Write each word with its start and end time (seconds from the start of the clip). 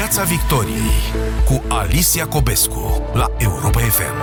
Piața 0.00 0.22
Victoriei 0.22 1.00
cu 1.48 1.74
Alicia 1.74 2.28
Cobescu 2.28 2.80
la 3.14 3.26
Europa 3.38 3.78
FM. 3.78 4.16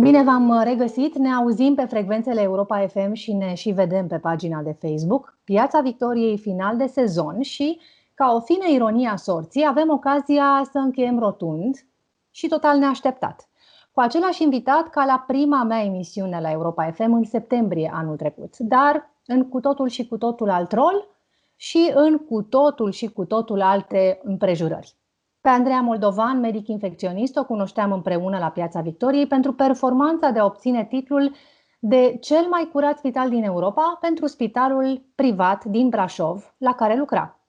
Bine 0.00 0.22
v-am 0.22 0.60
regăsit, 0.64 1.18
ne 1.18 1.32
auzim 1.32 1.74
pe 1.74 1.84
frecvențele 1.84 2.40
Europa 2.40 2.86
FM 2.86 3.12
și 3.12 3.32
ne 3.32 3.54
și 3.54 3.70
vedem 3.70 4.06
pe 4.06 4.18
pagina 4.18 4.62
de 4.62 4.76
Facebook. 4.80 5.38
Piața 5.44 5.80
Victoriei 5.80 6.38
final 6.38 6.76
de 6.76 6.86
sezon 6.86 7.42
și, 7.42 7.80
ca 8.14 8.32
o 8.34 8.40
fină 8.40 8.68
ironie 8.68 9.08
a 9.08 9.16
sorții, 9.16 9.66
avem 9.68 9.90
ocazia 9.90 10.68
să 10.72 10.78
încheiem 10.78 11.18
rotund 11.18 11.86
și 12.30 12.48
total 12.48 12.78
neașteptat 12.78 13.48
cu 13.94 14.00
același 14.00 14.42
invitat 14.42 14.88
ca 14.88 15.04
la 15.04 15.24
prima 15.26 15.62
mea 15.62 15.82
emisiune 15.82 16.40
la 16.40 16.50
Europa 16.50 16.90
FM 16.90 17.12
în 17.12 17.24
septembrie 17.24 17.90
anul 17.94 18.16
trecut, 18.16 18.58
dar 18.58 19.10
în 19.26 19.48
cu 19.48 19.60
totul 19.60 19.88
și 19.88 20.06
cu 20.06 20.16
totul 20.16 20.50
alt 20.50 20.72
rol 20.72 21.08
și 21.56 21.90
în 21.94 22.18
cu 22.18 22.42
totul 22.42 22.90
și 22.90 23.06
cu 23.06 23.24
totul 23.24 23.60
alte 23.60 24.20
împrejurări. 24.22 24.94
Pe 25.40 25.48
Andreea 25.48 25.80
Moldovan, 25.80 26.40
medic 26.40 26.68
infecționist, 26.68 27.36
o 27.36 27.44
cunoșteam 27.44 27.92
împreună 27.92 28.38
la 28.38 28.48
Piața 28.48 28.80
Victoriei 28.80 29.26
pentru 29.26 29.52
performanța 29.52 30.30
de 30.30 30.38
a 30.38 30.44
obține 30.44 30.84
titlul 30.84 31.32
de 31.78 32.16
cel 32.20 32.46
mai 32.50 32.68
curat 32.72 32.98
spital 32.98 33.28
din 33.28 33.44
Europa 33.44 33.98
pentru 34.00 34.26
spitalul 34.26 35.02
privat 35.14 35.64
din 35.64 35.88
Brașov, 35.88 36.54
la 36.58 36.74
care 36.74 36.96
lucra 36.96 37.43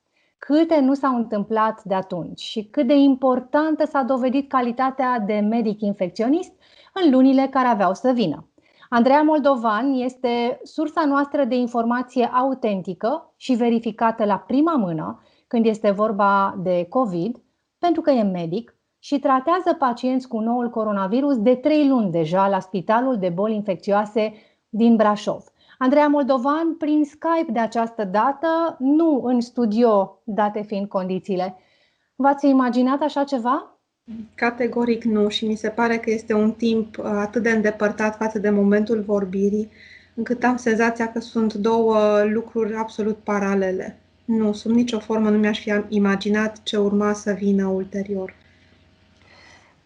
câte 0.46 0.80
nu 0.80 0.94
s-au 0.94 1.16
întâmplat 1.16 1.84
de 1.84 1.94
atunci 1.94 2.40
și 2.40 2.64
cât 2.64 2.88
de 2.88 2.96
importantă 2.96 3.86
s-a 3.86 4.02
dovedit 4.02 4.50
calitatea 4.50 5.20
de 5.20 5.34
medic 5.34 5.82
infecționist 5.82 6.52
în 6.94 7.12
lunile 7.12 7.48
care 7.52 7.68
aveau 7.68 7.94
să 7.94 8.12
vină. 8.12 8.48
Andreea 8.90 9.22
Moldovan 9.22 9.94
este 9.94 10.60
sursa 10.64 11.06
noastră 11.06 11.44
de 11.44 11.56
informație 11.56 12.26
autentică 12.26 13.34
și 13.36 13.54
verificată 13.54 14.26
la 14.26 14.38
prima 14.38 14.76
mână 14.76 15.22
când 15.48 15.66
este 15.66 15.92
vorba 15.92 16.56
de 16.64 16.86
COVID, 16.90 17.42
pentru 17.78 18.02
că 18.02 18.12
e 18.12 18.24
medic 18.24 18.76
și 19.00 19.20
tratează 19.20 19.74
pacienți 19.80 20.28
cu 20.28 20.40
noul 20.40 20.70
coronavirus 20.70 21.38
de 21.38 21.56
trei 21.56 21.88
luni 21.88 22.12
deja 22.12 22.48
la 22.48 22.60
Spitalul 22.60 23.18
de 23.18 23.30
Boli 23.30 23.56
Infecțioase 23.56 24.34
din 24.70 24.96
Brașov. 24.96 25.44
Andreea 25.78 26.08
Moldovan 26.08 26.76
prin 26.78 27.04
Skype 27.04 27.52
de 27.52 27.60
această 27.60 28.04
dată, 28.04 28.76
nu 28.80 29.22
în 29.24 29.42
studio, 29.42 30.22
date 30.24 30.62
fiind 30.62 30.88
condițiile. 30.88 31.58
V-ați 32.16 32.48
imaginat 32.48 33.02
așa 33.02 33.24
ceva? 33.24 33.80
Categoric 34.36 35.04
nu 35.04 35.30
și 35.30 35.48
mi 35.48 35.56
se 35.56 35.70
pare 35.70 35.98
că 35.98 36.10
este 36.10 36.34
un 36.34 36.52
timp 36.52 36.98
uh, 36.98 37.06
atât 37.06 37.44
de 37.44 37.50
îndepărtat 37.50 38.16
față 38.16 38.40
de 38.40 38.50
momentul 38.50 39.02
vorbirii, 39.02 39.70
încât 40.16 40.44
am 40.44 40.56
senzația 40.56 41.12
că 41.12 41.20
sunt 41.20 41.54
două 41.54 42.24
lucruri 42.24 42.76
absolut 42.76 43.18
paralele. 43.18 44.00
Nu, 44.26 44.54
sub 44.54 44.72
nicio 44.72 45.00
formă 45.00 45.30
nu 45.30 45.38
mi-aș 45.38 45.60
fi 45.60 45.82
imaginat 45.90 46.64
ce 46.64 46.78
urma 46.78 47.14
să 47.14 47.32
vină 47.32 47.68
ulterior. 47.68 48.34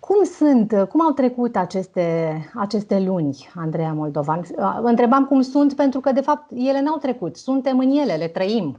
Cum 0.09 0.23
sunt, 0.23 0.87
cum 0.89 1.01
au 1.01 1.11
trecut 1.11 1.55
aceste, 1.55 2.37
aceste 2.53 2.99
luni, 2.99 3.49
Andreea 3.55 3.93
Moldovan? 3.93 4.45
Vă 4.55 4.87
întrebam 4.87 5.25
cum 5.25 5.41
sunt 5.41 5.73
pentru 5.73 5.99
că, 5.99 6.11
de 6.11 6.21
fapt, 6.21 6.51
ele 6.55 6.81
n-au 6.81 6.97
trecut. 6.97 7.35
Suntem 7.35 7.79
în 7.79 7.89
ele, 7.89 8.13
le 8.13 8.27
trăim. 8.27 8.77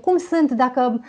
Cum 0.00 0.16
sunt, 0.16 0.50
dacă 0.50 1.00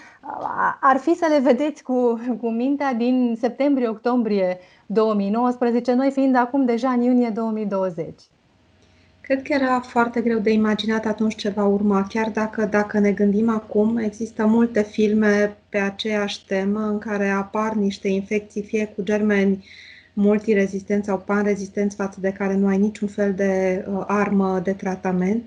ar 0.81 0.97
fi 0.97 1.16
să 1.16 1.25
le 1.30 1.39
vedeți 1.39 1.83
cu, 1.83 2.19
cu 2.41 2.50
mintea 2.50 2.94
din 2.94 3.36
septembrie-octombrie 3.39 4.58
2019, 4.86 5.94
noi 5.94 6.11
fiind 6.11 6.36
acum 6.36 6.66
deja 6.66 6.89
în 6.89 7.02
iunie 7.02 7.30
2020? 7.30 8.13
Cred 9.30 9.41
că 9.41 9.53
era 9.53 9.80
foarte 9.80 10.22
greu 10.22 10.39
de 10.39 10.52
imaginat 10.52 11.05
atunci 11.05 11.35
ce 11.35 11.49
va 11.49 11.63
urma, 11.66 12.08
chiar 12.08 12.30
dacă, 12.30 12.66
dacă 12.66 12.99
ne 12.99 13.11
gândim 13.11 13.49
acum, 13.49 13.97
există 13.97 14.45
multe 14.45 14.83
filme 14.83 15.58
pe 15.69 15.77
aceeași 15.77 16.45
temă 16.45 16.80
în 16.80 16.97
care 16.99 17.29
apar 17.29 17.73
niște 17.73 18.07
infecții, 18.07 18.63
fie 18.63 18.85
cu 18.95 19.03
germeni 19.03 19.66
multirezistenți 20.13 21.07
sau 21.07 21.17
panrezistenți 21.17 21.95
față 21.95 22.19
de 22.19 22.31
care 22.31 22.56
nu 22.56 22.67
ai 22.67 22.78
niciun 22.78 23.07
fel 23.07 23.34
de 23.34 23.85
uh, 23.88 24.03
armă 24.07 24.59
de 24.63 24.73
tratament, 24.73 25.44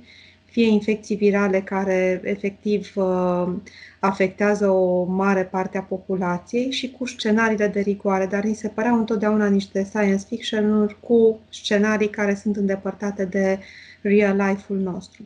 fie 0.53 0.67
infecții 0.67 1.17
virale 1.17 1.61
care 1.61 2.21
efectiv 2.25 2.93
uh, 2.95 3.53
afectează 3.99 4.69
o 4.69 5.05
mare 5.05 5.45
parte 5.45 5.79
a 5.79 5.83
populației 5.83 6.71
și 6.71 6.91
cu 6.91 7.07
scenariile 7.07 7.67
de 7.67 7.81
rigoare, 7.81 8.27
dar 8.27 8.45
ni 8.45 8.55
se 8.55 8.69
păreau 8.69 8.99
întotdeauna 8.99 9.49
niște 9.49 9.85
science 9.85 10.25
fiction 10.29 10.97
cu 11.01 11.39
scenarii 11.51 12.11
care 12.11 12.35
sunt 12.35 12.57
îndepărtate 12.57 13.25
de 13.25 13.59
real 14.01 14.37
life-ul 14.37 14.79
nostru. 14.79 15.23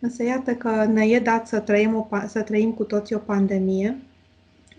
Însă 0.00 0.22
iată 0.22 0.52
că 0.52 0.84
ne 0.92 1.04
e 1.04 1.18
dat 1.18 1.46
să 1.46 1.58
trăim, 1.58 1.94
o, 1.94 2.08
să 2.26 2.40
trăim 2.40 2.72
cu 2.72 2.84
toții 2.84 3.14
o 3.14 3.18
pandemie. 3.18 3.96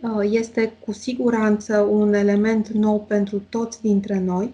Uh, 0.01 0.29
este 0.31 0.73
cu 0.85 0.91
siguranță 0.91 1.79
un 1.79 2.13
element 2.13 2.67
nou 2.67 2.99
pentru 2.99 3.41
toți 3.49 3.81
dintre 3.81 4.19
noi 4.19 4.53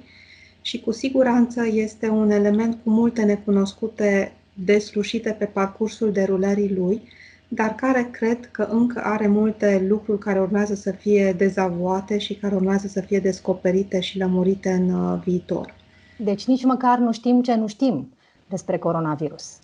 și 0.61 0.79
cu 0.79 0.91
siguranță 0.91 1.65
este 1.67 2.07
un 2.07 2.31
element 2.31 2.77
cu 2.83 2.89
multe 2.89 3.23
necunoscute 3.23 4.31
deslușite 4.53 5.36
pe 5.40 5.46
parcursul 5.46 6.12
derulării 6.12 6.74
lui, 6.74 7.02
dar 7.47 7.75
care 7.75 8.09
cred 8.12 8.50
că 8.52 8.68
încă 8.72 9.02
are 9.03 9.28
multe 9.28 9.86
lucruri 9.88 10.19
care 10.19 10.40
urmează 10.40 10.75
să 10.75 10.91
fie 10.91 11.34
dezavoate 11.38 12.18
și 12.18 12.36
care 12.36 12.56
urmează 12.56 12.88
să 12.88 13.02
fie 13.02 13.19
descoperite 13.19 14.00
și 14.00 14.18
lămurite 14.18 14.72
în 14.72 14.90
uh, 14.90 15.19
viitor. 15.24 15.74
Deci 16.18 16.46
nici 16.46 16.63
măcar 16.63 16.97
nu 16.97 17.12
știm 17.12 17.42
ce 17.42 17.56
nu 17.56 17.68
știm 17.68 18.13
despre 18.50 18.78
coronavirus. 18.78 19.58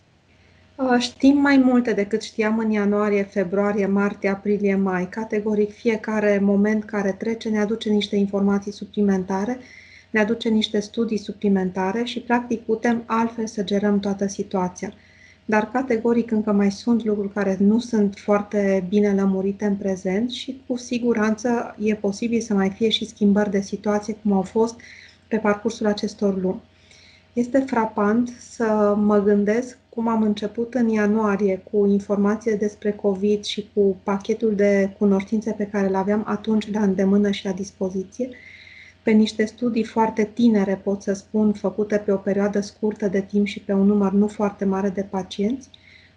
Uh, 0.76 1.00
știm 1.00 1.38
mai 1.38 1.58
multe 1.58 1.94
decât 1.94 2.22
știam 2.22 2.58
în 2.58 2.72
ianuarie, 2.72 3.24
februarie, 3.24 3.86
martie, 3.86 4.30
aprilie, 4.30 4.76
mai. 4.76 5.10
Categoric, 5.10 5.72
fiecare 5.72 6.40
moment 6.42 6.84
care 6.84 7.12
trece 7.12 7.50
ne 7.50 7.60
aduce 7.60 7.90
niște 7.90 8.16
informații 8.16 8.72
suplimentare, 8.72 9.60
ne 10.10 10.20
aduce 10.20 10.50
niște 10.50 10.80
studii 10.80 11.18
suplimentare 11.18 12.04
și, 12.04 12.20
practic, 12.20 12.62
putem 12.62 13.04
altfel 13.06 13.48
să 13.48 13.64
gerăm 13.64 14.00
toată 14.00 14.28
situația 14.28 14.94
dar 15.50 15.72
categoric 15.72 16.32
încă 16.32 16.52
mai 16.52 16.72
sunt 16.72 17.04
lucruri 17.04 17.34
care 17.34 17.58
nu 17.60 17.80
sunt 17.80 18.16
foarte 18.18 18.86
bine 18.90 19.14
lămurite 19.14 19.66
în 19.66 19.76
prezent 19.76 20.32
și 20.32 20.62
cu 20.68 20.78
siguranță 20.78 21.76
e 21.80 21.96
posibil 21.96 22.42
să 22.42 22.54
mai 22.54 22.70
fie 22.70 22.90
și 22.90 23.06
schimbări 23.06 23.52
de 23.52 23.62
situație 23.62 24.14
cum 24.14 24.34
au 24.34 24.42
fost 24.42 24.80
pe 25.28 25.38
parcursul 25.38 25.86
acestor 25.86 26.42
luni. 26.42 26.62
Este 27.34 27.60
frapant 27.60 28.30
să 28.40 28.96
mă 28.98 29.24
gândesc 29.24 29.78
cum 29.90 30.08
am 30.08 30.22
început 30.22 30.74
în 30.74 30.90
ianuarie 30.90 31.62
cu 31.72 31.86
informații 31.86 32.58
despre 32.58 32.92
COVID 32.92 33.44
și 33.44 33.70
cu 33.74 33.98
pachetul 34.04 34.56
de 34.56 34.96
cunoștințe 34.98 35.52
pe 35.52 35.68
care 35.72 35.88
le 35.88 35.98
aveam 35.98 36.24
atunci 36.28 36.72
la 36.72 36.82
îndemână 36.82 37.32
și 37.32 37.46
la 37.46 37.52
dispoziție 37.52 38.30
pe 39.10 39.16
niște 39.16 39.46
studii 39.46 39.84
foarte 39.84 40.30
tinere, 40.34 40.82
pot 40.84 41.02
să 41.02 41.14
spun, 41.14 41.54
făcute 41.54 41.98
pe 41.98 42.12
o 42.12 42.16
perioadă 42.16 42.60
scurtă 42.60 43.08
de 43.08 43.22
timp 43.22 43.46
și 43.46 43.60
pe 43.60 43.74
un 43.74 43.86
număr 43.86 44.12
nu 44.12 44.28
foarte 44.28 44.66
mare 44.66 44.90
de 44.90 45.02
pacienți, 45.10 45.70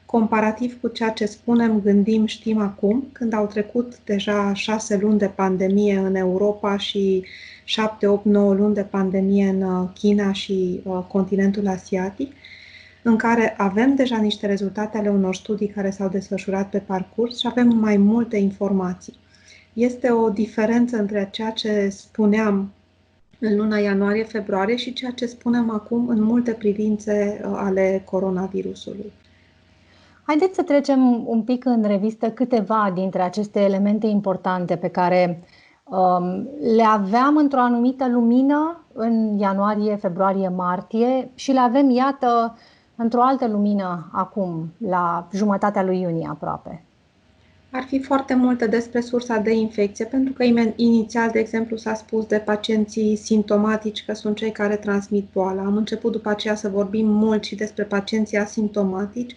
comparativ 0.06 0.80
cu 0.80 0.88
ceea 0.88 1.10
ce 1.10 1.26
spunem, 1.26 1.80
gândim, 1.80 2.26
știm 2.26 2.58
acum, 2.58 3.08
când 3.12 3.32
au 3.32 3.46
trecut 3.46 4.04
deja 4.04 4.52
șase 4.54 4.96
luni 4.96 5.18
de 5.18 5.26
pandemie 5.26 5.96
în 5.96 6.14
Europa 6.14 6.76
și 6.76 7.24
șapte, 7.64 8.06
opt, 8.06 8.24
nouă 8.24 8.54
luni 8.54 8.74
de 8.74 8.82
pandemie 8.82 9.48
în 9.48 9.62
uh, 9.62 9.88
China 9.94 10.32
și 10.32 10.80
uh, 10.84 10.98
continentul 11.08 11.68
asiatic, 11.68 12.32
în 13.02 13.16
care 13.16 13.54
avem 13.56 13.94
deja 13.94 14.16
niște 14.16 14.46
rezultate 14.46 14.98
ale 14.98 15.08
unor 15.08 15.34
studii 15.34 15.68
care 15.68 15.90
s-au 15.90 16.08
desfășurat 16.08 16.68
pe 16.70 16.78
parcurs 16.78 17.38
și 17.38 17.46
avem 17.50 17.68
mai 17.68 17.96
multe 17.96 18.36
informații. 18.36 19.20
Este 19.72 20.10
o 20.10 20.30
diferență 20.30 20.96
între 20.96 21.28
ceea 21.32 21.50
ce 21.50 21.88
spuneam 21.88 22.72
în 23.44 23.56
luna 23.56 23.78
ianuarie-februarie 23.78 24.76
și 24.76 24.92
ceea 24.92 25.10
ce 25.10 25.26
spunem 25.26 25.70
acum 25.70 26.08
în 26.08 26.22
multe 26.22 26.52
privințe 26.52 27.40
uh, 27.44 27.52
ale 27.56 28.02
coronavirusului. 28.10 29.12
Haideți 30.26 30.54
să 30.54 30.62
trecem 30.62 31.28
un 31.28 31.42
pic 31.42 31.64
în 31.64 31.82
revistă 31.82 32.30
câteva 32.30 32.90
dintre 32.94 33.22
aceste 33.22 33.60
elemente 33.60 34.06
importante 34.06 34.76
pe 34.76 34.88
care 34.88 35.42
um, 35.84 36.48
le 36.76 36.82
aveam 36.82 37.36
într-o 37.36 37.60
anumită 37.60 38.08
lumină 38.08 38.84
în 38.92 39.38
ianuarie, 39.38 39.96
februarie, 39.96 40.48
martie 40.48 41.30
și 41.34 41.52
le 41.52 41.60
avem, 41.60 41.90
iată, 41.90 42.58
într-o 42.96 43.22
altă 43.22 43.46
lumină 43.46 44.10
acum, 44.12 44.72
la 44.78 45.28
jumătatea 45.32 45.82
lui 45.82 46.00
iunie 46.00 46.28
aproape. 46.30 46.84
Ar 47.74 47.82
fi 47.82 48.02
foarte 48.02 48.34
multe 48.34 48.66
despre 48.66 49.00
sursa 49.00 49.36
de 49.36 49.52
infecție, 49.52 50.04
pentru 50.04 50.32
că 50.32 50.44
inițial, 50.76 51.30
de 51.30 51.38
exemplu, 51.38 51.76
s-a 51.76 51.94
spus 51.94 52.26
de 52.26 52.38
pacienții 52.38 53.16
simptomatici 53.16 54.04
că 54.04 54.14
sunt 54.14 54.36
cei 54.36 54.52
care 54.52 54.76
transmit 54.76 55.24
boala. 55.32 55.62
Am 55.64 55.76
început 55.76 56.12
după 56.12 56.28
aceea 56.28 56.54
să 56.54 56.68
vorbim 56.68 57.06
mult 57.06 57.44
și 57.44 57.54
despre 57.54 57.84
pacienții 57.84 58.36
asimptomatici, 58.38 59.34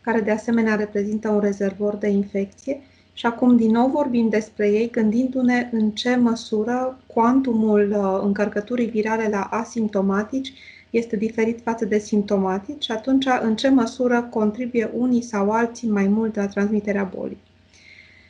care 0.00 0.20
de 0.20 0.30
asemenea 0.30 0.74
reprezintă 0.74 1.28
un 1.28 1.40
rezervor 1.40 1.96
de 1.96 2.08
infecție. 2.08 2.80
Și 3.12 3.26
acum 3.26 3.56
din 3.56 3.70
nou 3.70 3.88
vorbim 3.88 4.28
despre 4.28 4.68
ei, 4.68 4.90
gândindu-ne 4.90 5.68
în 5.72 5.90
ce 5.90 6.16
măsură 6.16 6.98
cuantumul 7.06 7.90
uh, 7.90 8.20
încărcăturii 8.22 8.90
virale 8.90 9.28
la 9.28 9.40
asimptomatici 9.40 10.52
este 10.90 11.16
diferit 11.16 11.60
față 11.62 11.84
de 11.84 11.98
simptomatic 11.98 12.80
și 12.80 12.92
atunci 12.92 13.26
în 13.42 13.56
ce 13.56 13.68
măsură 13.68 14.28
contribuie 14.30 14.90
unii 14.94 15.22
sau 15.22 15.50
alții 15.50 15.88
mai 15.88 16.06
mult 16.06 16.36
la 16.36 16.46
transmiterea 16.46 17.10
bolii. 17.16 17.45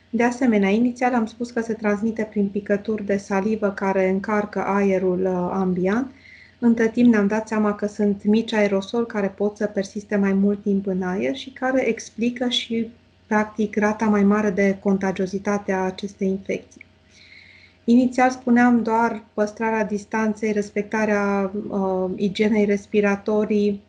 De 0.09 0.23
asemenea, 0.23 0.69
inițial 0.69 1.13
am 1.13 1.25
spus 1.25 1.51
că 1.51 1.61
se 1.61 1.73
transmite 1.73 2.23
prin 2.23 2.47
picături 2.47 3.05
de 3.05 3.17
salivă 3.17 3.71
care 3.71 4.09
încarcă 4.09 4.63
aerul 4.65 5.21
uh, 5.25 5.49
ambiant. 5.53 6.11
Între 6.59 6.89
timp 6.89 7.11
ne-am 7.11 7.27
dat 7.27 7.47
seama 7.47 7.75
că 7.75 7.87
sunt 7.87 8.23
mici 8.23 8.53
aerosol 8.53 9.05
care 9.05 9.27
pot 9.27 9.57
să 9.57 9.65
persiste 9.65 10.15
mai 10.15 10.33
mult 10.33 10.61
timp 10.61 10.87
în 10.87 11.01
aer 11.01 11.35
și 11.35 11.49
care 11.49 11.87
explică 11.87 12.49
și, 12.49 12.89
practic, 13.27 13.75
rata 13.75 14.05
mai 14.05 14.23
mare 14.23 14.49
de 14.49 14.77
contagiozitate 14.79 15.71
a 15.71 15.79
acestei 15.79 16.27
infecții. 16.27 16.85
Inițial 17.83 18.29
spuneam 18.29 18.83
doar 18.83 19.23
păstrarea 19.33 19.85
distanței, 19.85 20.51
respectarea 20.51 21.51
uh, 21.69 22.11
igienei 22.15 22.65
respiratorii, 22.65 23.81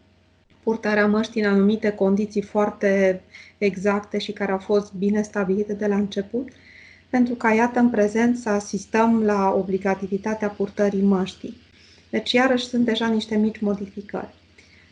purtarea 0.68 1.06
măștii 1.06 1.42
în 1.42 1.50
anumite 1.50 1.90
condiții 1.90 2.42
foarte 2.42 3.20
exacte 3.58 4.18
și 4.18 4.32
care 4.32 4.52
au 4.52 4.58
fost 4.58 4.92
bine 4.92 5.22
stabilite 5.22 5.72
de 5.72 5.86
la 5.86 5.96
început, 5.96 6.48
pentru 7.10 7.34
ca, 7.34 7.52
iată, 7.52 7.78
în 7.78 7.90
prezent 7.90 8.38
să 8.38 8.48
asistăm 8.48 9.22
la 9.22 9.54
obligativitatea 9.56 10.48
purtării 10.48 11.02
măștii. 11.02 11.56
Deci, 12.10 12.32
iarăși, 12.32 12.66
sunt 12.66 12.84
deja 12.84 13.06
niște 13.06 13.36
mici 13.36 13.60
modificări. 13.60 14.34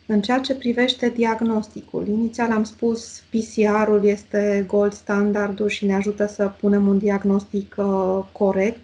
În 0.05 0.21
ceea 0.21 0.39
ce 0.39 0.55
privește 0.55 1.09
diagnosticul, 1.09 2.07
inițial 2.07 2.51
am 2.51 2.63
spus 2.63 3.23
PCR-ul 3.29 4.05
este 4.05 4.65
gold 4.67 4.93
standardul 4.93 5.67
și 5.67 5.85
ne 5.85 5.93
ajută 5.93 6.27
să 6.27 6.51
punem 6.59 6.87
un 6.87 6.97
diagnostic 6.97 7.75
uh, 7.77 8.19
corect, 8.31 8.79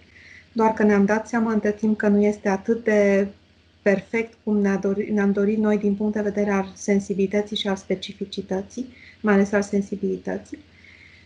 doar 0.51 0.73
că 0.73 0.83
ne-am 0.83 1.05
dat 1.05 1.27
seama 1.27 1.51
între 1.51 1.71
timp 1.71 1.97
că 1.97 2.07
nu 2.07 2.23
este 2.23 2.49
atât 2.49 2.83
de 2.83 3.27
perfect 3.83 4.33
cum 4.43 4.57
ne-am 4.57 4.79
dorit, 4.81 5.09
ne 5.09 5.25
dorit 5.25 5.57
noi 5.57 5.77
din 5.77 5.95
punct 5.95 6.13
de 6.13 6.21
vedere 6.21 6.51
al 6.51 6.71
sensibilității 6.75 7.57
și 7.57 7.67
al 7.67 7.75
specificității, 7.75 8.87
mai 9.21 9.33
ales 9.33 9.51
al 9.51 9.61
sensibilității. 9.61 10.59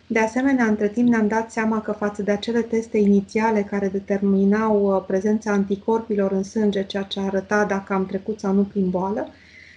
De 0.10 0.20
asemenea, 0.20 0.66
între 0.66 0.90
timp 0.90 1.08
ne-am 1.08 1.28
dat 1.28 1.52
seama 1.52 1.82
că 1.82 1.92
față 1.92 2.22
de 2.22 2.32
acele 2.32 2.62
teste 2.62 2.98
inițiale 2.98 3.64
care 3.64 3.88
determinau 3.88 4.96
uh, 4.96 5.04
prezența 5.08 5.52
anticorpilor 5.52 6.32
în 6.32 6.44
sânge, 6.44 6.84
ceea 6.84 7.04
ce 7.04 7.20
arăta 7.20 7.66
dacă 7.66 7.94
am 7.94 8.06
trecut 8.06 8.40
sau 8.40 8.54
nu 8.54 8.64
prin 8.64 8.90
boală, 8.90 9.28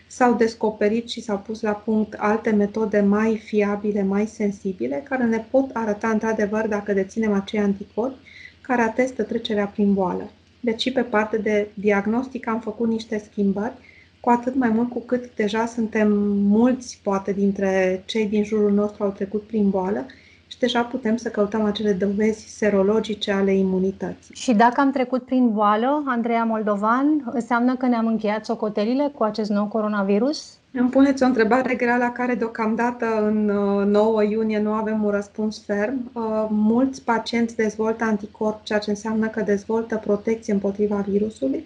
s-au 0.06 0.34
descoperit 0.34 1.08
și 1.08 1.22
s-au 1.22 1.38
pus 1.38 1.60
la 1.60 1.72
punct 1.72 2.14
alte 2.18 2.50
metode 2.50 3.00
mai 3.00 3.36
fiabile, 3.44 4.02
mai 4.02 4.26
sensibile, 4.26 5.04
care 5.08 5.24
ne 5.24 5.44
pot 5.50 5.70
arăta 5.72 6.08
într-adevăr 6.08 6.66
dacă 6.68 6.92
deținem 6.92 7.32
acei 7.32 7.60
anticorpi 7.60 8.28
care 8.60 8.82
atestă 8.82 9.22
trecerea 9.22 9.66
prin 9.66 9.94
boală. 9.94 10.30
Deci 10.60 10.80
și 10.80 10.92
pe 10.92 11.02
parte 11.02 11.36
de 11.38 11.68
diagnostic 11.74 12.46
am 12.46 12.60
făcut 12.60 12.88
niște 12.88 13.18
schimbări, 13.30 13.72
cu 14.20 14.30
atât 14.30 14.54
mai 14.54 14.68
mult 14.68 14.90
cu 14.90 15.00
cât 15.00 15.34
deja 15.34 15.66
suntem 15.66 16.12
mulți, 16.32 17.00
poate, 17.02 17.32
dintre 17.32 18.02
cei 18.06 18.26
din 18.26 18.44
jurul 18.44 18.72
nostru 18.72 19.04
au 19.04 19.10
trecut 19.10 19.42
prin 19.42 19.70
boală 19.70 20.06
și 20.50 20.58
deja 20.58 20.82
putem 20.82 21.16
să 21.16 21.28
căutăm 21.28 21.64
acele 21.64 21.92
dovezi 21.92 22.56
serologice 22.56 23.32
ale 23.32 23.54
imunității. 23.54 24.34
Și 24.34 24.52
dacă 24.52 24.80
am 24.80 24.90
trecut 24.90 25.24
prin 25.24 25.52
boală, 25.52 26.02
Andreea 26.06 26.44
Moldovan, 26.44 27.30
înseamnă 27.32 27.76
că 27.76 27.86
ne-am 27.86 28.06
încheiat 28.06 28.44
socotelile 28.44 29.10
cu 29.14 29.22
acest 29.22 29.50
nou 29.50 29.66
coronavirus? 29.66 30.58
Îmi 30.72 30.90
puneți 30.90 31.22
o 31.22 31.26
întrebare 31.26 31.74
grea 31.74 31.96
la 31.96 32.12
care 32.12 32.34
deocamdată 32.34 33.06
în 33.26 33.44
9 33.90 34.22
uh, 34.22 34.30
iunie 34.30 34.60
nu 34.60 34.72
avem 34.72 35.04
un 35.04 35.10
răspuns 35.10 35.64
ferm. 35.64 36.10
Uh, 36.12 36.46
mulți 36.48 37.02
pacienți 37.02 37.56
dezvoltă 37.56 38.04
anticorp, 38.04 38.64
ceea 38.64 38.78
ce 38.78 38.90
înseamnă 38.90 39.26
că 39.26 39.40
dezvoltă 39.40 39.96
protecție 39.96 40.52
împotriva 40.52 41.04
virusului, 41.08 41.64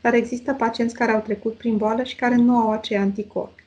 dar 0.00 0.14
există 0.14 0.52
pacienți 0.52 0.94
care 0.94 1.12
au 1.12 1.20
trecut 1.20 1.54
prin 1.54 1.76
boală 1.76 2.02
și 2.02 2.16
care 2.16 2.34
nu 2.34 2.56
au 2.56 2.70
acei 2.70 2.96
anticorpi. 2.96 3.57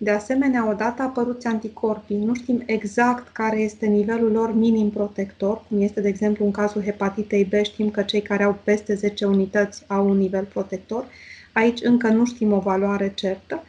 De 0.00 0.10
asemenea, 0.10 0.68
odată 0.68 1.02
apăruți 1.02 1.46
anticorpii, 1.46 2.16
nu 2.16 2.34
știm 2.34 2.62
exact 2.66 3.28
care 3.32 3.58
este 3.58 3.86
nivelul 3.86 4.32
lor 4.32 4.54
minim 4.54 4.90
protector, 4.90 5.64
cum 5.68 5.82
este, 5.82 6.00
de 6.00 6.08
exemplu, 6.08 6.44
în 6.44 6.50
cazul 6.50 6.82
hepatitei 6.82 7.44
B, 7.44 7.52
știm 7.64 7.90
că 7.90 8.02
cei 8.02 8.22
care 8.22 8.42
au 8.42 8.58
peste 8.64 8.94
10 8.94 9.24
unități 9.24 9.84
au 9.86 10.08
un 10.08 10.16
nivel 10.16 10.44
protector. 10.44 11.06
Aici 11.52 11.80
încă 11.82 12.08
nu 12.08 12.26
știm 12.26 12.52
o 12.52 12.58
valoare 12.58 13.12
certă 13.14 13.62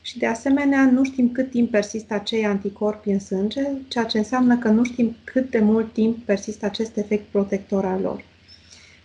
și, 0.00 0.18
de 0.18 0.26
asemenea, 0.26 0.90
nu 0.90 1.04
știm 1.04 1.32
cât 1.32 1.50
timp 1.50 1.70
persistă 1.70 2.14
acei 2.14 2.46
anticorpi 2.46 3.10
în 3.10 3.18
sânge, 3.18 3.62
ceea 3.88 4.04
ce 4.04 4.18
înseamnă 4.18 4.58
că 4.58 4.68
nu 4.68 4.84
știm 4.84 5.16
cât 5.24 5.50
de 5.50 5.58
mult 5.58 5.92
timp 5.92 6.24
persistă 6.24 6.66
acest 6.66 6.96
efect 6.96 7.24
protector 7.30 7.84
al 7.84 8.00
lor. 8.00 8.24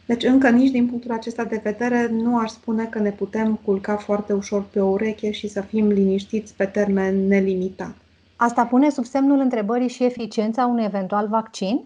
Deci 0.05 0.23
încă 0.23 0.49
nici 0.49 0.71
din 0.71 0.87
punctul 0.87 1.11
acesta 1.11 1.43
de 1.43 1.61
vedere 1.63 2.07
nu 2.11 2.37
aș 2.37 2.49
spune 2.49 2.85
că 2.85 2.99
ne 2.99 3.11
putem 3.11 3.59
culca 3.65 3.95
foarte 3.95 4.33
ușor 4.33 4.63
pe 4.63 4.79
o 4.79 4.89
ureche 4.89 5.31
și 5.31 5.47
să 5.47 5.61
fim 5.61 5.87
liniștiți 5.87 6.53
pe 6.55 6.65
termen 6.65 7.27
nelimitat. 7.27 7.95
Asta 8.35 8.65
pune 8.65 8.89
sub 8.89 9.05
semnul 9.05 9.39
întrebării 9.39 9.87
și 9.87 10.03
eficiența 10.03 10.65
unui 10.65 10.83
eventual 10.83 11.27
vaccin? 11.27 11.81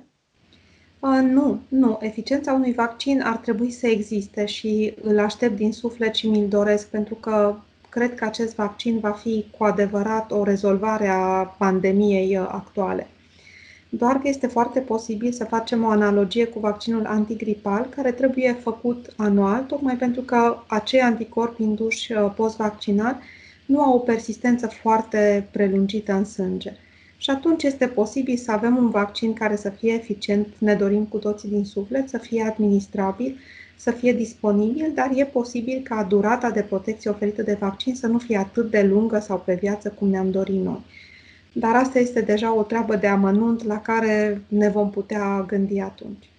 Uh, 1.00 1.20
nu, 1.32 1.60
nu. 1.68 1.98
Eficiența 2.02 2.54
unui 2.54 2.74
vaccin 2.74 3.22
ar 3.22 3.38
trebui 3.38 3.72
să 3.72 3.88
existe 3.88 4.46
și 4.46 4.94
îl 5.02 5.20
aștept 5.20 5.56
din 5.56 5.72
suflet 5.72 6.14
și 6.14 6.30
mi-l 6.30 6.48
doresc 6.48 6.88
pentru 6.88 7.16
că 7.16 7.56
cred 7.90 8.16
că 8.16 8.26
acest 8.26 8.56
vaccin 8.56 9.00
va 9.00 9.12
fi 9.12 9.46
cu 9.58 9.64
adevărat 9.64 10.32
o 10.32 10.44
rezolvare 10.44 11.08
a 11.08 11.44
pandemiei 11.58 12.38
uh, 12.38 12.48
actuale. 12.52 13.08
Doar 13.90 14.20
că 14.20 14.28
este 14.28 14.48
foarte 14.48 14.80
posibil 14.80 15.32
să 15.32 15.44
facem 15.44 15.84
o 15.84 15.90
analogie 15.90 16.46
cu 16.46 16.60
vaccinul 16.60 17.06
antigripal, 17.06 17.88
care 17.96 18.12
trebuie 18.12 18.58
făcut 18.62 19.14
anual, 19.16 19.64
tocmai 19.64 19.96
pentru 19.96 20.22
că 20.22 20.58
acei 20.68 21.02
anticorpi 21.02 21.64
induși 21.64 22.12
uh, 22.12 22.34
post-vaccinal 22.36 23.20
nu 23.66 23.82
au 23.82 23.96
o 23.96 24.00
persistență 24.00 24.68
foarte 24.68 25.48
prelungită 25.52 26.14
în 26.14 26.26
sânge. 26.26 26.74
Și 27.18 27.30
atunci 27.30 27.64
este 27.64 27.88
posibil 27.88 28.38
să 28.38 28.52
avem 28.52 28.78
un 28.78 28.90
vaccin 28.90 29.34
care 29.34 29.56
să 29.56 29.70
fie 29.70 29.94
eficient, 29.94 30.48
ne 30.58 30.76
dorim 30.76 31.06
cu 31.06 31.18
toții 31.18 31.50
din 31.50 31.66
suflet, 31.66 32.10
să 32.10 32.18
fie 32.18 32.44
administrabil, 32.44 33.38
să 33.76 33.92
fie 33.92 34.14
disponibil, 34.14 34.92
dar 34.94 35.12
e 35.16 35.26
posibil 35.26 35.82
ca 35.84 36.04
durata 36.04 36.50
de 36.50 36.62
protecție 36.62 37.10
oferită 37.10 37.42
de 37.42 37.58
vaccin 37.60 37.96
să 37.96 38.08
nu 38.08 38.18
fie 38.18 38.38
atât 38.38 38.70
de 38.70 38.82
lungă 38.82 39.20
sau 39.20 39.40
pe 39.40 39.58
viață 39.62 39.90
cum 39.90 40.10
ne-am 40.10 40.32
dorit 40.32 40.64
noi. 40.64 40.86
Dar 41.58 41.76
asta 41.76 42.00
este 42.00 42.22
deja 42.22 42.56
o 42.56 42.64
treabă 42.64 42.96
de 42.96 43.08
amănunt 43.08 43.64
la 43.64 43.82
care 43.82 44.42
ne 44.48 44.70
vom 44.70 44.90
putea 44.90 45.44
gândi 45.48 45.80
atunci. 45.80 46.30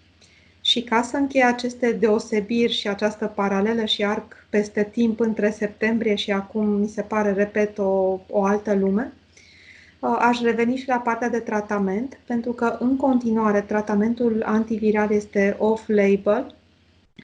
Și 0.61 0.83
ca 0.83 1.03
să 1.03 1.17
încheie 1.17 1.45
aceste 1.45 1.93
deosebiri 1.93 2.73
și 2.73 2.89
această 2.89 3.27
paralelă 3.27 3.85
și 3.85 4.05
arc 4.05 4.47
peste 4.51 4.89
timp 4.93 5.21
între 5.21 5.51
septembrie 5.51 6.15
și 6.15 6.33
acum, 6.33 6.67
mi 6.69 6.89
se 6.89 7.03
pare, 7.03 7.33
repet, 7.33 7.79
o, 7.79 8.21
o 8.29 8.45
altă 8.45 8.75
lume, 8.75 9.13
aș 10.01 10.41
reveni 10.41 10.77
și 10.77 10.89
la 10.89 10.97
partea 10.97 11.29
de 11.29 11.39
tratament, 11.39 12.19
pentru 12.27 12.53
că 12.53 12.77
în 12.81 12.97
continuare 12.97 13.61
tratamentul 13.61 14.43
antiviral 14.47 15.11
este 15.11 15.57
off-label 15.59 16.55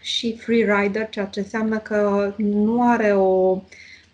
și 0.00 0.36
free 0.36 0.76
rider, 0.78 1.08
ceea 1.08 1.26
ce 1.26 1.40
înseamnă 1.40 1.78
că 1.78 2.32
nu 2.36 2.90
are 2.90 3.12
o 3.12 3.62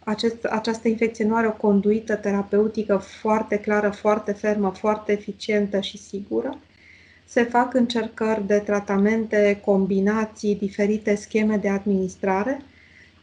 acest, 0.08 0.44
această 0.44 0.88
infecție 0.88 1.24
nu 1.24 1.34
are 1.34 1.46
o 1.46 1.52
conduită 1.52 2.14
terapeutică 2.14 2.96
foarte 2.96 3.56
clară, 3.58 3.90
foarte 3.90 4.32
fermă, 4.32 4.70
foarte 4.70 5.12
eficientă 5.12 5.80
și 5.80 5.98
sigură. 5.98 6.58
Se 7.24 7.42
fac 7.42 7.74
încercări 7.74 8.46
de 8.46 8.58
tratamente, 8.58 9.60
combinații, 9.64 10.54
diferite 10.54 11.14
scheme 11.14 11.56
de 11.56 11.68
administrare. 11.68 12.60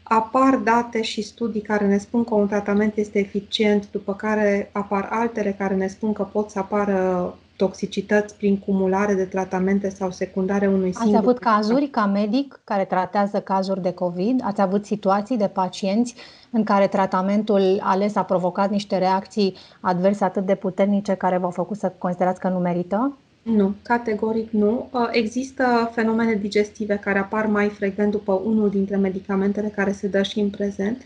Apar 0.02 0.56
date 0.56 1.02
și 1.02 1.22
studii 1.22 1.60
care 1.60 1.86
ne 1.86 1.98
spun 1.98 2.24
că 2.24 2.34
un 2.34 2.48
tratament 2.48 2.96
este 2.96 3.18
eficient, 3.18 3.90
după 3.90 4.14
care 4.14 4.70
apar 4.72 5.08
altele 5.10 5.54
care 5.58 5.74
ne 5.74 5.86
spun 5.86 6.12
că 6.12 6.22
pot 6.22 6.50
să 6.50 6.58
apară 6.58 7.38
toxicități 7.56 8.36
prin 8.36 8.58
cumulare 8.58 9.14
de 9.14 9.24
tratamente 9.24 9.88
sau 9.88 10.10
secundare 10.10 10.66
unui 10.66 10.92
singur. 10.92 11.16
Ați 11.16 11.26
avut 11.26 11.38
cazuri 11.38 11.86
ca 11.88 12.06
medic 12.06 12.60
care 12.64 12.84
tratează 12.84 13.40
cazuri 13.40 13.82
de 13.82 13.92
COVID? 13.92 14.40
Ați 14.44 14.60
avut 14.60 14.84
situații 14.84 15.36
de 15.36 15.48
pacienți 15.48 16.14
în 16.50 16.64
care 16.64 16.86
tratamentul 16.86 17.78
ales 17.82 18.16
a 18.16 18.22
provocat 18.22 18.70
niște 18.70 18.98
reacții 18.98 19.54
adverse 19.80 20.24
atât 20.24 20.46
de 20.46 20.54
puternice 20.54 21.14
care 21.14 21.38
v-au 21.38 21.50
făcut 21.50 21.76
să 21.76 21.92
considerați 21.98 22.40
că 22.40 22.48
nu 22.48 22.58
merită? 22.58 23.16
Nu, 23.42 23.74
categoric 23.82 24.50
nu. 24.50 24.88
Uh, 24.92 25.08
există 25.10 25.90
fenomene 25.94 26.34
digestive 26.34 26.96
care 26.96 27.18
apar 27.18 27.46
mai 27.46 27.68
frecvent 27.68 28.10
după 28.10 28.32
unul 28.32 28.70
dintre 28.70 28.96
medicamentele 28.96 29.68
care 29.68 29.92
se 29.92 30.08
dă 30.08 30.22
și 30.22 30.40
în 30.40 30.50
prezent, 30.50 31.02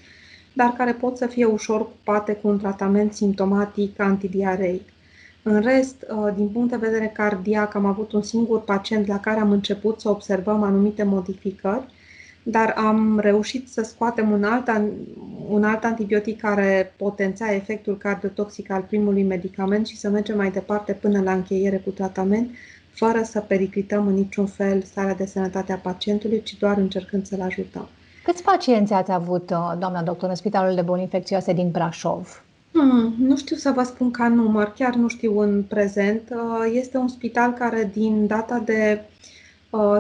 dar 0.53 0.75
care 0.77 0.93
pot 0.93 1.17
să 1.17 1.27
fie 1.27 1.45
ușor 1.45 1.81
ocupate 1.81 2.33
cu 2.33 2.49
un 2.49 2.59
tratament 2.59 3.13
simptomatic 3.13 4.01
antidiareic. 4.01 4.83
În 5.43 5.61
rest, 5.61 6.07
uh, 6.11 6.33
din 6.37 6.49
punct 6.49 6.71
de 6.71 6.77
vedere 6.77 7.07
cardiac, 7.07 7.75
am 7.75 7.85
avut 7.85 8.13
un 8.13 8.23
singur 8.23 8.61
pacient 8.61 9.07
la 9.07 9.21
care 9.21 9.41
am 9.41 9.51
început 9.51 10.01
să 10.01 10.09
observăm 10.09 10.63
anumite 10.63 11.03
modificări, 11.03 11.87
dar 12.43 12.75
am 12.77 13.19
reușit 13.19 13.69
să 13.69 13.83
scoatem 13.83 14.31
un 14.31 14.45
alt, 14.45 14.71
un 15.49 15.65
alt 15.65 15.85
antibiotic 15.85 16.41
care 16.41 16.95
potența 16.97 17.55
efectul 17.55 17.97
cardiotoxic 17.97 18.71
al 18.71 18.83
primului 18.83 19.23
medicament 19.23 19.87
și 19.87 19.97
să 19.97 20.09
mergem 20.09 20.37
mai 20.37 20.51
departe 20.51 20.93
până 20.93 21.23
la 21.23 21.33
încheiere 21.33 21.77
cu 21.77 21.91
tratament, 21.91 22.51
fără 22.91 23.23
să 23.23 23.41
periclităm 23.41 24.07
în 24.07 24.15
niciun 24.15 24.47
fel 24.47 24.83
starea 24.83 25.15
de 25.15 25.27
sănătate 25.27 25.73
a 25.73 25.77
pacientului, 25.77 26.43
ci 26.43 26.59
doar 26.59 26.77
încercând 26.77 27.27
să-l 27.27 27.41
ajutăm. 27.41 27.89
Câți 28.25 28.43
pacienți 28.43 28.93
ați 28.93 29.13
avut, 29.13 29.51
uh, 29.51 29.73
doamna 29.79 30.03
doctor, 30.03 30.29
în 30.29 30.35
Spitalul 30.35 30.75
de 30.75 30.83
Boli 30.83 31.01
Infecțioase 31.01 31.53
din 31.53 31.71
Brașov? 31.71 32.45
Hmm, 32.73 33.15
nu 33.19 33.37
știu 33.37 33.57
să 33.57 33.71
vă 33.71 33.83
spun 33.83 34.11
ca 34.11 34.29
număr, 34.29 34.73
chiar 34.77 34.95
nu 34.95 35.09
știu 35.09 35.39
în 35.39 35.63
prezent. 35.63 36.23
Uh, 36.31 36.71
este 36.73 36.97
un 36.97 37.09
spital 37.09 37.53
care 37.53 37.91
din 37.93 38.27
data 38.27 38.59
de 38.59 39.01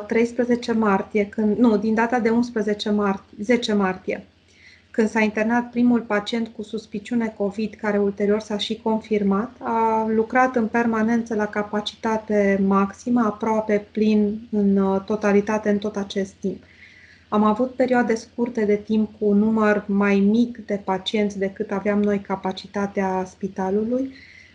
13 0.06 0.72
martie, 0.72 1.26
când, 1.26 1.56
nu, 1.56 1.76
din 1.76 1.94
data 1.94 2.18
de 2.18 2.28
11 2.28 2.90
martie, 2.90 3.36
10 3.40 3.72
martie, 3.72 4.26
când 4.90 5.08
s-a 5.08 5.20
internat 5.20 5.70
primul 5.70 6.00
pacient 6.00 6.48
cu 6.48 6.62
suspiciune 6.62 7.34
COVID, 7.36 7.74
care 7.74 7.98
ulterior 7.98 8.40
s-a 8.40 8.58
și 8.58 8.80
confirmat, 8.82 9.50
a 9.58 10.06
lucrat 10.08 10.56
în 10.56 10.66
permanență 10.66 11.34
la 11.34 11.46
capacitate 11.46 12.60
maximă, 12.66 13.20
aproape 13.20 13.86
plin 13.92 14.40
în 14.50 14.76
uh, 14.76 15.00
totalitate 15.04 15.70
în 15.70 15.78
tot 15.78 15.96
acest 15.96 16.32
timp. 16.32 16.62
Am 17.32 17.44
avut 17.44 17.70
perioade 17.74 18.14
scurte 18.14 18.64
de 18.64 18.76
timp 18.76 19.10
cu 19.18 19.26
un 19.26 19.38
număr 19.38 19.84
mai 19.86 20.18
mic 20.18 20.58
de 20.66 20.80
pacienți 20.84 21.38
decât 21.38 21.70
aveam 21.70 22.02
noi 22.02 22.18
capacitatea 22.18 23.24
spitalului, 23.24 24.12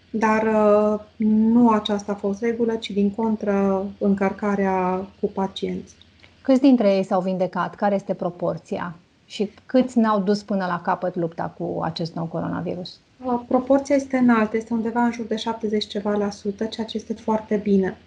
dar 0.10 0.44
uh, 0.44 1.00
nu 1.27 1.70
aceasta 1.70 2.12
a 2.12 2.15
fost 2.15 2.41
regulă, 2.41 2.75
ci 2.75 2.89
din 2.91 3.12
contră 3.12 3.86
încărcarea 3.98 5.08
cu 5.20 5.27
pacienți. 5.27 5.96
Câți 6.41 6.62
dintre 6.62 6.96
ei 6.96 7.03
s-au 7.03 7.22
vindecat? 7.22 7.75
Care 7.75 7.96
este 7.96 8.13
proporția? 8.13 8.96
Și 9.25 9.51
câți 9.65 9.98
n-au 9.98 10.20
dus 10.20 10.44
până 10.44 10.65
la 10.65 10.82
capăt 10.82 11.15
lupta 11.15 11.53
cu 11.58 11.79
acest 11.84 12.15
nou 12.15 12.25
coronavirus? 12.25 13.00
Uh, 13.24 13.41
proporția 13.48 13.96
este 13.96 14.17
înaltă, 14.17 14.58
este 14.58 14.74
undeva 14.74 15.03
în 15.03 15.12
jur 15.12 15.25
de 15.25 15.36
70 15.36 15.88
ceva 15.88 16.12
la 16.12 16.29
sută, 16.29 16.65
ceea 16.65 16.88
ce 16.88 16.98
este 16.98 17.13
foarte 17.13 17.55
bine. 17.55 17.98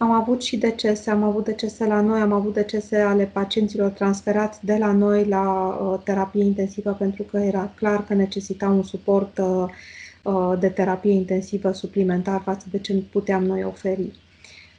Am 0.00 0.10
avut 0.10 0.42
și 0.42 0.56
decese, 0.56 1.10
am 1.10 1.22
avut 1.22 1.44
decese 1.44 1.86
la 1.86 2.00
noi, 2.00 2.20
am 2.20 2.32
avut 2.32 2.54
decese 2.54 2.96
ale 2.96 3.24
pacienților 3.24 3.90
transferați 3.90 4.64
de 4.64 4.76
la 4.76 4.92
noi 4.92 5.24
la 5.24 5.66
uh, 5.66 6.00
terapie 6.04 6.44
intensivă 6.44 6.92
pentru 6.92 7.22
că 7.22 7.36
era 7.36 7.70
clar 7.74 8.04
că 8.04 8.14
necesita 8.14 8.68
un 8.68 8.82
suport 8.82 9.38
uh, 9.38 9.64
uh, 10.22 10.58
de 10.58 10.68
terapie 10.68 11.12
intensivă 11.12 11.72
suplimentar 11.72 12.40
față 12.40 12.66
de 12.70 12.78
ce 12.78 12.94
puteam 12.94 13.44
noi 13.44 13.64
oferi. 13.64 14.12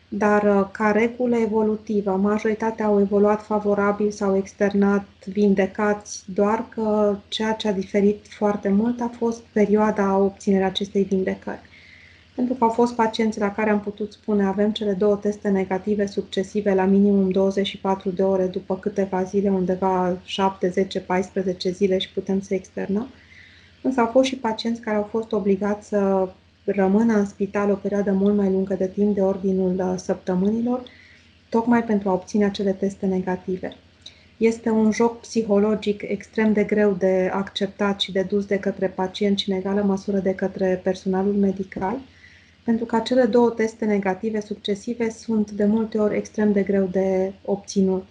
Dar 0.08 0.44
uh, 0.44 0.68
ca 0.72 0.92
regulă 0.92 1.38
evolutivă, 1.38 2.12
majoritatea 2.12 2.86
au 2.86 3.00
evoluat 3.00 3.46
favorabil 3.46 4.12
sau 4.12 4.38
externat 4.38 5.08
vindecați, 5.26 6.24
doar 6.34 6.66
că 6.70 7.18
ceea 7.28 7.54
ce 7.54 7.68
a 7.68 7.74
diferit 7.74 8.26
foarte 8.28 8.70
mult 8.70 9.02
a 9.02 9.12
fost 9.18 9.42
perioada 9.42 10.18
obținerea 10.18 10.68
acestei 10.68 11.04
vindecări. 11.04 11.69
Pentru 12.39 12.58
că 12.58 12.63
au 12.63 12.69
fost 12.69 12.93
pacienți 12.93 13.39
la 13.39 13.51
care 13.51 13.69
am 13.69 13.79
putut 13.79 14.12
spune 14.12 14.46
avem 14.46 14.72
cele 14.72 14.93
două 14.93 15.15
teste 15.15 15.50
negative 15.50 16.05
succesive 16.05 16.74
la 16.74 16.86
minimum 16.86 17.29
24 17.29 18.10
de 18.10 18.24
ore 18.24 18.46
după 18.46 18.77
câteva 18.77 19.24
zile, 19.24 19.50
undeva 19.50 20.17
7, 20.24 20.69
10, 20.69 21.00
14 21.00 21.72
zile 21.72 21.98
și 21.98 22.10
putem 22.13 22.41
să 22.41 22.53
externăm. 22.53 23.08
Însă 23.81 24.00
au 24.00 24.05
fost 24.05 24.27
și 24.27 24.36
pacienți 24.36 24.81
care 24.81 24.98
au 24.98 25.03
fost 25.03 25.31
obligați 25.31 25.88
să 25.88 26.29
rămână 26.65 27.13
în 27.13 27.25
spital 27.25 27.72
o 27.72 27.75
perioadă 27.75 28.12
mult 28.12 28.36
mai 28.36 28.51
lungă 28.51 28.74
de 28.74 28.88
timp, 28.88 29.15
de 29.15 29.22
ordinul 29.22 29.75
uh, 29.79 29.93
săptămânilor, 29.98 30.84
tocmai 31.50 31.84
pentru 31.84 32.10
a 32.10 32.13
obține 32.13 32.46
acele 32.46 32.72
teste 32.72 33.05
negative. 33.05 33.74
Este 34.38 34.69
un 34.69 34.91
joc 34.91 35.19
psihologic 35.19 36.01
extrem 36.01 36.53
de 36.53 36.63
greu 36.63 36.91
de 36.91 37.29
acceptat 37.34 38.00
și 38.00 38.12
de 38.12 38.22
dus 38.22 38.46
de 38.46 38.60
către 38.60 38.88
pacient 38.88 39.38
și 39.38 39.51
în 39.51 39.58
egală 39.58 39.81
măsură 39.81 40.17
de 40.17 40.36
către 40.36 40.79
personalul 40.84 41.34
medical, 41.34 42.00
pentru 42.70 42.88
că 42.88 42.96
acele 42.96 43.26
două 43.26 43.50
teste 43.50 43.86
negative 43.86 44.40
succesive 44.40 45.10
sunt 45.10 45.52
de 45.52 45.66
multe 45.66 45.98
ori 45.98 46.18
extrem 46.18 46.52
de 46.52 46.62
greu 46.62 46.86
de 46.92 47.34
obținut. 47.46 48.06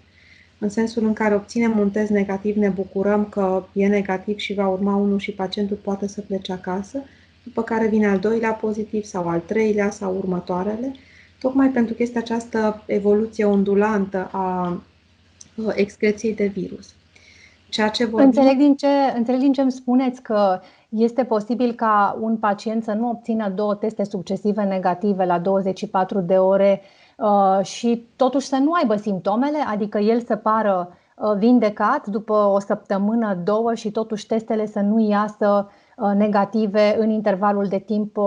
În 0.59 0.69
sensul 0.69 1.05
în 1.05 1.13
care 1.13 1.35
obținem 1.35 1.79
un 1.79 1.91
test 1.91 2.11
negativ, 2.11 2.57
ne 2.57 2.69
bucurăm 2.69 3.25
că 3.25 3.65
e 3.73 3.87
negativ 3.87 4.39
și 4.39 4.55
va 4.55 4.69
urma 4.69 4.97
unul 4.97 5.19
și 5.19 5.33
pacientul 5.33 5.77
poate 5.77 6.09
să 6.09 6.21
plece 6.21 6.53
acasă, 6.53 7.03
după 7.43 7.63
care 7.63 7.87
vine 7.87 8.07
al 8.07 8.19
doilea 8.19 8.53
pozitiv 8.53 9.05
sau 9.05 9.29
al 9.29 9.41
treilea 9.47 9.91
sau 9.91 10.17
următoarele, 10.17 10.95
tocmai 11.41 11.69
pentru 11.69 11.95
că 11.95 12.03
este 12.03 12.19
această 12.19 12.83
evoluție 12.87 13.45
ondulantă 13.45 14.29
a 14.33 14.83
excreției 15.75 16.35
de 16.35 16.47
virus. 16.47 16.95
Ceea 17.69 17.89
ce 17.89 18.05
vorbim... 18.05 18.27
înțeleg, 18.27 18.57
din 18.57 18.77
ce, 18.77 18.87
înțeleg 19.15 19.41
din 19.41 19.53
ce 19.53 19.61
îmi 19.61 19.73
spuneți 19.73 20.23
că 20.23 20.61
este 20.89 21.25
posibil 21.25 21.73
ca 21.73 22.19
un 22.21 22.37
pacient 22.37 22.85
să 22.85 22.93
nu 22.93 23.09
obțină 23.09 23.49
două 23.49 23.75
teste 23.75 24.05
succesive 24.05 24.63
negative 24.63 25.25
la 25.25 25.39
24 25.39 26.21
de 26.21 26.37
ore 26.37 26.81
uh, 27.17 27.65
și 27.65 28.07
totuși 28.17 28.47
să 28.47 28.57
nu 28.57 28.73
aibă 28.73 28.97
simptomele, 28.97 29.59
adică 29.59 29.99
el 29.99 30.21
să 30.21 30.37
pară 30.37 30.89
uh, 31.17 31.37
vindecat 31.39 32.07
după 32.07 32.35
o 32.35 32.61
săptămână, 32.61 33.35
două 33.45 33.75
și 33.75 33.91
totuși 33.91 34.27
testele 34.27 34.67
să 34.67 34.81
nu 34.81 35.09
iasă 35.09 35.69
Uh, 35.99 36.13
negative 36.17 36.97
în 36.99 37.11
intervalul 37.11 37.67
de 37.67 37.79
timp 37.79 38.17
uh, 38.17 38.25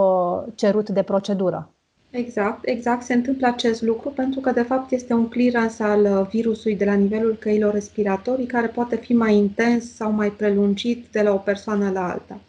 cerut 0.56 0.90
de 0.90 1.02
procedură. 1.02 1.74
Exact, 2.10 2.60
exact. 2.68 3.04
Se 3.04 3.14
întâmplă 3.14 3.48
acest 3.48 3.82
lucru 3.82 4.10
pentru 4.10 4.40
că, 4.40 4.52
de 4.52 4.62
fapt, 4.62 4.92
este 4.92 5.14
un 5.14 5.28
clearance 5.28 5.84
al 5.84 6.02
uh, 6.04 6.28
virusului 6.30 6.78
de 6.78 6.86
la 6.86 6.94
nivelul 6.94 7.38
căilor 7.40 7.74
respiratorii 7.74 8.46
care 8.46 8.68
poate 8.68 8.96
fi 8.96 9.14
mai 9.14 9.36
intens 9.36 9.96
sau 9.96 10.12
mai 10.12 10.30
prelungit 10.30 11.06
de 11.12 11.22
la 11.22 11.34
o 11.34 11.38
persoană 11.38 11.90
la 11.92 12.10
alta. 12.10 12.40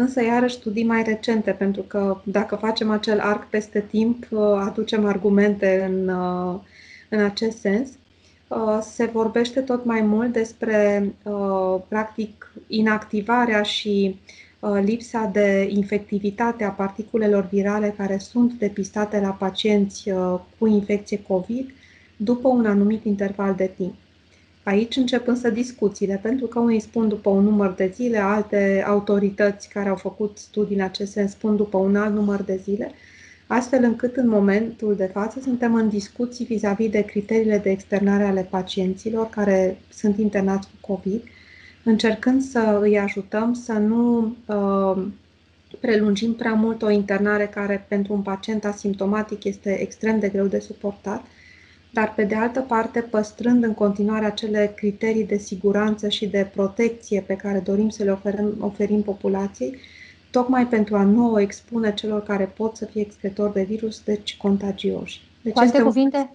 Însă, 0.00 0.24
iarăși, 0.24 0.54
studii 0.54 0.84
mai 0.84 1.02
recente, 1.02 1.50
pentru 1.50 1.82
că 1.82 2.20
dacă 2.24 2.56
facem 2.56 2.90
acel 2.90 3.20
arc 3.20 3.48
peste 3.48 3.80
timp, 3.80 4.26
aducem 4.58 5.06
argumente 5.06 5.88
în, 5.90 6.08
în 7.08 7.24
acest 7.24 7.58
sens. 7.58 7.88
Se 8.80 9.04
vorbește 9.04 9.60
tot 9.60 9.84
mai 9.84 10.00
mult 10.00 10.32
despre, 10.32 11.12
practic, 11.88 12.52
inactivarea 12.66 13.62
și 13.62 14.18
Uh, 14.60 14.80
lipsa 14.84 15.24
de 15.32 15.68
infectivitate 15.70 16.64
a 16.64 16.70
particulelor 16.70 17.48
virale 17.50 17.94
care 17.96 18.18
sunt 18.18 18.52
depistate 18.52 19.20
la 19.20 19.30
pacienți 19.30 20.10
uh, 20.10 20.40
cu 20.58 20.66
infecție 20.66 21.22
COVID 21.22 21.70
după 22.16 22.48
un 22.48 22.66
anumit 22.66 23.04
interval 23.04 23.54
de 23.54 23.70
timp. 23.76 23.94
Aici 24.70 24.96
încep 24.96 25.26
însă 25.26 25.50
discuțiile, 25.50 26.18
pentru 26.22 26.46
că 26.46 26.58
unii 26.58 26.80
spun 26.80 27.08
după 27.08 27.30
un 27.30 27.44
număr 27.44 27.72
de 27.72 27.90
zile, 27.94 28.18
alte 28.18 28.84
autorități 28.86 29.68
care 29.68 29.88
au 29.88 29.96
făcut 29.96 30.38
studii 30.38 30.76
în 30.76 30.82
acest 30.82 31.12
sens 31.12 31.30
spun 31.30 31.56
după 31.56 31.76
un 31.76 31.96
alt 31.96 32.14
număr 32.14 32.42
de 32.42 32.60
zile, 32.62 32.90
astfel 33.46 33.84
încât 33.84 34.16
în 34.16 34.28
momentul 34.28 34.96
de 34.96 35.10
față 35.12 35.40
suntem 35.40 35.74
în 35.74 35.88
discuții 35.88 36.44
vis-a-vis 36.44 36.90
de 36.90 37.02
criteriile 37.02 37.58
de 37.58 37.70
externare 37.70 38.24
ale 38.24 38.46
pacienților 38.50 39.28
care 39.30 39.78
sunt 39.92 40.18
internați 40.18 40.68
cu 40.68 40.92
COVID, 40.92 41.22
încercând 41.84 42.42
să 42.42 42.78
îi 42.82 42.98
ajutăm 42.98 43.52
să 43.52 43.72
nu 43.72 44.34
uh, 44.46 45.06
prelungim 45.80 46.34
prea 46.34 46.54
mult 46.54 46.82
o 46.82 46.90
internare 46.90 47.46
care 47.46 47.86
pentru 47.88 48.12
un 48.12 48.22
pacient 48.22 48.64
asimptomatic 48.64 49.44
este 49.44 49.80
extrem 49.80 50.18
de 50.18 50.28
greu 50.28 50.46
de 50.46 50.58
suportat, 50.58 51.24
dar 51.90 52.12
pe 52.14 52.24
de 52.24 52.34
altă 52.34 52.60
parte 52.60 53.00
păstrând 53.00 53.64
în 53.64 53.74
continuare 53.74 54.24
acele 54.24 54.72
criterii 54.76 55.26
de 55.26 55.36
siguranță 55.36 56.08
și 56.08 56.26
de 56.26 56.50
protecție 56.54 57.20
pe 57.20 57.36
care 57.36 57.58
dorim 57.58 57.88
să 57.88 58.02
le 58.04 58.10
oferim, 58.10 58.54
oferim 58.60 59.02
populației, 59.02 59.78
tocmai 60.30 60.66
pentru 60.66 60.96
a 60.96 61.02
nu 61.02 61.32
o 61.32 61.40
expune 61.40 61.94
celor 61.94 62.22
care 62.22 62.52
pot 62.56 62.76
să 62.76 62.84
fie 62.84 63.00
excretori 63.00 63.52
de 63.52 63.62
virus, 63.62 64.00
deci 64.04 64.36
contagioși. 64.36 65.22
Deci 65.42 65.52
Cu 65.52 65.60
alte 65.60 65.82
cuvinte, 65.82 66.34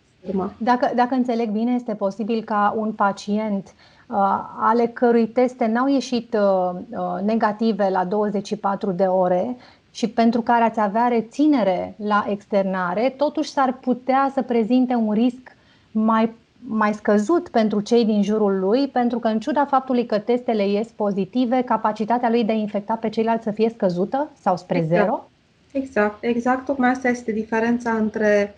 dacă, 0.58 0.92
dacă 0.96 1.16
înțeleg 1.16 1.50
bine, 1.50 1.72
este 1.72 1.94
posibil 1.94 2.44
ca 2.44 2.74
un 2.78 2.92
pacient 2.92 3.66
uh, 3.66 3.96
Uh, 4.08 4.40
ale 4.60 4.88
cărui 4.88 5.28
teste 5.28 5.66
n-au 5.66 5.88
ieșit 5.88 6.34
uh, 6.34 6.80
uh, 6.90 7.22
negative 7.24 7.90
la 7.90 8.06
24 8.06 8.92
de 8.92 9.04
ore 9.04 9.58
și 9.96 10.10
pentru 10.10 10.42
care 10.42 10.64
ați 10.64 10.80
avea 10.80 11.08
reținere 11.08 11.96
la 11.98 12.26
externare, 12.30 13.14
totuși 13.18 13.50
s-ar 13.50 13.74
putea 13.74 14.32
să 14.34 14.42
prezinte 14.42 14.94
un 14.94 15.14
risc 15.14 15.56
mai, 15.92 16.34
mai 16.68 16.94
scăzut 16.94 17.50
pentru 17.50 17.82
cei 17.82 18.06
din 18.06 18.24
jurul 18.24 18.60
lui, 18.60 18.88
pentru 18.88 19.20
că 19.20 19.28
în 19.28 19.40
ciuda 19.40 19.66
faptului 19.66 20.06
că 20.06 20.20
testele 20.20 20.68
ies 20.68 20.88
pozitive, 20.88 21.62
capacitatea 21.62 22.30
lui 22.30 22.44
de 22.44 22.52
a 22.52 22.56
infecta 22.56 22.94
pe 22.94 23.10
ceilalți 23.10 23.44
să 23.44 23.52
fie 23.52 23.70
scăzută 23.70 24.30
sau 24.42 24.58
spre 24.58 24.78
exact. 24.78 25.02
zero? 25.02 25.30
Exact, 25.72 26.24
exact. 26.24 26.66
Tocmai 26.66 26.90
asta 26.90 27.08
este 27.08 27.32
diferența 27.32 27.92
între 27.92 28.56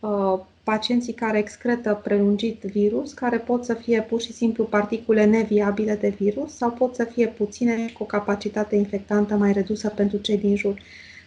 uh, 0.00 0.38
pacienții 0.70 1.12
care 1.12 1.38
excretă 1.38 2.00
prelungit 2.02 2.62
virus, 2.62 3.12
care 3.12 3.38
pot 3.38 3.64
să 3.64 3.74
fie 3.74 4.02
pur 4.02 4.20
și 4.20 4.32
simplu 4.32 4.64
particule 4.64 5.24
neviabile 5.24 5.94
de 5.94 6.08
virus 6.08 6.56
sau 6.56 6.70
pot 6.70 6.94
să 6.94 7.04
fie 7.04 7.26
puține 7.26 7.90
cu 7.94 8.02
o 8.02 8.06
capacitate 8.06 8.76
infectantă 8.76 9.34
mai 9.34 9.52
redusă 9.52 9.88
pentru 9.88 10.18
cei 10.18 10.38
din 10.38 10.56
jur. 10.56 10.82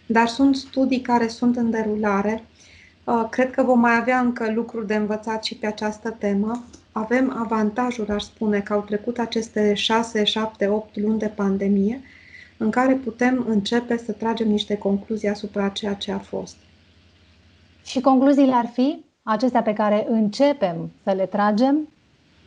Dar 0.06 0.26
sunt 0.26 0.56
studii 0.56 1.00
care 1.00 1.28
sunt 1.28 1.56
în 1.56 1.70
derulare. 1.70 2.44
Uh, 3.04 3.26
cred 3.30 3.50
că 3.50 3.62
vom 3.62 3.80
mai 3.80 3.96
avea 3.96 4.18
încă 4.18 4.52
lucruri 4.52 4.86
de 4.86 4.94
învățat 4.94 5.44
și 5.44 5.54
pe 5.54 5.66
această 5.66 6.16
temă. 6.18 6.64
Avem 6.92 7.34
avantajul, 7.36 8.10
aș 8.10 8.22
spune, 8.22 8.60
că 8.60 8.72
au 8.72 8.80
trecut 8.80 9.18
aceste 9.18 9.74
6, 9.74 10.24
7, 10.24 10.68
8 10.68 11.00
luni 11.00 11.18
de 11.18 11.32
pandemie, 11.34 12.00
în 12.56 12.70
care 12.70 12.94
putem 12.94 13.44
începe 13.48 13.96
să 13.96 14.12
tragem 14.12 14.48
niște 14.48 14.76
concluzii 14.76 15.28
asupra 15.28 15.68
ceea 15.68 15.94
ce 15.94 16.12
a 16.12 16.18
fost. 16.18 16.56
Și 17.84 18.00
concluziile 18.00 18.54
ar 18.54 18.70
fi? 18.72 19.03
Acestea 19.24 19.62
pe 19.62 19.72
care 19.72 20.06
începem 20.08 20.90
să 21.02 21.12
le 21.12 21.26
tragem? 21.26 21.88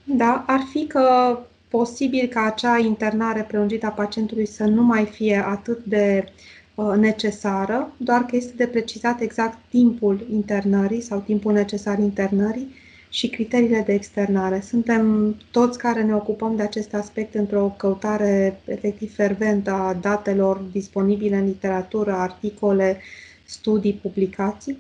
Da, 0.04 0.44
ar 0.48 0.60
fi 0.72 0.88
că 0.88 1.38
posibil 1.68 2.28
ca 2.28 2.42
acea 2.42 2.78
internare 2.78 3.42
prelungită 3.42 3.86
a 3.86 3.90
pacientului 3.90 4.46
să 4.46 4.64
nu 4.64 4.84
mai 4.84 5.06
fie 5.06 5.44
atât 5.48 5.84
de 5.84 6.32
uh, 6.76 6.94
necesară, 6.98 7.92
doar 7.98 8.26
că 8.26 8.36
este 8.36 8.54
de 8.56 8.68
precizat 8.68 9.22
exact 9.22 9.58
timpul 9.70 10.28
internării 10.32 11.02
sau 11.02 11.20
timpul 11.20 11.54
necesar 11.54 12.00
internării 12.00 12.76
și 13.10 13.30
criteriile 13.30 13.84
de 13.86 13.94
externare. 13.94 14.62
Suntem 14.62 15.36
toți 15.52 15.78
care 15.78 16.04
ne 16.04 16.16
ocupăm 16.16 16.56
de 16.56 16.62
acest 16.62 16.94
aspect 16.94 17.36
într-o 17.36 17.74
căutare 17.78 18.62
efectiv 18.66 19.16
ferventă 19.16 19.72
a 19.72 19.94
datelor 19.94 20.58
disponibile 20.72 21.36
în 21.36 21.46
literatură, 21.46 22.12
articole, 22.12 22.98
studii, 23.46 23.94
publicații, 23.94 24.78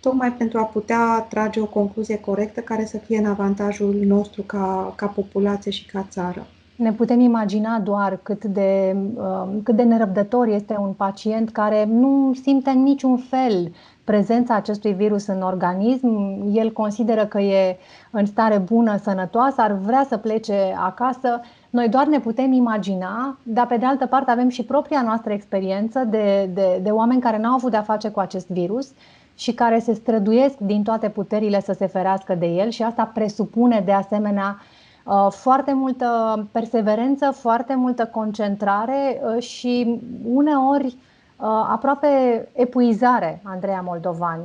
tocmai 0.00 0.32
pentru 0.32 0.58
a 0.58 0.62
putea 0.62 1.26
trage 1.28 1.60
o 1.60 1.66
concluzie 1.66 2.20
corectă 2.20 2.60
care 2.60 2.84
să 2.84 2.98
fie 2.98 3.18
în 3.18 3.26
avantajul 3.26 3.94
nostru 4.06 4.42
ca, 4.42 4.92
ca 4.96 5.06
populație 5.06 5.70
și 5.70 5.86
ca 5.86 6.06
țară. 6.08 6.46
Ne 6.76 6.92
putem 6.92 7.20
imagina 7.20 7.78
doar 7.78 8.18
cât 8.22 8.44
de, 8.44 8.96
um, 9.14 9.60
cât 9.62 9.76
de 9.76 9.82
nerăbdător 9.82 10.46
este 10.46 10.76
un 10.78 10.92
pacient 10.92 11.50
care 11.50 11.84
nu 11.84 12.32
simte 12.42 12.70
în 12.70 12.82
niciun 12.82 13.16
fel 13.16 13.72
prezența 14.04 14.54
acestui 14.54 14.92
virus 14.92 15.26
în 15.26 15.42
organism, 15.42 16.08
el 16.52 16.72
consideră 16.72 17.26
că 17.26 17.40
e 17.40 17.76
în 18.10 18.26
stare 18.26 18.58
bună, 18.58 18.96
sănătoasă, 18.96 19.60
ar 19.60 19.72
vrea 19.72 20.06
să 20.08 20.16
plece 20.16 20.74
acasă. 20.76 21.40
Noi 21.70 21.88
doar 21.88 22.06
ne 22.06 22.20
putem 22.20 22.52
imagina, 22.52 23.38
dar 23.42 23.66
pe 23.66 23.76
de 23.76 23.86
altă 23.86 24.06
parte 24.06 24.30
avem 24.30 24.48
și 24.48 24.64
propria 24.64 25.02
noastră 25.02 25.32
experiență 25.32 25.98
de, 26.10 26.50
de, 26.54 26.80
de 26.82 26.90
oameni 26.90 27.20
care 27.20 27.38
n-au 27.38 27.54
avut 27.54 27.70
de-a 27.70 27.82
face 27.82 28.08
cu 28.08 28.20
acest 28.20 28.48
virus 28.48 28.92
și 29.40 29.52
care 29.52 29.78
se 29.78 29.94
străduiesc 29.94 30.56
din 30.58 30.82
toate 30.82 31.08
puterile 31.08 31.60
să 31.60 31.72
se 31.72 31.86
ferească 31.86 32.34
de 32.34 32.46
el 32.46 32.70
și 32.70 32.82
asta 32.82 33.10
presupune 33.14 33.82
de 33.84 33.92
asemenea 33.92 34.56
uh, 35.04 35.26
foarte 35.30 35.72
multă 35.72 36.08
perseverență, 36.52 37.30
foarte 37.30 37.74
multă 37.74 38.06
concentrare 38.06 39.20
uh, 39.22 39.42
și 39.42 40.00
uneori 40.24 40.86
uh, 40.86 41.46
aproape 41.70 42.08
epuizare, 42.52 43.40
Andreea 43.44 43.80
Moldovan. 43.80 44.40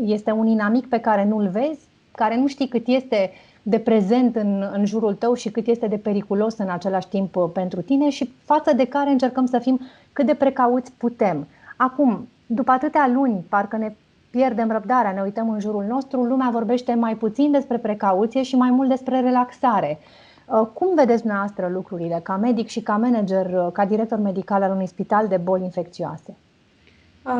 Este 0.00 0.30
un 0.30 0.46
inamic 0.46 0.88
pe 0.88 0.98
care 0.98 1.24
nu-l 1.24 1.48
vezi, 1.48 1.88
care 2.12 2.36
nu 2.36 2.46
știi 2.46 2.68
cât 2.68 2.86
este 2.86 3.30
de 3.62 3.78
prezent 3.78 4.36
în, 4.36 4.70
în 4.72 4.84
jurul 4.84 5.14
tău 5.14 5.34
și 5.34 5.50
cât 5.50 5.66
este 5.66 5.86
de 5.86 5.96
periculos 5.96 6.58
în 6.58 6.68
același 6.68 7.08
timp 7.08 7.36
pentru 7.52 7.82
tine 7.82 8.10
și 8.10 8.32
față 8.44 8.72
de 8.72 8.84
care 8.86 9.10
încercăm 9.10 9.46
să 9.46 9.58
fim 9.58 9.80
cât 10.12 10.26
de 10.26 10.34
precauți 10.34 10.92
putem. 10.92 11.46
Acum, 11.76 12.28
după 12.46 12.70
atâtea 12.70 13.10
luni, 13.14 13.44
parcă 13.48 13.76
ne 13.76 13.92
pierdem 14.36 14.70
răbdarea, 14.70 15.12
ne 15.12 15.20
uităm 15.20 15.50
în 15.50 15.60
jurul 15.60 15.84
nostru, 15.84 16.22
lumea 16.22 16.48
vorbește 16.52 16.94
mai 16.94 17.16
puțin 17.16 17.50
despre 17.50 17.78
precauție 17.78 18.42
și 18.42 18.56
mai 18.56 18.70
mult 18.70 18.88
despre 18.88 19.20
relaxare. 19.20 19.98
Uh, 20.46 20.66
cum 20.72 20.94
vedeți 20.94 21.20
dumneavoastră 21.20 21.68
lucrurile 21.72 22.20
ca 22.22 22.36
medic 22.36 22.68
și 22.68 22.80
ca 22.80 22.96
manager, 22.96 23.46
uh, 23.46 23.72
ca 23.72 23.84
director 23.84 24.18
medical 24.18 24.62
al 24.62 24.70
unui 24.70 24.86
spital 24.86 25.28
de 25.28 25.36
boli 25.36 25.62
infecțioase? 25.64 26.36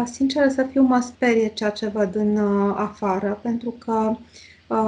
Sincer 0.04 0.48
să 0.48 0.62
fiu, 0.62 0.82
mă 0.82 0.98
sperie 1.00 1.48
ceea 1.48 1.70
ce 1.70 1.86
văd 1.86 2.14
în 2.14 2.36
uh, 2.36 2.74
afară, 2.76 3.38
pentru 3.42 3.74
că 3.78 4.12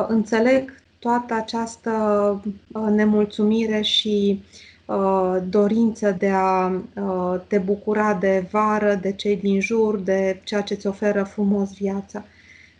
înțeleg 0.08 0.82
toată 0.98 1.34
această 1.34 1.92
nemulțumire 2.90 3.80
și 3.80 4.42
uh, 4.42 4.68
Uh, 4.77 4.77
dorință 5.48 6.16
de 6.18 6.28
a 6.28 6.66
uh, 6.66 7.40
te 7.46 7.58
bucura 7.58 8.14
de 8.14 8.46
vară, 8.50 8.98
de 9.02 9.12
cei 9.12 9.36
din 9.36 9.60
jur, 9.60 9.98
de 9.98 10.40
ceea 10.44 10.60
ce 10.60 10.74
îți 10.74 10.86
oferă 10.86 11.22
frumos 11.22 11.72
viața. 11.74 12.24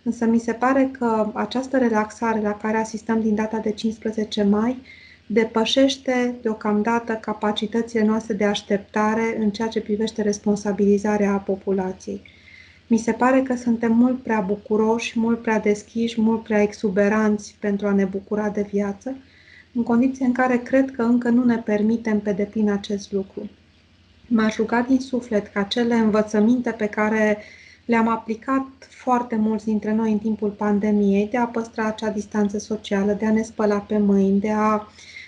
Însă 0.02 0.24
mi 0.24 0.38
se 0.38 0.52
pare 0.52 0.90
că 0.98 1.30
această 1.34 1.78
relaxare 1.78 2.40
la 2.40 2.56
care 2.56 2.76
asistăm 2.76 3.20
din 3.20 3.34
data 3.34 3.58
de 3.58 3.70
15 3.70 4.42
mai 4.42 4.82
depășește 5.26 6.34
deocamdată 6.42 7.12
capacitățile 7.12 8.04
noastre 8.04 8.34
de 8.34 8.44
așteptare 8.44 9.36
în 9.38 9.50
ceea 9.50 9.68
ce 9.68 9.80
privește 9.80 10.22
responsabilizarea 10.22 11.42
populației. 11.46 12.22
Mi 12.86 12.98
se 12.98 13.12
pare 13.12 13.42
că 13.42 13.54
suntem 13.54 13.92
mult 13.92 14.22
prea 14.22 14.40
bucuroși, 14.40 15.18
mult 15.18 15.42
prea 15.42 15.58
deschiși, 15.58 16.20
mult 16.20 16.42
prea 16.42 16.62
exuberanți 16.62 17.56
pentru 17.60 17.86
a 17.86 17.92
ne 17.92 18.04
bucura 18.04 18.48
de 18.48 18.66
viață 18.70 19.16
în 19.74 19.82
condiții 19.82 20.24
în 20.24 20.32
care 20.32 20.56
cred 20.56 20.90
că 20.90 21.02
încă 21.02 21.28
nu 21.28 21.44
ne 21.44 21.56
permitem 21.56 22.20
pe 22.20 22.32
deplin 22.32 22.70
acest 22.70 23.12
lucru. 23.12 23.50
M-aș 24.26 24.56
ruga 24.56 24.80
din 24.80 25.00
suflet 25.00 25.46
ca 25.46 25.62
cele 25.62 25.94
învățăminte 25.94 26.70
pe 26.70 26.86
care 26.86 27.38
le-am 27.84 28.08
aplicat 28.08 28.66
foarte 28.88 29.36
mulți 29.36 29.64
dintre 29.64 29.94
noi 29.94 30.12
în 30.12 30.18
timpul 30.18 30.48
pandemiei, 30.48 31.28
de 31.30 31.36
a 31.36 31.44
păstra 31.44 31.84
acea 31.84 32.10
distanță 32.10 32.58
socială, 32.58 33.12
de 33.12 33.26
a 33.26 33.32
ne 33.32 33.42
spăla 33.42 33.78
pe 33.78 33.98
mâini, 33.98 34.40
de 34.40 34.50
a 34.50 34.74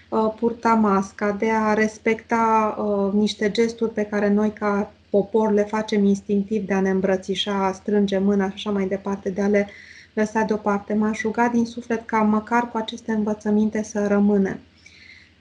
uh, 0.09 0.35
purta 0.38 0.74
masca, 0.74 1.33
de 1.33 1.50
a 1.50 1.74
respecta 1.74 2.76
uh, 2.79 3.12
niște 3.12 3.50
gesturi 3.50 3.92
pe 3.92 4.03
care 4.03 4.29
noi 4.29 4.53
ca 4.53 4.92
popor 5.11 5.53
le 5.53 5.62
facem 5.62 6.05
instinctiv, 6.05 6.66
de 6.66 6.74
a 6.74 6.81
ne 6.81 6.90
îmbrățișa, 6.90 7.66
a 7.66 7.72
strânge 7.72 8.18
mâna 8.18 8.46
și 8.46 8.53
așa 8.55 8.70
mai 8.70 8.87
departe, 8.87 9.31
de 9.31 9.42
a 9.42 9.46
le 9.48 9.68
lăsat 10.12 10.46
deoparte. 10.46 10.94
M-aș 10.94 11.23
ruga 11.23 11.49
din 11.49 11.64
suflet 11.64 12.07
ca 12.07 12.18
măcar 12.18 12.70
cu 12.70 12.77
aceste 12.77 13.12
învățăminte 13.12 13.83
să 13.83 14.07
rămânem. 14.07 14.59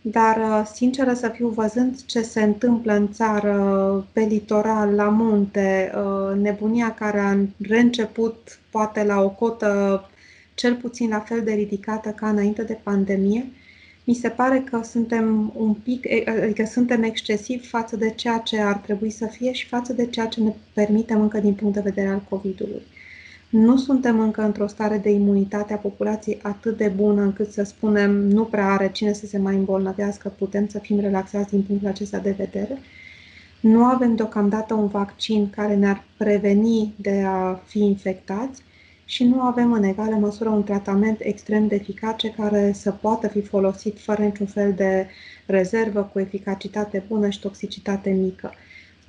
Dar, 0.02 0.38
uh, 0.38 0.70
sinceră 0.74 1.14
să 1.14 1.28
fiu, 1.28 1.48
văzând 1.48 2.06
ce 2.06 2.22
se 2.22 2.44
întâmplă 2.44 2.94
în 2.94 3.12
țară, 3.12 4.08
pe 4.12 4.22
litoral, 4.22 4.94
la 4.96 5.10
munte, 5.10 5.92
uh, 5.96 6.42
nebunia 6.42 6.94
care 6.94 7.20
a 7.20 7.36
reînceput 7.68 8.60
poate 8.70 9.04
la 9.04 9.22
o 9.22 9.30
cotă 9.30 10.04
cel 10.54 10.76
puțin 10.76 11.10
la 11.10 11.20
fel 11.20 11.44
de 11.44 11.52
ridicată 11.52 12.10
ca 12.10 12.30
înainte 12.30 12.64
de 12.64 12.80
pandemie, 12.84 13.46
mi 14.04 14.14
se 14.14 14.30
pare 14.30 14.60
că 14.60 14.82
suntem 14.84 15.54
un 15.56 15.74
pic, 15.74 16.06
adică 16.28 16.66
suntem 16.66 17.04
excesiv 17.04 17.70
față 17.70 17.96
de 17.96 18.10
ceea 18.10 18.38
ce 18.38 18.60
ar 18.60 18.76
trebui 18.76 19.10
să 19.10 19.26
fie 19.26 19.52
și 19.52 19.68
față 19.68 19.94
de 19.94 20.06
ceea 20.06 20.26
ce 20.26 20.42
ne 20.42 20.54
permitem 20.74 21.22
încă 21.22 21.40
din 21.40 21.54
punct 21.54 21.74
de 21.74 21.82
vedere 21.82 22.08
al 22.08 22.24
COVID-ului. 22.30 22.82
Nu 23.50 23.78
suntem 23.78 24.20
încă 24.20 24.42
într-o 24.42 24.68
stare 24.68 24.98
de 24.98 25.10
imunitate 25.10 25.74
a 25.74 25.78
populației 25.78 26.40
atât 26.42 26.78
de 26.78 26.88
bună 26.88 27.22
încât 27.22 27.52
să 27.52 27.64
spunem 27.64 28.12
nu 28.12 28.44
prea 28.46 28.72
are 28.72 28.92
cine 28.92 29.14
să 29.14 29.26
se 29.26 29.38
mai 29.38 29.56
îmbolnăvească, 29.56 30.30
putem 30.38 30.68
să 30.68 30.80
fim 30.80 31.00
relaxați 31.00 31.50
din 31.50 31.62
punctul 31.62 31.88
acesta 31.88 32.20
de 32.20 32.32
vedere. 32.32 32.78
Nu 33.60 33.84
avem 33.84 34.16
deocamdată 34.16 34.74
un 34.74 34.88
vaccin 34.88 35.50
care 35.50 35.76
ne-ar 35.76 36.04
preveni 36.18 36.94
de 36.98 37.24
a 37.28 37.54
fi 37.54 37.80
infectați 37.80 38.62
și 39.06 39.24
nu 39.24 39.42
avem 39.42 39.72
în 39.74 39.84
egală 39.84 40.16
măsură 40.16 40.50
un 40.50 40.64
tratament 40.64 41.18
extrem 41.20 41.68
de 41.68 41.76
eficace 41.76 42.32
care 42.32 42.72
să 42.74 42.92
poată 42.92 43.28
fi 43.28 43.42
folosit 43.42 44.00
fără 44.00 44.22
niciun 44.22 44.46
fel 44.46 44.74
de 44.74 45.08
rezervă, 45.46 46.10
cu 46.14 46.20
eficacitate 46.20 47.04
bună 47.08 47.30
și 47.30 47.40
toxicitate 47.40 48.10
mică. 48.10 48.54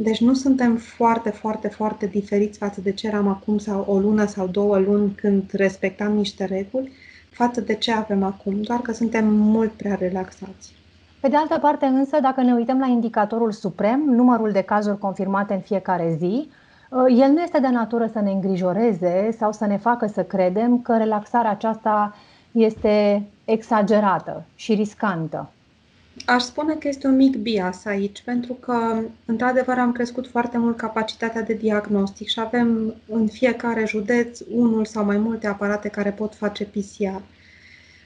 Deci 0.02 0.20
nu 0.20 0.34
suntem 0.34 0.76
foarte, 0.76 1.30
foarte, 1.30 1.68
foarte 1.68 2.06
diferiți 2.06 2.58
față 2.58 2.80
de 2.80 2.92
ce 2.92 3.06
eram 3.06 3.28
acum 3.28 3.58
sau 3.58 3.84
o 3.88 3.98
lună 3.98 4.26
sau 4.26 4.46
două 4.46 4.78
luni 4.78 5.12
când 5.14 5.50
respectam 5.52 6.12
niște 6.12 6.44
reguli, 6.44 6.92
față 7.30 7.60
de 7.60 7.74
ce 7.74 7.92
avem 7.92 8.22
acum, 8.22 8.62
doar 8.62 8.80
că 8.80 8.92
suntem 8.92 9.34
mult 9.34 9.70
prea 9.70 9.94
relaxați. 9.94 10.74
Pe 11.20 11.28
de 11.28 11.36
altă 11.36 11.58
parte 11.58 11.86
însă, 11.86 12.18
dacă 12.20 12.42
ne 12.42 12.52
uităm 12.52 12.78
la 12.78 12.86
indicatorul 12.86 13.52
suprem, 13.52 14.02
numărul 14.06 14.50
de 14.50 14.62
cazuri 14.62 14.98
confirmate 14.98 15.54
în 15.54 15.60
fiecare 15.60 16.16
zi, 16.18 16.48
el 17.18 17.30
nu 17.30 17.40
este 17.42 17.60
de 17.60 17.68
natură 17.68 18.06
să 18.12 18.20
ne 18.20 18.30
îngrijoreze 18.30 19.30
sau 19.38 19.52
să 19.52 19.66
ne 19.66 19.76
facă 19.76 20.06
să 20.06 20.22
credem 20.22 20.80
că 20.80 20.96
relaxarea 20.96 21.50
aceasta 21.50 22.14
este 22.52 23.22
exagerată 23.44 24.44
și 24.54 24.74
riscantă. 24.74 25.50
Aș 26.27 26.42
spune 26.42 26.75
că 26.75 26.88
este 26.88 27.07
un 27.07 27.16
mic 27.16 27.37
bias 27.37 27.85
aici, 27.85 28.23
pentru 28.23 28.53
că, 28.53 29.03
într-adevăr, 29.25 29.79
am 29.79 29.92
crescut 29.92 30.27
foarte 30.27 30.59
mult 30.59 30.77
capacitatea 30.77 31.42
de 31.42 31.55
diagnostic 31.55 32.29
și 32.29 32.40
avem 32.40 32.94
în 33.09 33.27
fiecare 33.29 33.87
județ 33.87 34.40
unul 34.51 34.85
sau 34.85 35.05
mai 35.05 35.16
multe 35.16 35.46
aparate 35.46 35.88
care 35.88 36.11
pot 36.11 36.35
face 36.35 36.64
PCR. 36.64 37.23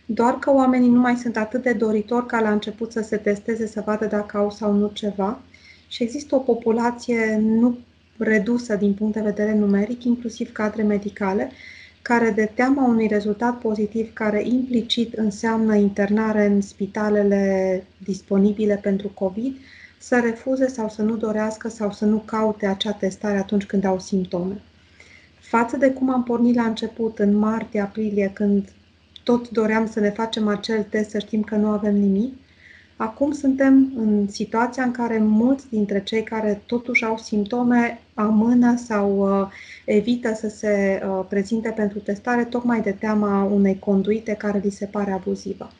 Doar 0.07 0.39
că 0.39 0.53
oamenii 0.53 0.89
nu 0.89 1.01
mai 1.01 1.17
sunt 1.17 1.37
atât 1.37 1.63
de 1.63 1.73
doritori 1.73 2.27
ca 2.27 2.41
la 2.41 2.51
început 2.51 2.93
să 2.93 3.01
se 3.01 3.17
testeze, 3.17 3.67
să 3.67 3.83
vadă 3.87 4.07
dacă 4.07 4.37
au 4.37 4.51
sau 4.51 4.73
nu 4.73 4.91
ceva 4.93 5.41
și 5.89 6.03
există 6.03 6.35
o 6.35 6.39
populație 6.39 7.37
nu 7.43 7.79
redusă 8.19 8.77
din 8.77 8.95
punct 8.95 9.15
de 9.15 9.21
vedere 9.21 9.55
numeric, 9.55 10.05
inclusiv 10.05 10.53
cadre 10.53 10.83
medicale, 10.83 11.51
care 12.05 12.31
de 12.31 12.51
teama 12.55 12.89
unui 12.89 13.07
rezultat 13.07 13.59
pozitiv 13.59 14.13
care 14.13 14.43
implicit 14.47 15.13
înseamnă 15.13 15.75
internare 15.75 16.47
în 16.47 16.61
spitalele 16.61 17.85
disponibile 17.99 18.77
pentru 18.83 19.09
COVID, 19.09 19.57
să 19.99 20.21
refuze 20.21 20.69
sau 20.69 20.89
să 20.89 21.03
nu 21.03 21.17
dorească 21.17 21.69
sau 21.69 21.93
să 21.93 22.05
nu 22.05 22.19
caute 22.19 22.67
acea 22.67 22.93
testare 22.93 23.37
atunci 23.37 23.65
când 23.65 23.85
au 23.85 23.99
simptome. 23.99 24.61
Față 25.41 25.77
de 25.77 25.91
cum 25.91 26.11
am 26.11 26.23
pornit 26.23 26.55
la 26.55 26.65
început, 26.65 27.19
în 27.19 27.37
martie-aprilie, 27.37 28.31
când 28.35 28.69
tot 29.23 29.51
doream 29.51 29.87
să 29.87 30.01
ne 30.01 30.11
facem 30.11 30.49
acel 30.49 30.83
test, 30.83 31.11
să 31.11 31.19
știm 31.19 31.43
că 31.43 31.57
nu 31.57 31.67
avem 31.69 31.95
nimic, 31.95 32.33
Acum 32.97 33.33
suntem 33.33 33.93
în 33.97 34.29
situația 34.29 34.83
în 34.83 34.91
care 34.91 35.19
mulți 35.19 35.69
dintre 35.69 36.03
cei 36.03 36.23
care 36.23 36.63
totuși 36.67 37.05
au 37.05 37.19
simptome 37.19 38.01
amână 38.15 38.77
sau 38.77 39.41
uh, 39.41 39.49
evită 39.85 40.35
să 40.35 40.49
se 40.49 41.03
uh, 41.07 41.25
prezinte 41.29 41.71
pentru 41.71 41.99
testare 41.99 42.45
tocmai 42.45 42.81
de 42.81 42.91
teama 42.91 43.43
unei 43.43 43.79
conduite 43.79 44.33
care 44.33 44.61
li 44.65 44.71
se 44.71 44.87
pare 44.87 45.11
abuzivă. 45.13 45.71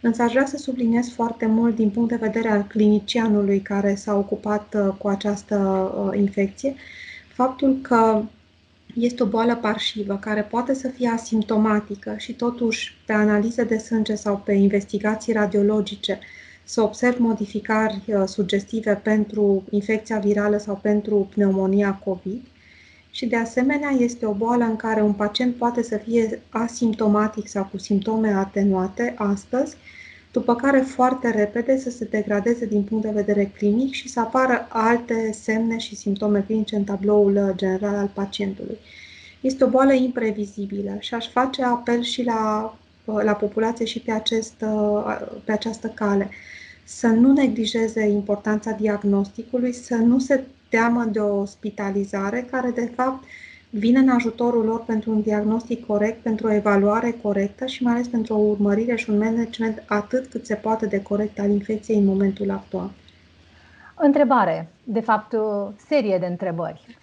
Însă 0.00 0.22
aș 0.22 0.30
vrea 0.30 0.46
să 0.46 0.56
subliniez 0.56 1.08
foarte 1.08 1.46
mult 1.46 1.76
din 1.76 1.90
punct 1.90 2.08
de 2.08 2.16
vedere 2.16 2.48
al 2.48 2.62
clinicianului 2.62 3.60
care 3.60 3.94
s-a 3.94 4.14
ocupat 4.14 4.74
uh, 4.74 4.94
cu 4.98 5.08
această 5.08 5.56
uh, 5.56 6.18
infecție, 6.18 6.74
faptul 7.34 7.78
că 7.82 8.22
este 8.94 9.22
o 9.22 9.26
boală 9.26 9.56
parșivă 9.56 10.16
care 10.16 10.42
poate 10.42 10.74
să 10.74 10.88
fie 10.88 11.08
asimptomatică 11.08 12.14
și 12.18 12.32
totuși 12.32 12.96
pe 13.06 13.12
analize 13.12 13.64
de 13.64 13.78
sânge 13.78 14.14
sau 14.14 14.42
pe 14.44 14.52
investigații 14.52 15.32
radiologice 15.32 16.18
să 16.70 16.82
observ 16.82 17.18
modificări 17.18 18.02
uh, 18.06 18.22
sugestive 18.26 19.00
pentru 19.02 19.64
infecția 19.70 20.18
virală 20.18 20.58
sau 20.58 20.78
pentru 20.82 21.28
pneumonia 21.34 22.00
COVID. 22.04 22.40
Și 23.10 23.26
de 23.26 23.36
asemenea 23.36 23.90
este 23.98 24.26
o 24.26 24.32
boală 24.32 24.64
în 24.64 24.76
care 24.76 25.02
un 25.02 25.12
pacient 25.12 25.54
poate 25.54 25.82
să 25.82 25.96
fie 25.96 26.42
asimptomatic 26.48 27.48
sau 27.48 27.68
cu 27.70 27.78
simptome 27.78 28.32
atenuate 28.32 29.14
astăzi, 29.16 29.76
după 30.32 30.54
care 30.54 30.80
foarte 30.80 31.30
repede 31.30 31.78
să 31.78 31.90
se 31.90 32.04
degradeze 32.04 32.66
din 32.66 32.82
punct 32.82 33.04
de 33.04 33.10
vedere 33.10 33.52
clinic 33.56 33.92
și 33.92 34.08
să 34.08 34.20
apară 34.20 34.66
alte 34.68 35.32
semne 35.32 35.78
și 35.78 35.96
simptome 35.96 36.40
clinice 36.46 36.76
în 36.76 36.84
tabloul 36.84 37.52
general 37.56 37.94
al 37.94 38.10
pacientului. 38.14 38.78
Este 39.40 39.64
o 39.64 39.68
boală 39.68 39.92
imprevizibilă 39.92 40.96
și 40.98 41.14
aș 41.14 41.28
face 41.28 41.64
apel 41.64 42.02
și 42.02 42.22
la, 42.22 42.76
la 43.04 43.32
populație 43.32 43.84
și 43.84 44.00
pe, 44.00 44.10
acest, 44.10 44.64
pe 45.44 45.52
această 45.52 45.88
cale. 45.88 46.30
Să 46.90 47.06
nu 47.06 47.32
neglijeze 47.32 48.06
importanța 48.06 48.70
diagnosticului, 48.70 49.72
să 49.72 49.94
nu 49.94 50.18
se 50.18 50.44
teamă 50.68 51.04
de 51.04 51.18
o 51.18 51.44
spitalizare 51.44 52.46
care, 52.50 52.70
de 52.70 52.92
fapt, 52.94 53.24
vine 53.70 53.98
în 53.98 54.08
ajutorul 54.08 54.64
lor 54.64 54.84
pentru 54.84 55.10
un 55.10 55.22
diagnostic 55.22 55.86
corect, 55.86 56.22
pentru 56.22 56.46
o 56.46 56.52
evaluare 56.52 57.10
corectă 57.22 57.66
și 57.66 57.82
mai 57.82 57.92
ales 57.92 58.08
pentru 58.08 58.34
o 58.34 58.38
urmărire 58.38 58.96
și 58.96 59.10
un 59.10 59.18
management 59.18 59.82
atât 59.86 60.26
cât 60.26 60.46
se 60.46 60.54
poate 60.54 60.86
de 60.86 61.02
corect 61.02 61.38
al 61.38 61.50
infecției 61.50 61.98
în 61.98 62.04
momentul 62.04 62.50
actual. 62.50 62.90
Întrebare, 63.94 64.68
de 64.84 65.00
fapt, 65.00 65.32
o 65.32 65.70
serie 65.86 66.18
de 66.18 66.26
întrebări. 66.26 66.98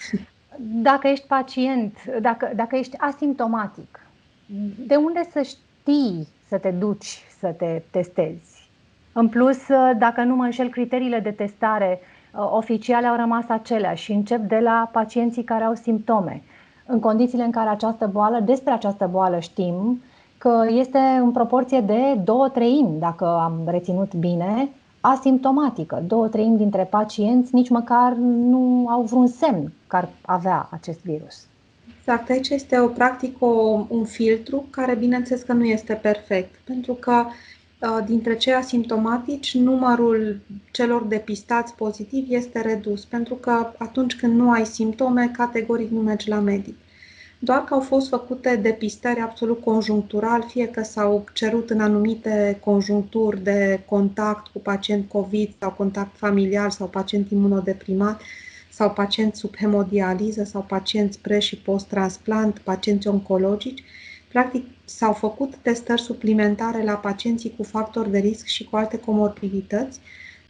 Dacă 0.58 1.08
ești 1.08 1.28
pacient, 1.28 1.98
dacă, 2.22 2.52
dacă 2.56 2.76
ești 2.76 2.98
asimptomatic, 2.98 4.00
de 4.88 4.96
unde 4.96 5.30
să 5.32 5.42
știi 5.42 6.28
să 6.48 6.58
te 6.58 6.70
duci 6.72 7.24
să 7.40 7.48
te 7.48 7.82
testezi? 7.92 8.55
În 9.18 9.28
plus, 9.28 9.58
dacă 9.98 10.24
nu 10.24 10.36
mă 10.36 10.44
înșel, 10.44 10.70
criteriile 10.70 11.20
de 11.20 11.32
testare 11.32 12.00
uh, 12.00 12.50
oficiale 12.52 13.08
au 13.08 13.16
rămas 13.16 13.44
aceleași 13.48 14.04
și 14.04 14.12
încep 14.12 14.40
de 14.40 14.60
la 14.60 14.90
pacienții 14.92 15.44
care 15.44 15.64
au 15.64 15.74
simptome 15.74 16.44
în 16.86 17.00
condițiile 17.00 17.44
în 17.44 17.52
care 17.52 17.70
această 17.70 18.10
boală, 18.12 18.40
despre 18.40 18.74
această 18.74 19.08
boală 19.12 19.40
știm 19.40 20.02
că 20.38 20.66
este 20.70 20.98
în 20.98 21.32
proporție 21.32 21.82
de 21.82 22.14
două 22.24 22.50
treimi, 22.50 23.00
dacă 23.00 23.26
am 23.26 23.62
reținut 23.66 24.14
bine, 24.14 24.70
asimptomatică. 25.02 26.04
Două 26.08 26.28
treimi 26.28 26.58
dintre 26.58 26.84
pacienți 26.84 27.56
nici 27.56 27.70
măcar 27.70 28.14
nu 28.20 28.86
au 28.90 29.02
vreun 29.02 29.28
semn 29.28 29.72
că 29.88 29.96
ar 29.96 30.10
avea 30.22 30.68
acest 30.72 31.00
virus. 31.04 31.46
Exact, 32.00 32.30
aici 32.30 32.50
este 32.50 32.80
o 32.80 32.88
practic 32.88 33.42
o, 33.42 33.48
un 33.88 34.06
filtru 34.06 34.66
care 34.70 34.96
bineînțeles 34.96 35.42
că 35.42 35.54
nu 35.54 35.64
este 35.64 35.94
perfect, 35.94 36.56
pentru 36.66 36.94
că 36.94 37.12
Uh, 37.12 37.55
dintre 38.06 38.38
cei 38.38 38.54
asimptomatici, 38.54 39.56
numărul 39.56 40.40
celor 40.72 41.04
depistați 41.04 41.76
pozitiv 41.76 42.26
este 42.30 42.62
redus, 42.62 43.06
pentru 43.06 43.34
că 43.36 43.72
atunci 43.78 44.16
când 44.16 44.36
nu 44.36 44.52
ai 44.52 44.66
simptome, 44.66 45.32
categoric 45.38 45.90
nu 45.90 46.00
mergi 46.00 46.30
la 46.30 46.40
medic. 46.40 46.76
Doar 47.40 47.64
că 47.64 47.74
au 47.74 47.80
fost 47.80 48.10
făcute 48.10 48.56
depistări 48.56 49.20
absolut 49.20 49.64
conjunctural, 49.64 50.46
fie 50.48 50.68
că 50.68 50.84
s-au 50.84 51.24
cerut 51.34 51.70
în 51.70 51.80
anumite 51.80 52.60
conjuncturi 52.64 53.44
de 53.44 53.84
contact 53.86 54.48
cu 54.48 54.60
pacient 54.60 55.10
COVID 55.10 55.50
sau 55.60 55.72
contact 55.72 56.18
familial 56.18 56.70
sau 56.70 56.88
pacient 56.88 57.32
imunodeprimat 57.32 58.22
sau 58.70 58.92
pacienți 58.92 59.40
sub 59.40 59.56
hemodializă 59.56 60.44
sau 60.44 60.62
pacienți 60.62 61.20
pre- 61.20 61.40
și 61.40 61.58
post-transplant, 61.58 62.60
pacienți 62.60 63.08
oncologici, 63.08 63.84
Practic, 64.36 64.66
s-au 64.86 65.14
făcut 65.14 65.56
testări 65.56 66.02
suplimentare 66.02 66.84
la 66.84 66.94
pacienții 66.94 67.54
cu 67.58 67.64
factori 67.64 68.12
de 68.12 68.18
risc 68.18 68.46
și 68.46 68.64
cu 68.64 68.76
alte 68.76 69.00
comorbidități, 69.00 70.00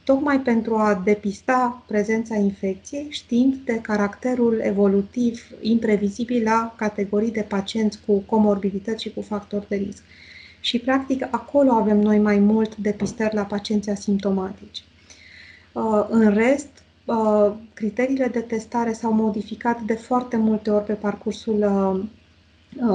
tocmai 0.04 0.40
pentru 0.40 0.76
a 0.76 1.02
depista 1.04 1.84
prezența 1.88 2.36
infecției, 2.36 3.08
știind 3.10 3.56
de 3.66 3.80
caracterul 3.82 4.60
evolutiv 4.64 5.48
imprevizibil 5.62 6.44
la 6.44 6.74
categorii 6.78 7.32
de 7.32 7.42
pacienți 7.42 8.00
cu 8.06 8.20
comorbidități 8.20 9.04
și 9.04 9.14
cu 9.14 9.22
factori 9.22 9.68
de 9.68 9.76
risc. 9.76 10.04
Și, 10.60 10.80
practic, 10.80 11.28
acolo 11.32 11.72
avem 11.72 12.00
noi 12.00 12.20
mai 12.20 12.40
mult 12.40 12.76
depistări 12.76 13.36
la 13.36 13.44
pacienții 13.44 13.92
asimptomatici. 13.92 14.84
Uh, 15.72 16.06
în 16.10 16.34
rest, 16.34 16.84
uh, 17.06 17.54
criteriile 17.74 18.28
de 18.28 18.40
testare 18.40 18.94
s-au 18.94 19.12
modificat 19.12 19.82
de 19.82 19.94
foarte 19.94 20.38
multe 20.38 20.70
ori 20.70 20.86
pe 20.86 20.94
parcursul 20.94 21.58
uh, 21.58 22.04
Uh, 22.06 22.25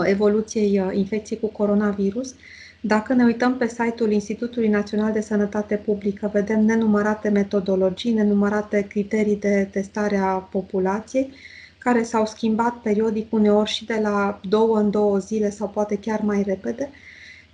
evoluției 0.04 0.80
uh, 0.80 0.96
infecției 0.96 1.40
cu 1.40 1.46
coronavirus. 1.46 2.34
Dacă 2.80 3.12
ne 3.12 3.24
uităm 3.24 3.56
pe 3.56 3.68
site-ul 3.68 4.10
Institutului 4.10 4.68
Național 4.68 5.12
de 5.12 5.20
Sănătate 5.20 5.76
Publică, 5.76 6.30
vedem 6.32 6.64
nenumărate 6.64 7.28
metodologii, 7.28 8.12
nenumărate 8.12 8.86
criterii 8.88 9.36
de 9.36 9.68
testare 9.70 10.16
a 10.16 10.34
populației, 10.34 11.32
care 11.78 12.02
s-au 12.02 12.26
schimbat 12.26 12.74
periodic 12.74 13.32
uneori 13.32 13.70
și 13.70 13.84
de 13.84 13.98
la 14.02 14.40
două 14.48 14.78
în 14.78 14.90
două 14.90 15.18
zile 15.18 15.50
sau 15.50 15.68
poate 15.68 15.98
chiar 15.98 16.20
mai 16.20 16.42
repede, 16.42 16.90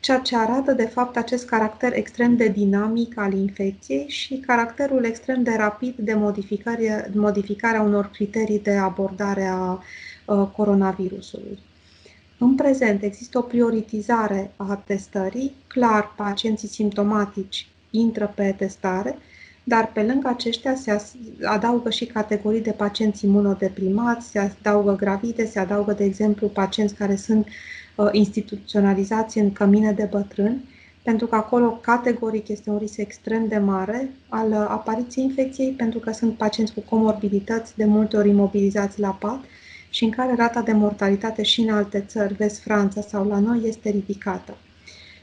ceea 0.00 0.18
ce 0.18 0.36
arată 0.36 0.72
de 0.72 0.84
fapt 0.84 1.16
acest 1.16 1.46
caracter 1.46 1.92
extrem 1.94 2.36
de 2.36 2.48
dinamic 2.48 3.18
al 3.18 3.32
infecției 3.32 4.08
și 4.08 4.36
caracterul 4.46 5.04
extrem 5.04 5.42
de 5.42 5.54
rapid 5.56 5.94
de 5.98 6.14
modificare, 6.14 7.10
modificarea 7.14 7.82
unor 7.82 8.10
criterii 8.10 8.60
de 8.60 8.76
abordare 8.76 9.44
a 9.44 9.72
uh, 10.24 10.48
coronavirusului. 10.56 11.58
În 12.38 12.54
prezent 12.54 13.02
există 13.02 13.38
o 13.38 13.42
prioritizare 13.42 14.50
a 14.56 14.82
testării, 14.86 15.54
clar 15.66 16.14
pacienții 16.16 16.68
simptomatici 16.68 17.68
intră 17.90 18.32
pe 18.34 18.54
testare, 18.58 19.18
dar 19.64 19.92
pe 19.92 20.02
lângă 20.02 20.28
aceștia 20.28 20.74
se 20.74 21.02
adaugă 21.42 21.90
și 21.90 22.04
categorii 22.06 22.60
de 22.60 22.70
pacienți 22.70 23.24
imunodeprimați, 23.24 24.30
se 24.30 24.38
adaugă 24.38 24.96
gravide, 24.96 25.46
se 25.46 25.58
adaugă, 25.58 25.92
de 25.92 26.04
exemplu, 26.04 26.46
pacienți 26.48 26.94
care 26.94 27.16
sunt 27.16 27.46
uh, 27.94 28.08
instituționalizați 28.12 29.38
în 29.38 29.52
cămine 29.52 29.92
de 29.92 30.08
bătrâni, 30.10 30.64
pentru 31.02 31.26
că 31.26 31.34
acolo 31.34 31.70
categoric 31.70 32.48
este 32.48 32.70
un 32.70 32.78
risc 32.78 32.96
extrem 32.96 33.48
de 33.48 33.58
mare 33.58 34.10
al 34.28 34.50
uh, 34.50 34.66
apariției 34.68 35.24
infecției, 35.24 35.72
pentru 35.72 35.98
că 35.98 36.10
sunt 36.12 36.36
pacienți 36.36 36.74
cu 36.74 36.80
comorbidități, 36.80 37.76
de 37.76 37.84
multe 37.84 38.16
ori 38.16 38.28
imobilizați 38.28 39.00
la 39.00 39.10
pat, 39.10 39.40
și 39.96 40.04
în 40.04 40.10
care 40.10 40.34
rata 40.34 40.60
de 40.60 40.72
mortalitate 40.72 41.42
și 41.42 41.60
în 41.60 41.74
alte 41.74 42.00
țări, 42.00 42.34
vezi 42.34 42.60
Franța 42.60 43.00
sau 43.00 43.28
la 43.28 43.38
noi, 43.38 43.60
este 43.64 43.90
ridicată. 43.90 44.56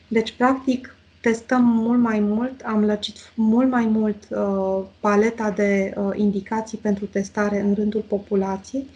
Deci, 0.07 0.31
practic, 0.31 0.95
testăm 1.21 1.63
mult 1.63 1.99
mai 1.99 2.19
mult, 2.19 2.62
am 2.62 2.86
lăcit 2.86 3.15
mult 3.36 3.69
mai 3.69 3.86
mult 3.86 4.27
uh, 4.29 4.83
paleta 4.99 5.51
de 5.51 5.93
uh, 5.97 6.09
indicații 6.15 6.77
pentru 6.77 7.05
testare 7.05 7.59
în 7.59 7.73
rândul 7.73 8.01
populației, 8.07 8.89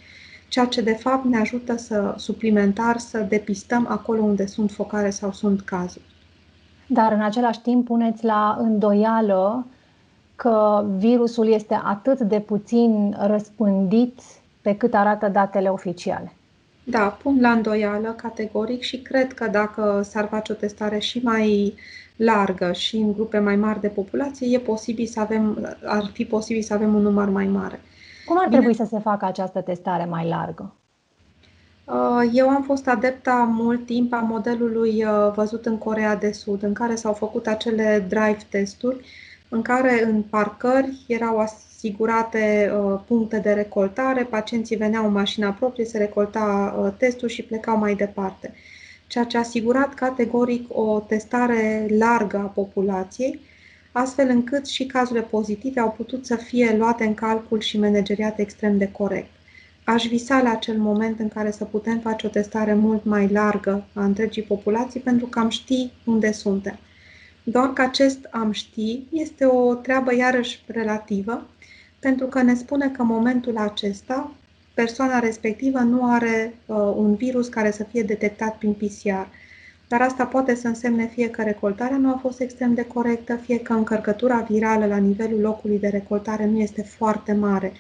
ceea 0.48 0.66
ce 0.66 0.82
de 0.82 0.94
fapt 0.94 1.26
ne 1.26 1.38
ajută 1.38 1.78
să 1.78 2.14
suplimentar 2.18 2.98
să 2.98 3.20
depistăm 3.20 3.86
acolo 3.90 4.22
unde 4.22 4.46
sunt 4.46 4.72
focare 4.72 5.10
sau 5.10 5.32
sunt 5.32 5.62
cazuri. 5.62 6.06
Dar 6.88 7.12
în 7.12 7.22
același 7.22 7.62
timp 7.62 7.86
puneți 7.86 8.26
la 8.26 8.58
îndoială 8.60 9.66
că 10.36 10.86
virusul 10.98 11.48
este 11.48 11.82
atât 11.84 12.20
de 12.20 12.40
puțin 12.40 13.16
răspândit 13.20 14.20
pe 14.68 14.78
cât 14.78 14.94
arată 14.94 15.28
datele 15.28 15.70
oficiale. 15.70 16.34
Da, 16.84 17.18
pun 17.24 17.38
la 17.42 17.52
îndoială 17.52 18.10
categoric 18.10 18.82
și 18.82 19.02
cred 19.02 19.34
că 19.34 19.48
dacă 19.48 20.02
s-ar 20.04 20.28
face 20.28 20.52
o 20.52 20.56
testare 20.56 21.00
și 21.00 21.20
mai 21.24 21.74
largă 22.16 22.72
și 22.72 22.96
în 22.96 23.14
grupe 23.14 23.40
mai 23.40 23.56
mari 23.56 23.82
de 23.82 23.88
populație, 23.88 24.48
e 24.56 24.60
posibil 24.60 25.06
să 25.06 25.20
avem, 25.20 25.76
ar 25.86 26.10
fi 26.14 26.26
posibil 26.26 26.62
să 26.62 26.74
avem 26.74 26.94
un 26.96 27.02
număr 27.02 27.30
mai 27.30 27.46
mare. 27.46 27.82
Cum 28.26 28.38
ar 28.40 28.48
Bine, 28.48 28.58
trebui 28.58 28.76
să 28.76 28.86
se 28.90 29.00
facă 29.00 29.26
această 29.26 29.62
testare 29.62 30.06
mai 30.06 30.28
largă? 30.28 30.74
Uh, 31.86 32.30
eu 32.34 32.50
am 32.50 32.64
fost 32.64 32.88
adepta 32.88 33.50
mult 33.52 33.86
timp 33.86 34.14
a 34.14 34.20
modelului 34.20 35.04
uh, 35.04 35.32
văzut 35.36 35.66
în 35.66 35.78
Corea 35.78 36.16
de 36.16 36.32
Sud, 36.32 36.64
în 36.64 36.74
care 36.74 36.96
s-au 36.96 37.14
făcut 37.14 37.48
acele 37.48 38.06
drive 38.10 38.38
testuri, 38.50 39.06
în 39.50 39.62
care 39.62 40.04
în 40.04 40.22
parcări 40.22 40.98
erau 41.08 41.38
asigurate 41.38 42.72
uh, 42.74 43.00
puncte 43.08 43.38
de 43.40 43.52
recoltare, 43.52 44.24
pacienții 44.24 44.76
veneau 44.76 45.06
în 45.06 45.12
mașina 45.12 45.52
proprie, 45.52 45.86
se 45.86 45.98
recolta 45.98 46.76
uh, 46.80 46.94
testul 46.98 47.28
și 47.28 47.44
plecau 47.44 47.78
mai 47.78 47.96
departe. 47.96 48.54
Ceea 49.08 49.24
ce 49.24 49.38
a 49.38 49.40
asigurat 49.40 49.94
categoric 49.94 50.66
o 50.70 51.00
testare 51.00 51.88
largă 51.98 52.38
a 52.38 52.42
populației, 52.42 53.40
astfel 53.92 54.30
încât 54.30 54.68
și 54.68 54.86
cazurile 54.86 55.26
pozitive 55.26 55.80
au 55.80 55.92
putut 55.92 56.26
să 56.26 56.36
fie 56.36 56.76
luate 56.78 57.04
în 57.04 57.14
calcul 57.14 57.60
și 57.60 57.80
manageriate 57.80 58.42
extrem 58.42 58.78
de 58.78 58.92
corect. 58.92 59.30
Aș 59.84 60.06
visa 60.06 60.42
la 60.42 60.52
acel 60.52 60.78
moment 60.78 61.20
în 61.20 61.28
care 61.28 61.52
să 61.52 61.64
putem 61.64 62.00
face 62.00 62.28
o 62.28 62.30
testare 62.30 62.74
mult 62.74 63.06
mai 63.06 63.28
largă 63.28 63.86
a 63.94 64.04
întregii 64.04 64.42
populații 64.42 65.00
pentru 65.00 65.26
că 65.26 65.40
am 65.40 65.50
ști 65.50 65.92
unde 66.06 66.32
suntem. 66.32 66.80
Doar 67.50 67.74
că 67.74 67.82
acest 67.82 68.28
am 68.32 68.52
ști 68.52 69.04
este 69.12 69.46
o 69.46 69.74
treabă 69.74 70.16
iarăși 70.16 70.64
relativă, 70.66 71.48
pentru 72.00 72.26
că 72.26 72.42
ne 72.42 72.56
spune 72.56 72.90
că 72.90 73.02
în 73.02 73.08
momentul 73.08 73.58
acesta 73.58 74.32
persoana 74.74 75.20
respectivă 75.20 75.80
nu 75.80 76.12
are 76.12 76.54
uh, 76.66 76.76
un 76.96 77.16
virus 77.16 77.48
care 77.48 77.72
să 77.72 77.84
fie 77.84 78.04
detectat 78.04 78.58
prin 78.58 78.74
PCR. 78.74 79.28
Dar 79.88 80.02
asta 80.02 80.26
poate 80.26 80.56
să 80.56 80.68
însemne 80.68 81.08
fie 81.08 81.30
că 81.30 81.44
recoltarea 81.44 81.98
nu 81.98 82.10
a 82.10 82.20
fost 82.22 82.40
extrem 82.40 82.74
de 82.74 82.86
corectă, 82.86 83.36
fie 83.36 83.60
că 83.60 83.74
încărcătura 83.74 84.46
virală 84.50 84.86
la 84.86 84.98
nivelul 84.98 85.40
locului 85.40 85.80
de 85.80 85.88
recoltare 85.88 86.46
nu 86.46 86.60
este 86.60 86.82
foarte 86.82 87.34
mare, 87.34 87.72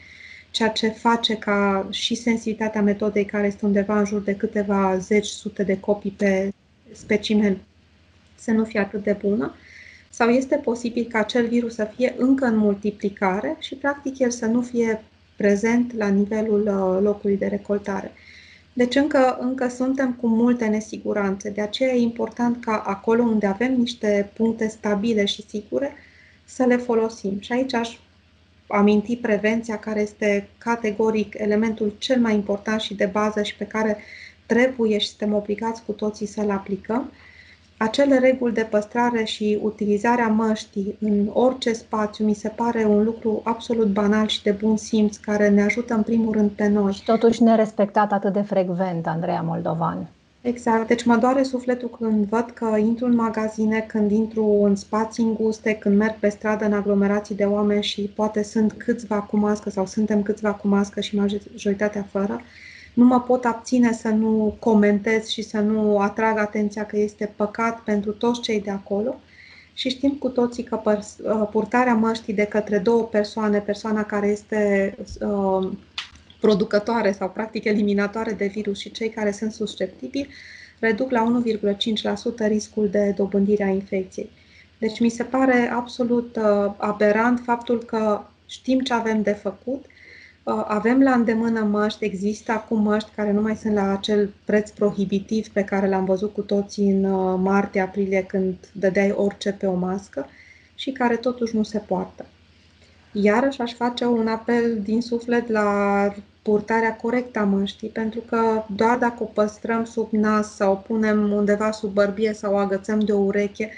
ceea 0.52 0.70
ce 0.70 0.88
face 0.88 1.38
ca 1.38 1.88
și 1.90 2.16
sensibilitatea 2.16 2.82
metodei, 2.82 3.26
care 3.26 3.48
este 3.48 3.66
undeva 3.66 4.00
în 4.00 4.06
jur 4.06 4.22
de 4.22 4.36
câteva 4.36 4.98
zeci, 4.98 5.28
sute 5.28 5.64
de 5.64 5.80
copii 5.80 6.16
pe 6.18 6.54
specimen, 6.94 7.58
să 8.40 8.52
nu 8.52 8.64
fie 8.64 8.80
atât 8.80 9.04
de 9.04 9.18
bună, 9.22 9.56
sau 10.10 10.30
este 10.30 10.56
posibil 10.56 11.08
ca 11.12 11.20
acel 11.20 11.48
virus 11.48 11.74
să 11.74 11.92
fie 11.96 12.16
încă 12.18 12.46
în 12.46 12.58
multiplicare 12.58 13.56
și, 13.60 13.76
practic, 13.76 14.20
el 14.20 14.30
să 14.30 14.46
nu 14.46 14.62
fie 14.62 15.04
prezent 15.36 15.96
la 15.98 16.08
nivelul 16.08 16.62
uh, 16.62 17.04
locului 17.04 17.38
de 17.38 17.46
recoltare. 17.46 18.12
Deci 18.74 18.96
încă, 18.96 19.38
încă 19.40 19.68
suntem 19.68 20.14
cu 20.14 20.28
multe 20.28 20.66
nesiguranțe. 20.66 21.50
De 21.50 21.62
aceea 21.62 21.94
e 21.94 22.02
important 22.02 22.64
ca 22.64 22.84
acolo 22.86 23.24
unde 23.24 23.46
avem 23.46 23.74
niște 23.74 24.32
puncte 24.34 24.68
stabile 24.68 25.26
și 25.26 25.46
sigure 25.48 25.94
să 26.46 26.64
le 26.64 26.78
folosim. 26.78 27.40
Și 27.40 27.52
aici 27.52 27.74
aș 27.74 27.98
aminti 28.68 29.16
prevenția, 29.16 29.80
care 29.80 30.02
este 30.02 30.50
categoric 30.58 31.34
elementul 31.38 31.96
cel 31.98 32.20
mai 32.20 32.34
important 32.34 32.82
și 32.82 32.96
de 32.96 33.06
bază 33.06 33.44
și 33.44 33.56
pe 33.56 33.66
care 33.66 33.98
trebuie 34.46 34.98
și 34.98 35.08
suntem 35.08 35.34
obligați 35.34 35.84
cu 35.86 35.92
toții 35.92 36.26
să-l 36.26 36.50
aplicăm 36.50 37.12
acele 37.78 38.18
reguli 38.18 38.54
de 38.54 38.68
păstrare 38.70 39.24
și 39.24 39.60
utilizarea 39.62 40.28
măștii 40.28 40.98
în 41.00 41.30
orice 41.34 41.74
spațiu 41.74 42.26
mi 42.26 42.34
se 42.34 42.50
pare 42.50 42.86
un 42.86 43.04
lucru 43.04 43.42
absolut 43.44 43.88
banal 43.88 44.28
și 44.28 44.44
de 44.44 44.52
bun 44.52 44.78
simț 44.78 45.18
care 45.18 45.50
ne 45.50 45.64
ajută 45.64 45.94
în 45.94 46.02
primul 46.02 46.34
rând 46.34 46.50
pe 46.50 46.68
noi. 46.68 46.94
Și 46.94 47.04
totuși 47.04 47.44
nerespectat 47.44 48.12
atât 48.12 48.34
de 48.34 48.42
frecvent, 48.42 49.08
Andreea 49.08 49.42
Moldovan. 49.42 50.08
Exact. 50.42 50.88
Deci 50.88 51.04
mă 51.04 51.16
doare 51.16 51.44
sufletul 51.44 51.90
când 51.90 52.26
văd 52.26 52.50
că 52.54 52.78
intru 52.78 53.06
în 53.06 53.16
magazine, 53.16 53.86
când 53.88 54.12
intru 54.12 54.62
în 54.64 54.76
spații 54.76 55.24
înguste, 55.24 55.74
când 55.74 55.98
merg 55.98 56.16
pe 56.20 56.30
stradă 56.30 56.66
în 56.66 56.74
aglomerații 56.74 57.36
de 57.36 57.44
oameni 57.44 57.84
și 57.84 58.02
poate 58.02 58.44
sunt 58.44 58.74
câțiva 58.78 59.22
cu 59.22 59.38
mască 59.38 59.70
sau 59.70 59.86
suntem 59.86 60.22
câțiva 60.22 60.54
cu 60.54 60.68
mască 60.68 61.02
și 61.02 61.16
majoritatea 61.16 62.08
fără 62.12 62.42
nu 62.98 63.06
mă 63.06 63.22
pot 63.22 63.46
abține 63.46 63.94
să 63.94 64.08
nu 64.08 64.56
comentez 64.60 65.28
și 65.28 65.42
să 65.42 65.60
nu 65.60 66.00
atrag 66.00 66.38
atenția 66.38 66.86
că 66.86 66.98
este 66.98 67.34
păcat 67.36 67.80
pentru 67.80 68.12
toți 68.12 68.42
cei 68.42 68.62
de 68.62 68.70
acolo. 68.70 69.20
Și 69.74 69.90
știm 69.90 70.12
cu 70.12 70.30
toții 70.30 70.64
că 70.64 70.82
uh, 70.86 71.48
purtarea 71.52 71.94
măștii 71.94 72.34
de 72.34 72.44
către 72.46 72.78
două 72.78 73.04
persoane, 73.04 73.60
persoana 73.60 74.04
care 74.04 74.28
este 74.28 74.96
uh, 75.20 75.70
producătoare 76.40 77.12
sau 77.12 77.30
practic 77.30 77.64
eliminatoare 77.64 78.32
de 78.32 78.46
virus 78.46 78.80
și 78.80 78.92
cei 78.92 79.10
care 79.10 79.32
sunt 79.32 79.52
susceptibili, 79.52 80.30
reduc 80.80 81.12
la 81.12 81.44
1,5% 82.44 82.48
riscul 82.48 82.90
de 82.90 83.14
dobândire 83.18 83.64
a 83.64 83.70
infecției. 83.70 84.30
Deci 84.78 85.00
mi 85.00 85.10
se 85.10 85.24
pare 85.24 85.72
absolut 85.74 86.36
uh, 86.36 86.74
aberant 86.78 87.40
faptul 87.44 87.84
că 87.84 88.22
știm 88.46 88.80
ce 88.80 88.94
avem 88.94 89.22
de 89.22 89.32
făcut, 89.32 89.86
Uh, 89.86 89.97
avem 90.54 91.02
la 91.02 91.12
îndemână 91.12 91.60
măști, 91.60 92.06
există 92.06 92.52
acum 92.52 92.82
măști 92.82 93.10
care 93.16 93.32
nu 93.32 93.42
mai 93.42 93.56
sunt 93.56 93.74
la 93.74 93.92
acel 93.92 94.34
preț 94.46 94.70
prohibitiv 94.70 95.48
pe 95.48 95.64
care 95.64 95.88
l-am 95.88 96.06
văzut 96.06 96.34
cu 96.34 96.42
toții 96.42 96.90
în 96.90 97.04
uh, 97.04 97.40
martie-aprilie 97.44 98.24
când 98.24 98.56
dădeai 98.72 99.12
orice 99.12 99.52
pe 99.52 99.66
o 99.66 99.74
mască 99.74 100.28
și 100.76 100.92
care 100.92 101.16
totuși 101.16 101.56
nu 101.56 101.64
se 101.64 101.78
poartă. 101.78 102.26
Iarăși 103.12 103.62
aș 103.62 103.74
face 103.74 104.06
un 104.06 104.28
apel 104.28 104.80
din 104.84 105.02
suflet 105.02 105.50
la 105.50 106.14
purtarea 106.42 106.96
corectă 106.96 107.40
a 107.40 107.44
măștii, 107.44 107.88
pentru 107.90 108.20
că 108.30 108.64
doar 108.76 108.98
dacă 108.98 109.24
o 109.24 109.26
păstrăm 109.26 109.86
sub 109.86 110.08
nas 110.12 110.56
sau 110.56 110.72
o 110.72 110.76
punem 110.76 111.32
undeva 111.32 111.72
sub 111.72 111.94
bărbie 111.94 112.34
sau 112.34 112.54
o 112.54 112.58
agățăm 112.58 113.00
de 113.00 113.12
o 113.12 113.20
ureche 113.20 113.72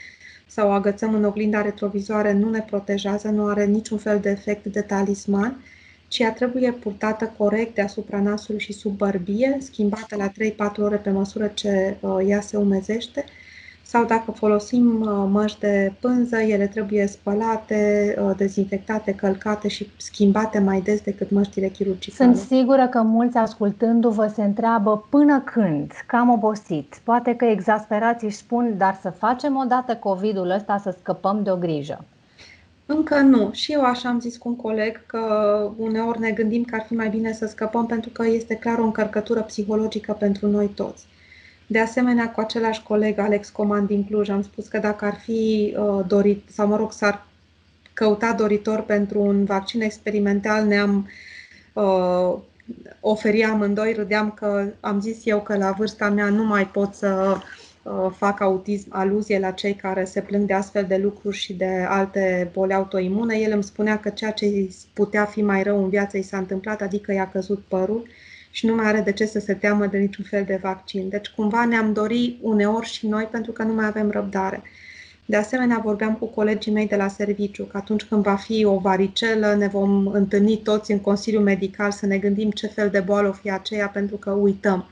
sau 0.48 0.68
o 0.68 0.72
agățăm 0.72 1.14
în 1.14 1.24
oglinda 1.24 1.62
retrovizoare, 1.62 2.34
nu 2.34 2.50
ne 2.50 2.62
protejează, 2.62 3.30
nu 3.30 3.46
are 3.46 3.66
niciun 3.66 3.98
fel 3.98 4.20
de 4.20 4.30
efect 4.30 4.66
de 4.66 4.82
talisman 4.82 5.58
ci 6.10 6.20
ea 6.20 6.34
trebuie 6.34 6.72
purtată 6.72 7.34
corect 7.38 7.76
deasupra 7.76 8.22
nasului 8.22 8.62
și 8.62 8.74
sub 8.74 8.98
bărbie, 8.98 9.58
schimbată 9.60 10.16
la 10.16 10.32
3-4 10.72 10.76
ore 10.78 10.96
pe 10.96 11.10
măsură 11.10 11.52
ce 11.54 11.98
uh, 12.00 12.18
ea 12.28 12.42
se 12.42 12.58
umezește, 12.58 13.26
sau 13.90 14.06
dacă 14.06 14.32
folosim 14.32 15.02
uh, 15.02 15.28
măști 15.32 15.60
de 15.60 15.94
pânză, 16.00 16.38
ele 16.38 16.68
trebuie 16.68 17.08
spălate, 17.08 18.16
uh, 18.22 18.32
dezinfectate, 18.38 19.14
călcate 19.14 19.68
și 19.68 19.90
schimbate 19.98 20.60
mai 20.60 20.82
des 20.82 21.02
decât 21.02 21.30
măștile 21.30 21.68
chirurgicale. 21.68 22.34
Sunt 22.34 22.46
sigură 22.48 22.88
că 22.88 23.02
mulți 23.02 23.38
ascultându-vă 23.38 24.32
se 24.36 24.44
întreabă 24.44 25.08
până 25.10 25.40
când, 25.40 25.92
cam 26.08 26.30
obosit. 26.30 27.02
Poate 27.04 27.36
că 27.36 27.46
exasperați 27.46 28.26
își 28.26 28.36
spun, 28.36 28.74
dar 28.78 29.00
să 29.02 29.10
facem 29.10 29.56
odată 29.56 29.96
COVID-ul 29.96 30.50
ăsta 30.50 30.78
să 30.84 30.96
scăpăm 31.00 31.44
de 31.44 31.52
o 31.52 31.56
grijă. 31.56 32.06
Încă 32.92 33.16
nu. 33.16 33.50
Și 33.54 33.72
eu 33.72 33.84
așa 33.84 34.10
am 34.10 34.20
zis 34.20 34.38
cu 34.38 34.48
un 34.48 34.56
coleg 34.56 35.06
că 35.06 35.20
uneori 35.78 36.20
ne 36.20 36.32
gândim 36.32 36.64
că 36.64 36.76
ar 36.76 36.86
fi 36.88 36.94
mai 36.94 37.10
bine 37.10 37.34
să 37.34 37.48
scăpăm 37.48 37.86
pentru 37.86 38.10
că 38.10 38.26
este 38.28 38.56
clar 38.56 38.80
o 38.80 38.84
încărcătură 38.84 39.42
psihologică 39.42 40.14
pentru 40.14 40.48
noi 40.48 40.68
toți. 40.68 41.06
De 41.68 41.80
asemenea, 41.80 42.32
cu 42.32 42.40
același 42.40 42.84
coleg, 42.84 43.20
Alex 43.20 43.50
Comand 43.50 43.88
din 43.88 44.06
Cluj, 44.06 44.30
am 44.30 44.44
spus 44.44 44.68
că 44.68 44.78
dacă 44.78 45.06
ar 45.06 45.14
fi 45.14 45.76
uh, 45.78 46.06
dorit, 46.08 46.44
sau 46.52 46.68
mă 46.68 46.76
rog, 46.76 46.92
s-ar 46.92 47.26
căuta 47.94 48.34
doritor 48.34 48.82
pentru 48.82 49.22
un 49.22 49.46
vaccin 49.46 49.82
experimental, 49.82 50.66
ne-am 50.66 51.10
uh, 51.74 52.38
oferi 53.00 53.44
amândoi, 53.44 53.94
râdeam 53.94 54.32
că 54.32 54.66
am 54.80 55.02
zis 55.02 55.18
eu 55.24 55.42
că 55.42 55.58
la 55.58 55.72
vârsta 55.72 56.10
mea 56.10 56.30
nu 56.30 56.44
mai 56.44 56.68
pot 56.68 56.94
să 56.94 57.38
Uh, 57.38 57.59
fac 58.12 58.42
autism, 58.42 58.88
aluzie 58.90 59.40
la 59.40 59.52
cei 59.52 59.74
care 59.74 60.06
se 60.06 60.22
plâng 60.22 60.46
de 60.46 60.54
astfel 60.54 60.86
de 60.88 60.98
lucruri 60.98 61.38
și 61.38 61.54
de 61.54 61.86
alte 61.88 62.50
boli 62.54 62.74
autoimune. 62.74 63.38
El 63.38 63.52
îmi 63.52 63.64
spunea 63.64 64.00
că 64.00 64.10
ceea 64.10 64.32
ce 64.32 64.70
putea 64.94 65.26
fi 65.26 65.42
mai 65.42 65.64
rău 65.64 65.84
în 65.84 65.90
viață 65.90 66.18
i 66.18 66.22
s-a 66.22 66.38
întâmplat, 66.38 66.82
adică 66.82 67.14
i-a 67.14 67.30
căzut 67.30 67.64
părul 67.68 68.08
și 68.52 68.66
nu 68.66 68.76
mai 68.76 68.86
are 68.86 69.02
de 69.02 69.12
ce 69.12 69.26
să 69.26 69.40
se 69.40 69.54
teamă 69.54 69.86
de 69.86 69.98
niciun 69.98 70.26
fel 70.26 70.44
de 70.44 70.60
vaccin. 70.62 71.10
Deci 71.10 71.28
cumva 71.28 71.66
ne-am 71.66 71.94
dorit 71.94 72.38
uneori 72.42 72.88
și 72.88 73.08
noi 73.08 73.24
pentru 73.32 73.52
că 73.52 73.64
nu 73.64 73.74
mai 73.74 73.86
avem 73.86 74.10
răbdare. 74.12 74.62
De 75.26 75.36
asemenea, 75.36 75.82
vorbeam 75.84 76.16
cu 76.16 76.26
colegii 76.26 76.72
mei 76.72 76.88
de 76.88 76.96
la 76.96 77.08
serviciu 77.08 77.64
că 77.64 77.78
atunci 77.78 78.04
când 78.04 78.24
va 78.24 78.36
fi 78.36 78.66
o 78.66 78.78
varicelă, 78.78 79.56
ne 79.56 79.68
vom 79.68 80.08
întâlni 80.08 80.58
toți 80.58 80.92
în 80.92 81.00
Consiliul 81.00 81.44
Medical 81.44 81.92
să 81.92 82.06
ne 82.06 82.18
gândim 82.18 82.52
ce 82.52 82.68
fel 82.68 82.90
de 82.90 83.00
boală 83.00 83.28
o 83.28 83.32
fi 83.32 83.52
aceea 83.52 83.88
pentru 83.88 84.16
că 84.16 84.32
uităm 84.32 84.90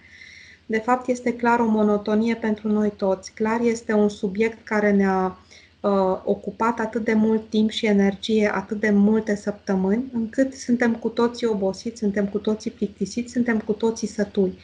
de 0.69 0.77
fapt 0.77 1.07
este 1.07 1.33
clar 1.33 1.59
o 1.59 1.67
monotonie 1.67 2.35
pentru 2.35 2.71
noi 2.71 2.93
toți. 2.97 3.33
Clar 3.33 3.61
este 3.61 3.93
un 3.93 4.09
subiect 4.09 4.65
care 4.65 4.91
ne-a 4.91 5.37
uh, 5.79 6.21
ocupat 6.23 6.79
atât 6.79 7.03
de 7.03 7.13
mult 7.13 7.49
timp 7.49 7.69
și 7.69 7.85
energie, 7.85 8.51
atât 8.53 8.79
de 8.79 8.89
multe 8.89 9.35
săptămâni, 9.35 10.03
încât 10.13 10.53
suntem 10.53 10.95
cu 10.95 11.09
toții 11.09 11.47
obosiți, 11.47 11.99
suntem 11.99 12.27
cu 12.27 12.37
toții 12.37 12.71
plictisiți, 12.71 13.31
suntem 13.31 13.59
cu 13.59 13.73
toții 13.73 14.07
sătuli. 14.07 14.57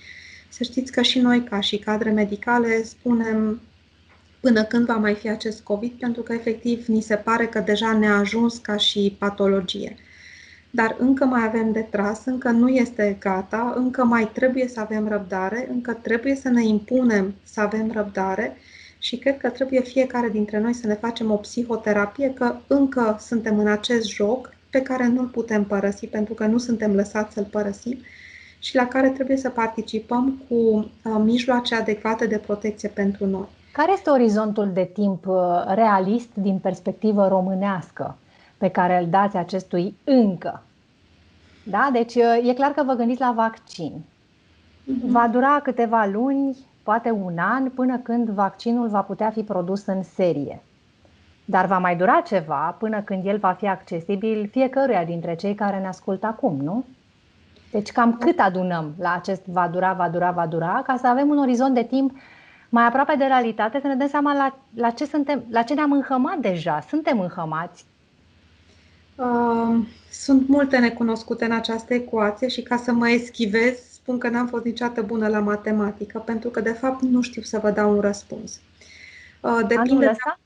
Să 0.49 0.63
știți 0.63 0.91
că 0.91 1.01
și 1.01 1.19
noi, 1.19 1.43
ca 1.43 1.59
și 1.59 1.77
cadre 1.77 2.11
medicale, 2.11 2.83
spunem 2.83 3.61
până 4.39 4.63
când 4.63 4.85
va 4.85 4.95
mai 4.95 5.13
fi 5.13 5.29
acest 5.29 5.61
COVID, 5.61 5.91
pentru 5.91 6.21
că 6.21 6.33
efectiv 6.33 6.85
ni 6.85 7.01
se 7.01 7.15
pare 7.15 7.47
că 7.47 7.59
deja 7.59 7.97
ne-a 7.97 8.17
ajuns 8.17 8.57
ca 8.57 8.77
și 8.77 9.15
patologie 9.19 9.95
dar 10.75 10.95
încă 10.99 11.25
mai 11.25 11.45
avem 11.45 11.71
de 11.71 11.87
tras, 11.89 12.25
încă 12.25 12.49
nu 12.49 12.67
este 12.67 13.17
gata, 13.19 13.73
încă 13.75 14.03
mai 14.03 14.29
trebuie 14.33 14.67
să 14.67 14.79
avem 14.79 15.07
răbdare, 15.07 15.67
încă 15.71 15.93
trebuie 15.93 16.35
să 16.35 16.49
ne 16.49 16.65
impunem 16.65 17.33
să 17.43 17.61
avem 17.61 17.91
răbdare 17.91 18.57
și 18.97 19.17
cred 19.17 19.37
că 19.37 19.49
trebuie 19.49 19.81
fiecare 19.81 20.29
dintre 20.29 20.59
noi 20.59 20.73
să 20.73 20.87
ne 20.87 20.93
facem 20.93 21.31
o 21.31 21.35
psihoterapie, 21.35 22.33
că 22.33 22.55
încă 22.67 23.17
suntem 23.19 23.59
în 23.59 23.67
acest 23.67 24.09
joc 24.09 24.53
pe 24.69 24.81
care 24.81 25.07
nu-l 25.07 25.27
putem 25.27 25.63
părăsi 25.63 26.07
pentru 26.07 26.33
că 26.33 26.45
nu 26.45 26.57
suntem 26.57 26.95
lăsați 26.95 27.33
să-l 27.33 27.47
părăsim 27.51 27.97
și 28.59 28.75
la 28.75 28.87
care 28.87 29.09
trebuie 29.09 29.37
să 29.37 29.49
participăm 29.49 30.41
cu 30.47 30.55
uh, 30.55 31.21
mijloace 31.23 31.75
adecvate 31.75 32.25
de 32.25 32.37
protecție 32.37 32.89
pentru 32.89 33.25
noi. 33.25 33.47
Care 33.71 33.91
este 33.91 34.09
orizontul 34.09 34.71
de 34.73 34.89
timp 34.93 35.25
uh, 35.27 35.63
realist 35.65 36.29
din 36.33 36.57
perspectivă 36.57 37.27
românească? 37.27 38.17
Pe 38.63 38.69
care 38.69 38.99
îl 38.99 39.07
dați 39.09 39.37
acestui 39.37 39.97
încă. 40.03 40.63
Da? 41.63 41.89
Deci 41.91 42.15
e 42.43 42.53
clar 42.53 42.71
că 42.71 42.83
vă 42.83 42.93
gândiți 42.93 43.19
la 43.19 43.31
vaccin. 43.35 44.01
Mhm. 44.83 45.11
Va 45.11 45.27
dura 45.27 45.59
câteva 45.63 46.05
luni, 46.05 46.57
poate 46.83 47.11
un 47.11 47.37
an, 47.37 47.69
până 47.69 47.97
când 47.97 48.29
vaccinul 48.29 48.87
va 48.87 49.01
putea 49.01 49.29
fi 49.29 49.43
produs 49.43 49.85
în 49.85 50.03
serie. 50.03 50.61
Dar 51.45 51.65
va 51.65 51.77
mai 51.77 51.95
dura 51.95 52.21
ceva 52.25 52.75
până 52.79 53.01
când 53.01 53.25
el 53.25 53.37
va 53.37 53.51
fi 53.51 53.67
accesibil 53.67 54.47
fiecăruia 54.51 55.03
dintre 55.03 55.35
cei 55.35 55.55
care 55.55 55.79
ne 55.79 55.87
ascultă 55.87 56.25
acum, 56.25 56.55
nu? 56.61 56.85
Deci 57.71 57.91
cam 57.91 58.17
cât 58.17 58.39
adunăm 58.39 58.93
la 58.99 59.13
acest 59.13 59.45
va 59.45 59.67
dura, 59.67 59.93
va 59.93 60.09
dura, 60.09 60.31
va 60.31 60.47
dura, 60.47 60.81
ca 60.85 60.97
să 60.97 61.07
avem 61.07 61.29
un 61.29 61.37
orizont 61.37 61.73
de 61.73 61.83
timp 61.83 62.11
mai 62.69 62.85
aproape 62.85 63.15
de 63.15 63.25
realitate, 63.25 63.79
să 63.81 63.87
ne 63.87 63.95
dăm 63.95 64.07
seama 64.07 64.33
la, 64.33 64.55
la, 64.75 64.89
ce, 64.89 65.05
suntem, 65.05 65.43
la 65.49 65.61
ce 65.61 65.73
ne-am 65.73 65.91
înhămat 65.91 66.37
deja. 66.37 66.79
Suntem 66.87 67.19
înhămați. 67.19 67.91
Uh, 69.15 69.85
sunt 70.11 70.47
multe 70.47 70.77
necunoscute 70.77 71.45
în 71.45 71.51
această 71.51 71.93
ecuație 71.93 72.47
și 72.47 72.61
ca 72.61 72.77
să 72.77 72.91
mă 72.91 73.09
eschivez, 73.09 73.77
spun 73.91 74.17
că 74.17 74.29
n-am 74.29 74.47
fost 74.47 74.65
niciodată 74.65 75.01
bună 75.01 75.27
la 75.27 75.39
matematică, 75.39 76.19
pentru 76.19 76.49
că 76.49 76.59
de 76.61 76.71
fapt 76.71 77.01
nu 77.01 77.21
știu 77.21 77.41
să 77.41 77.59
vă 77.59 77.71
dau 77.71 77.93
un 77.93 77.99
răspuns. 77.99 78.59
Uh, 79.41 79.59
depinde 79.67 80.09
ăsta? 80.09 80.39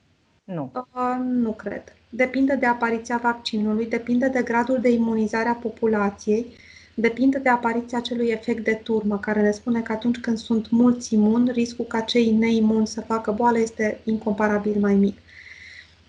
De... 0.44 0.54
Nu. 0.54 0.72
Uh, 0.74 1.18
nu 1.20 1.52
cred. 1.52 1.84
Depinde 2.10 2.56
de 2.56 2.66
apariția 2.66 3.20
vaccinului, 3.24 3.86
depinde 3.86 4.28
de 4.28 4.42
gradul 4.42 4.80
de 4.82 4.90
imunizare 4.90 5.50
a 5.50 5.54
populației, 5.54 6.46
depinde 6.94 7.38
de 7.38 7.50
apariția 7.50 7.98
acelui 7.98 8.28
efect 8.28 8.64
de 8.64 8.80
turmă, 8.84 9.20
care 9.20 9.42
ne 9.42 9.52
spune 9.52 9.82
că 9.82 9.92
atunci 9.92 10.20
când 10.20 10.38
sunt 10.38 10.70
mulți 10.70 11.14
imuni, 11.14 11.52
riscul 11.52 11.86
ca 11.86 12.00
cei 12.00 12.32
neimuni 12.32 12.88
să 12.88 13.02
facă 13.02 13.32
boală 13.32 13.60
este 13.60 14.00
incomparabil 14.04 14.80
mai 14.80 14.94
mic. 14.94 15.18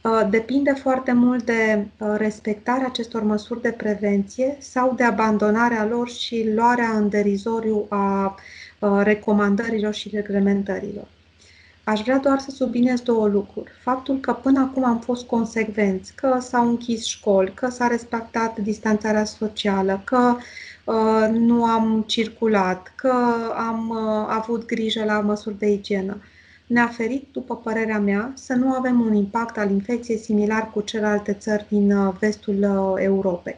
Uh, 0.03 0.27
depinde 0.31 0.73
foarte 0.73 1.13
mult 1.13 1.45
de 1.45 1.87
uh, 1.99 2.15
respectarea 2.17 2.87
acestor 2.87 3.23
măsuri 3.23 3.61
de 3.61 3.71
prevenție 3.71 4.57
sau 4.61 4.95
de 4.97 5.05
abandonarea 5.05 5.87
lor 5.87 6.09
și 6.09 6.51
luarea 6.55 6.89
în 6.89 7.09
derizoriu 7.09 7.87
a 7.89 8.37
uh, 8.79 9.01
recomandărilor 9.03 9.95
și 9.95 10.11
reglementărilor. 10.13 11.09
Aș 11.85 12.01
vrea 12.01 12.19
doar 12.19 12.39
să 12.39 12.51
subliniez 12.51 13.01
două 13.01 13.27
lucruri. 13.27 13.71
Faptul 13.83 14.19
că 14.19 14.33
până 14.33 14.61
acum 14.61 14.85
am 14.85 14.99
fost 14.99 15.27
consecvenți, 15.27 16.15
că 16.15 16.39
s-au 16.41 16.69
închis 16.69 17.05
școli, 17.05 17.53
că 17.55 17.69
s-a 17.69 17.87
respectat 17.87 18.59
distanțarea 18.59 19.25
socială, 19.25 20.01
că 20.05 20.37
uh, 20.85 21.29
nu 21.33 21.65
am 21.65 22.05
circulat, 22.07 22.93
că 22.97 23.15
am 23.57 23.89
uh, 23.89 24.27
avut 24.29 24.67
grijă 24.67 25.05
la 25.05 25.21
măsuri 25.21 25.59
de 25.59 25.67
igienă. 25.67 26.17
Ne-a 26.69 26.87
ferit, 26.87 27.27
după 27.33 27.57
părerea 27.57 27.99
mea, 27.99 28.33
să 28.35 28.55
nu 28.55 28.73
avem 28.73 29.01
un 29.01 29.15
impact 29.15 29.59
al 29.59 29.71
infecției 29.71 30.19
similar 30.19 30.71
cu 30.71 30.81
celelalte 30.81 31.33
țări 31.33 31.67
din 31.69 31.93
uh, 31.93 32.15
vestul 32.21 32.59
uh, 32.63 33.03
Europei. 33.03 33.57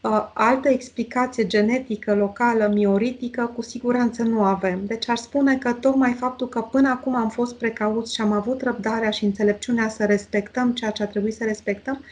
Uh, 0.00 0.30
altă 0.34 0.68
explicație 0.68 1.46
genetică, 1.46 2.14
locală, 2.14 2.70
mioritică, 2.74 3.52
cu 3.54 3.62
siguranță 3.62 4.22
nu 4.22 4.42
avem. 4.42 4.80
Deci 4.86 5.08
aș 5.08 5.18
spune 5.18 5.56
că 5.58 5.72
tocmai 5.72 6.12
faptul 6.12 6.48
că 6.48 6.60
până 6.60 6.88
acum 6.88 7.14
am 7.14 7.28
fost 7.28 7.54
precauți 7.54 8.14
și 8.14 8.20
am 8.20 8.32
avut 8.32 8.62
răbdarea 8.62 9.10
și 9.10 9.24
înțelepciunea 9.24 9.88
să 9.88 10.04
respectăm 10.04 10.72
ceea 10.72 10.90
ce 10.90 11.02
a 11.02 11.06
trebuit 11.06 11.34
să 11.34 11.44
respectăm, 11.44 12.04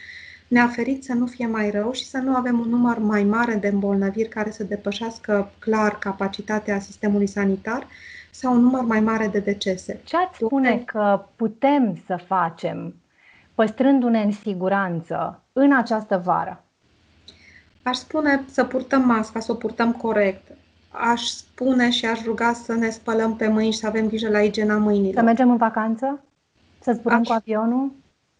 ne-a 0.47 0.67
ferit 0.67 1.03
să 1.03 1.13
nu 1.13 1.25
fie 1.25 1.47
mai 1.47 1.69
rău 1.69 1.91
și 1.91 2.09
să 2.09 2.17
nu 2.17 2.35
avem 2.35 2.59
un 2.59 2.69
număr 2.69 2.97
mai 2.97 3.23
mare 3.23 3.53
de 3.53 3.67
îmbolnăviri 3.67 4.29
care 4.29 4.51
să 4.51 4.63
depășească 4.63 5.51
clar 5.59 5.99
capacitatea 5.99 6.79
sistemului 6.79 7.27
sanitar 7.27 7.87
sau 8.31 8.53
un 8.53 8.61
număr 8.61 8.83
mai 8.83 8.99
mare 8.99 9.27
de 9.27 9.39
decese. 9.39 9.99
Ce 10.03 10.17
ați 10.17 10.35
spune 10.35 10.77
că 10.85 11.25
putem 11.35 11.97
să 12.05 12.19
facem 12.27 12.95
păstrându-ne 13.55 14.21
în 14.21 14.31
siguranță 14.31 15.43
în 15.53 15.73
această 15.73 16.21
vară? 16.23 16.63
Aș 17.83 17.97
spune 17.97 18.43
să 18.51 18.63
purtăm 18.63 19.05
masca, 19.05 19.39
să 19.39 19.51
o 19.51 19.55
purtăm 19.55 19.91
corect. 19.91 20.51
Aș 20.89 21.21
spune 21.21 21.89
și 21.89 22.05
aș 22.05 22.23
ruga 22.23 22.53
să 22.53 22.73
ne 22.73 22.89
spălăm 22.89 23.35
pe 23.35 23.47
mâini 23.47 23.71
și 23.71 23.77
să 23.77 23.87
avem 23.87 24.07
grijă 24.07 24.29
la 24.29 24.41
igiena 24.41 24.77
mâinilor. 24.77 25.13
Să 25.13 25.21
mergem 25.21 25.49
în 25.49 25.57
vacanță? 25.57 26.23
Să 26.81 26.91
zburăm 26.91 27.19
aș, 27.19 27.27
cu 27.27 27.33
avionul? 27.33 27.91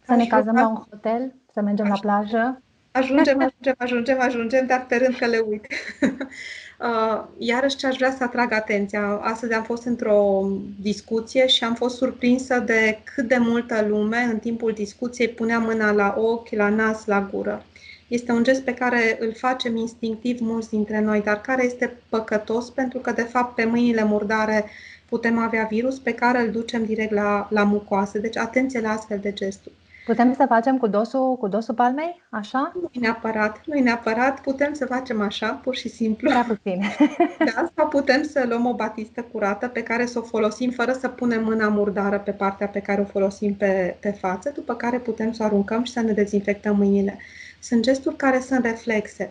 Să 0.06 0.14
ne 0.14 0.26
cazăm 0.26 0.54
ruga, 0.54 0.60
la 0.60 0.68
un 0.68 0.82
hotel? 0.90 1.34
Să 1.52 1.60
mergem 1.60 1.84
aș, 1.84 1.90
la 1.90 1.98
plajă? 2.00 2.62
Ajungem, 2.90 3.38
ajungem, 3.38 3.74
ajungem, 3.78 4.20
ajungem, 4.20 4.66
dar 4.66 4.86
pe 4.86 4.96
rând 4.96 5.16
că 5.16 5.26
le 5.26 5.38
uit. 5.38 5.66
Uh, 6.82 7.24
iarăși 7.38 7.76
ce 7.76 7.86
aș 7.86 7.96
vrea 7.96 8.14
să 8.16 8.24
atrag 8.24 8.52
atenția. 8.52 9.20
Astăzi 9.22 9.52
am 9.52 9.62
fost 9.62 9.84
într-o 9.84 10.48
discuție 10.80 11.46
și 11.46 11.64
am 11.64 11.74
fost 11.74 11.96
surprinsă 11.96 12.58
de 12.58 12.98
cât 13.14 13.28
de 13.28 13.36
multă 13.38 13.86
lume 13.88 14.16
în 14.16 14.38
timpul 14.38 14.72
discuției 14.72 15.28
punea 15.28 15.58
mâna 15.58 15.92
la 15.92 16.14
ochi, 16.18 16.50
la 16.50 16.68
nas, 16.68 17.06
la 17.06 17.28
gură. 17.32 17.64
Este 18.08 18.32
un 18.32 18.42
gest 18.42 18.62
pe 18.62 18.74
care 18.74 19.16
îl 19.20 19.32
facem 19.34 19.76
instinctiv 19.76 20.40
mulți 20.40 20.70
dintre 20.70 21.00
noi, 21.00 21.22
dar 21.22 21.40
care 21.40 21.64
este 21.64 21.96
păcătos 22.08 22.70
pentru 22.70 22.98
că, 22.98 23.12
de 23.12 23.22
fapt, 23.22 23.54
pe 23.54 23.64
mâinile 23.64 24.04
murdare 24.04 24.64
putem 25.08 25.38
avea 25.38 25.66
virus 25.70 25.98
pe 25.98 26.14
care 26.14 26.40
îl 26.40 26.50
ducem 26.50 26.84
direct 26.84 27.12
la, 27.12 27.48
la 27.50 27.64
mucoase. 27.64 28.18
Deci, 28.18 28.36
atenție 28.36 28.80
la 28.80 28.90
astfel 28.90 29.18
de 29.18 29.32
gesturi. 29.32 29.74
Putem 30.10 30.34
să 30.34 30.44
facem 30.48 30.78
cu 30.78 30.86
dosul, 30.86 31.36
cu 31.36 31.48
dosul 31.48 31.74
palmei, 31.74 32.22
așa? 32.30 32.72
Nu 32.74 33.00
neapărat, 33.00 33.60
nu 33.64 33.80
neapărat. 33.80 34.40
Putem 34.40 34.72
să 34.72 34.86
facem 34.86 35.20
așa, 35.20 35.48
pur 35.48 35.76
și 35.76 35.88
simplu. 35.88 36.28
Prea 36.28 36.46
puțin. 36.48 36.82
Da, 37.54 37.68
sau 37.76 37.88
putem 37.88 38.22
să 38.22 38.44
luăm 38.48 38.66
o 38.66 38.74
batistă 38.74 39.22
curată 39.22 39.68
pe 39.68 39.82
care 39.82 40.06
să 40.06 40.18
o 40.18 40.22
folosim 40.22 40.70
fără 40.70 40.92
să 40.92 41.08
punem 41.08 41.44
mâna 41.44 41.68
murdară 41.68 42.18
pe 42.18 42.30
partea 42.30 42.68
pe 42.68 42.80
care 42.80 43.00
o 43.00 43.04
folosim 43.04 43.54
pe, 43.54 43.96
pe 44.00 44.10
față, 44.10 44.52
după 44.54 44.74
care 44.74 44.98
putem 44.98 45.32
să 45.32 45.42
o 45.42 45.46
aruncăm 45.46 45.84
și 45.84 45.92
să 45.92 46.00
ne 46.00 46.12
dezinfectăm 46.12 46.76
mâinile. 46.76 47.18
Sunt 47.60 47.82
gesturi 47.82 48.16
care 48.16 48.40
sunt 48.40 48.64
reflexe, 48.64 49.30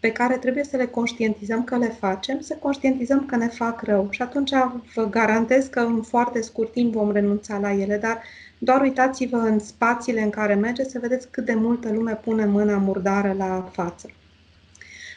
pe 0.00 0.12
care 0.12 0.36
trebuie 0.36 0.64
să 0.64 0.76
le 0.76 0.86
conștientizăm 0.86 1.64
că 1.64 1.76
le 1.76 1.96
facem, 1.98 2.40
să 2.40 2.54
conștientizăm 2.54 3.26
că 3.26 3.36
ne 3.36 3.48
fac 3.48 3.82
rău. 3.82 4.08
Și 4.10 4.22
atunci 4.22 4.50
vă 4.94 5.08
garantez 5.08 5.66
că 5.66 5.80
în 5.80 6.02
foarte 6.02 6.40
scurt 6.40 6.72
timp 6.72 6.92
vom 6.92 7.12
renunța 7.12 7.58
la 7.58 7.72
ele, 7.72 7.96
dar 7.96 8.22
doar 8.58 8.80
uitați-vă 8.80 9.36
în 9.36 9.58
spațiile 9.58 10.22
în 10.22 10.30
care 10.30 10.54
mergeți 10.54 10.90
să 10.90 10.98
vedeți 10.98 11.28
cât 11.30 11.44
de 11.44 11.54
multă 11.54 11.92
lume 11.92 12.20
pune 12.24 12.44
mâna 12.44 12.76
murdară 12.76 13.34
la 13.38 13.68
față. 13.72 14.10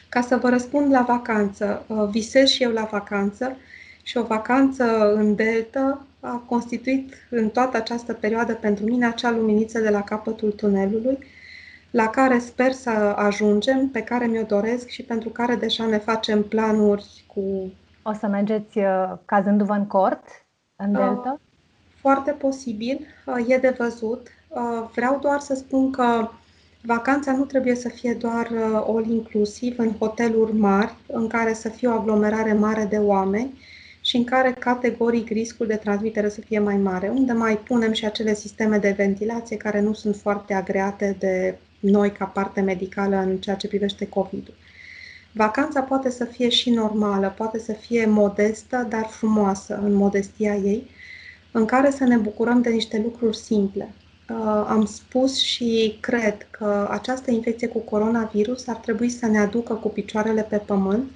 Ca 0.08 0.20
să 0.20 0.36
vă 0.36 0.48
răspund 0.48 0.92
la 0.92 1.02
vacanță, 1.02 1.84
uh, 1.86 2.08
visez 2.10 2.48
și 2.48 2.62
eu 2.62 2.70
la 2.70 2.88
vacanță 2.90 3.56
și 4.02 4.16
o 4.16 4.22
vacanță 4.22 5.14
în 5.14 5.34
Delta 5.34 6.06
a 6.20 6.42
constituit 6.46 7.14
în 7.30 7.48
toată 7.48 7.76
această 7.76 8.12
perioadă 8.12 8.54
pentru 8.54 8.84
mine 8.84 9.06
acea 9.06 9.30
luminiță 9.30 9.80
de 9.80 9.88
la 9.88 10.02
capătul 10.02 10.50
tunelului, 10.50 11.18
la 11.94 12.08
care 12.08 12.38
sper 12.38 12.72
să 12.72 12.90
ajungem, 13.16 13.88
pe 13.88 14.02
care 14.02 14.26
mi-o 14.26 14.42
doresc 14.42 14.88
și 14.88 15.02
pentru 15.02 15.28
care 15.28 15.54
deja 15.54 15.86
ne 15.86 15.98
facem 15.98 16.42
planuri 16.42 17.24
cu... 17.26 17.72
O 18.02 18.12
să 18.12 18.26
mergeți 18.26 18.78
uh, 18.78 19.12
cazându-vă 19.24 19.72
în 19.72 19.86
cort, 19.86 20.24
în 20.76 20.94
uh, 20.94 21.00
Delta? 21.00 21.40
Foarte 22.00 22.30
posibil, 22.30 23.06
uh, 23.26 23.48
e 23.48 23.56
de 23.56 23.74
văzut. 23.78 24.28
Vreau 24.94 25.18
doar 25.18 25.40
să 25.40 25.54
spun 25.54 25.90
că 25.90 26.28
vacanța 26.82 27.32
nu 27.32 27.44
trebuie 27.44 27.74
să 27.74 27.88
fie 27.88 28.14
doar 28.14 28.50
all 28.86 29.06
inclusiv 29.06 29.78
în 29.78 29.92
hoteluri 29.98 30.56
mari, 30.56 30.94
în 31.06 31.26
care 31.26 31.52
să 31.52 31.68
fie 31.68 31.88
o 31.88 31.92
aglomerare 31.92 32.52
mare 32.52 32.84
de 32.84 32.98
oameni 32.98 33.58
și 34.00 34.16
în 34.16 34.24
care 34.24 34.52
categoric 34.52 35.28
riscul 35.28 35.66
de 35.66 35.76
transmitere 35.76 36.28
să 36.28 36.40
fie 36.40 36.58
mai 36.58 36.76
mare, 36.76 37.08
unde 37.08 37.32
mai 37.32 37.56
punem 37.56 37.92
și 37.92 38.04
acele 38.04 38.34
sisteme 38.34 38.78
de 38.78 38.94
ventilație 38.96 39.56
care 39.56 39.80
nu 39.80 39.92
sunt 39.92 40.16
foarte 40.16 40.54
agreate 40.54 41.16
de 41.18 41.58
noi 41.84 42.12
ca 42.12 42.24
parte 42.24 42.60
medicală 42.60 43.16
în 43.16 43.36
ceea 43.36 43.56
ce 43.56 43.68
privește 43.68 44.08
COVID-ul. 44.08 44.54
Vacanța 45.32 45.80
poate 45.80 46.10
să 46.10 46.24
fie 46.24 46.48
și 46.48 46.70
normală, 46.70 47.34
poate 47.36 47.58
să 47.58 47.72
fie 47.72 48.06
modestă, 48.06 48.86
dar 48.88 49.06
frumoasă 49.06 49.80
în 49.82 49.92
modestia 49.92 50.54
ei, 50.54 50.90
în 51.52 51.64
care 51.64 51.90
să 51.90 52.04
ne 52.04 52.16
bucurăm 52.16 52.62
de 52.62 52.70
niște 52.70 53.00
lucruri 53.04 53.36
simple. 53.36 53.94
Uh, 54.30 54.64
am 54.68 54.84
spus 54.84 55.38
și 55.38 55.98
cred 56.00 56.46
că 56.50 56.88
această 56.90 57.30
infecție 57.30 57.68
cu 57.68 57.78
coronavirus 57.78 58.66
ar 58.66 58.76
trebui 58.76 59.08
să 59.08 59.26
ne 59.26 59.38
aducă 59.38 59.74
cu 59.74 59.88
picioarele 59.88 60.42
pe 60.42 60.56
pământ, 60.56 61.10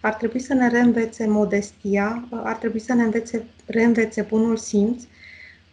ar 0.00 0.14
trebui 0.14 0.40
să 0.40 0.54
ne 0.54 0.68
reînvețe 0.68 1.26
modestia, 1.26 2.28
uh, 2.30 2.40
ar 2.44 2.56
trebui 2.56 2.80
să 2.80 2.94
ne 2.94 3.02
învețe, 3.02 3.44
reînvețe 3.66 4.22
bunul 4.22 4.56
simț 4.56 5.02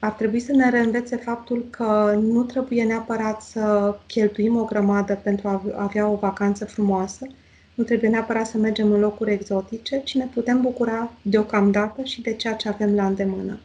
ar 0.04 0.12
trebui 0.12 0.40
să 0.40 0.52
ne 0.52 0.70
reînvețe 0.70 1.16
faptul 1.16 1.66
că 1.70 2.20
nu 2.22 2.44
trebuie 2.44 2.84
neapărat 2.84 3.42
să 3.42 3.96
cheltuim 4.08 4.58
o 4.58 4.64
grămadă 4.64 5.20
pentru 5.24 5.48
a 5.48 5.62
avea 5.76 6.08
o 6.08 6.16
vacanță 6.16 6.66
frumoasă, 6.66 7.28
nu 7.74 7.84
trebuie 7.84 8.10
neapărat 8.10 8.48
să 8.48 8.58
mergem 8.58 8.92
în 8.92 9.00
locuri 9.00 9.32
exotice, 9.32 10.02
ci 10.04 10.16
ne 10.16 10.26
putem 10.34 10.62
bucura 10.62 11.12
deocamdată 11.22 12.04
și 12.04 12.22
de 12.22 12.34
ceea 12.34 12.54
ce 12.54 12.70
avem 12.70 12.96
la 12.96 13.06
îndemână. 13.06 13.60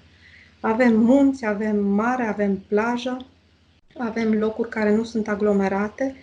Avem 0.61 1.01
munți, 1.01 1.46
avem 1.46 1.85
mare, 1.85 2.22
avem 2.27 2.62
plajă, 2.68 3.17
avem 3.96 4.33
locuri 4.33 4.69
care 4.69 4.94
nu 4.94 5.04
sunt 5.04 5.29
aglomerate, 5.29 6.15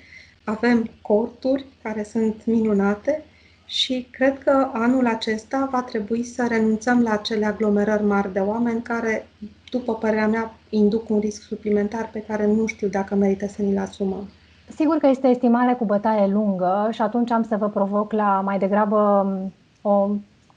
avem 0.44 0.90
corturi 1.02 1.66
care 1.82 2.04
sunt 2.04 2.46
minunate 2.46 3.24
și 3.66 4.08
cred 4.12 4.44
că 4.44 4.70
anul 4.74 5.08
acesta 5.08 5.68
va 5.72 5.82
trebui 5.82 6.24
să 6.24 6.46
renunțăm 6.48 7.02
la 7.02 7.12
acele 7.12 7.46
aglomerări 7.46 8.04
mari 8.04 8.34
de 8.34 8.40
oameni 8.40 8.82
care 8.82 9.28
după 9.78 9.96
părerea 9.96 10.28
mea, 10.28 10.54
induc 10.70 11.10
un 11.10 11.20
risc 11.20 11.42
suplimentar 11.42 12.10
pe 12.14 12.24
care 12.28 12.46
nu 12.46 12.66
știu 12.66 12.88
dacă 12.88 13.16
merită 13.16 13.48
să 13.48 13.62
ni-l 13.62 13.78
asumăm. 13.78 14.30
Sigur 14.76 14.98
că 14.98 15.08
este 15.08 15.28
estimare 15.28 15.74
cu 15.74 15.86
bătaie 15.86 16.28
lungă 16.28 16.88
și 16.92 17.02
atunci 17.02 17.32
am 17.32 17.44
să 17.44 17.56
vă 17.56 17.70
provoc 17.70 18.12
la 18.12 18.42
mai 18.46 18.58
degrabă 18.58 19.28
o, 19.82 20.10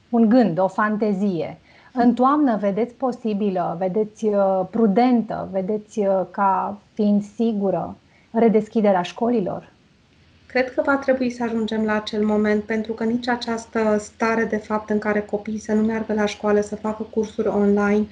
un 0.09 0.29
gând, 0.29 0.59
o 0.59 0.67
fantezie. 0.67 1.57
În 1.93 2.13
toamnă 2.13 2.57
vedeți 2.61 2.93
posibilă, 2.93 3.75
vedeți 3.79 4.25
uh, 4.25 4.61
prudentă, 4.69 5.49
vedeți 5.51 5.99
uh, 5.99 6.21
ca 6.31 6.77
fiind 6.93 7.23
sigură 7.35 7.95
redeschiderea 8.31 9.01
școlilor? 9.01 9.71
Cred 10.45 10.73
că 10.73 10.81
va 10.85 10.95
trebui 10.95 11.29
să 11.29 11.43
ajungem 11.43 11.83
la 11.83 11.93
acel 11.93 12.25
moment, 12.25 12.63
pentru 12.63 12.93
că 12.93 13.03
nici 13.03 13.27
această 13.27 13.97
stare 13.99 14.43
de 14.43 14.57
fapt 14.57 14.89
în 14.89 14.99
care 14.99 15.21
copiii 15.21 15.59
să 15.59 15.73
nu 15.73 15.81
meargă 15.81 16.13
la 16.13 16.25
școală, 16.25 16.61
să 16.61 16.75
facă 16.75 17.03
cursuri 17.03 17.47
online, 17.47 18.07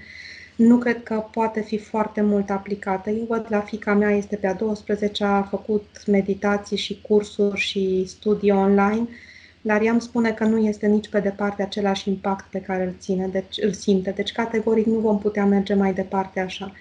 nu 0.58 0.78
cred 0.78 1.04
că 1.04 1.26
poate 1.32 1.62
fi 1.62 1.78
foarte 1.78 2.22
mult 2.22 2.50
aplicată. 2.50 3.10
Eu 3.10 3.26
văd 3.28 3.46
la 3.50 3.60
fica 3.60 3.94
mea, 3.94 4.12
este 4.12 4.36
pe 4.36 4.48
a 4.48 4.54
12 4.54 5.24
a 5.24 5.42
făcut 5.42 5.86
meditații 6.08 6.78
și 6.78 7.02
cursuri 7.02 7.60
și 7.60 8.04
studii 8.08 8.52
online, 8.52 9.08
dar 9.62 9.82
ea 9.82 9.92
îmi 9.92 10.02
spune 10.02 10.32
că 10.32 10.44
nu 10.44 10.58
este 10.58 10.88
nici 10.88 11.10
pe 11.10 11.20
departe 11.20 11.62
același 11.62 12.10
impact 12.10 12.46
pe 12.52 12.60
care 12.62 12.84
îl, 12.84 12.96
ține, 13.00 13.28
deci, 13.28 13.58
îl 13.62 13.74
simte. 13.74 14.12
Deci, 14.12 14.32
categoric, 14.32 14.86
nu 14.86 15.00
vom 15.00 15.20
putea 15.20 15.46
merge 15.46 15.74
mai 15.74 15.94
departe 15.94 16.40
așa. 16.40 16.74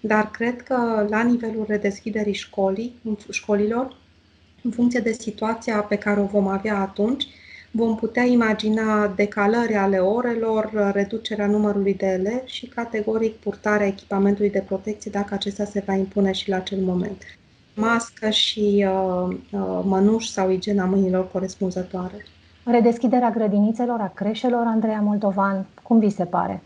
Dar 0.00 0.30
cred 0.30 0.62
că 0.62 1.06
la 1.08 1.22
nivelul 1.22 1.64
redeschiderii 1.68 2.32
școlii, 2.34 2.94
școlilor, 3.30 3.96
în 4.62 4.70
funcție 4.70 5.00
de 5.00 5.12
situația 5.12 5.80
pe 5.80 5.96
care 5.96 6.20
o 6.20 6.24
vom 6.24 6.46
avea 6.46 6.76
atunci, 6.78 7.26
vom 7.74 7.96
putea 7.96 8.22
imagina 8.22 9.06
decalări 9.06 9.74
ale 9.74 9.98
orelor, 9.98 10.90
reducerea 10.94 11.46
numărului 11.46 11.94
de 11.94 12.06
elevi 12.06 12.50
și, 12.50 12.66
categoric, 12.66 13.34
purtarea 13.34 13.86
echipamentului 13.86 14.50
de 14.50 14.64
protecție 14.66 15.10
dacă 15.10 15.34
acesta 15.34 15.64
se 15.64 15.82
va 15.86 15.94
impune 15.94 16.32
și 16.32 16.48
la 16.48 16.56
acel 16.56 16.78
moment. 16.78 17.22
Mască 17.74 18.30
și 18.30 18.86
uh, 18.88 19.36
uh, 19.50 19.80
mănuși 19.84 20.32
sau 20.32 20.50
igiena 20.50 20.84
mâinilor 20.84 21.30
corespunzătoare. 21.30 22.26
Redeschiderea 22.64 23.30
grădinițelor, 23.30 24.00
a 24.00 24.12
creșelor, 24.14 24.66
Andreea 24.66 25.00
Moldovan, 25.00 25.66
cum 25.82 25.98
vi 25.98 26.10
se 26.10 26.24
pare? 26.24 26.62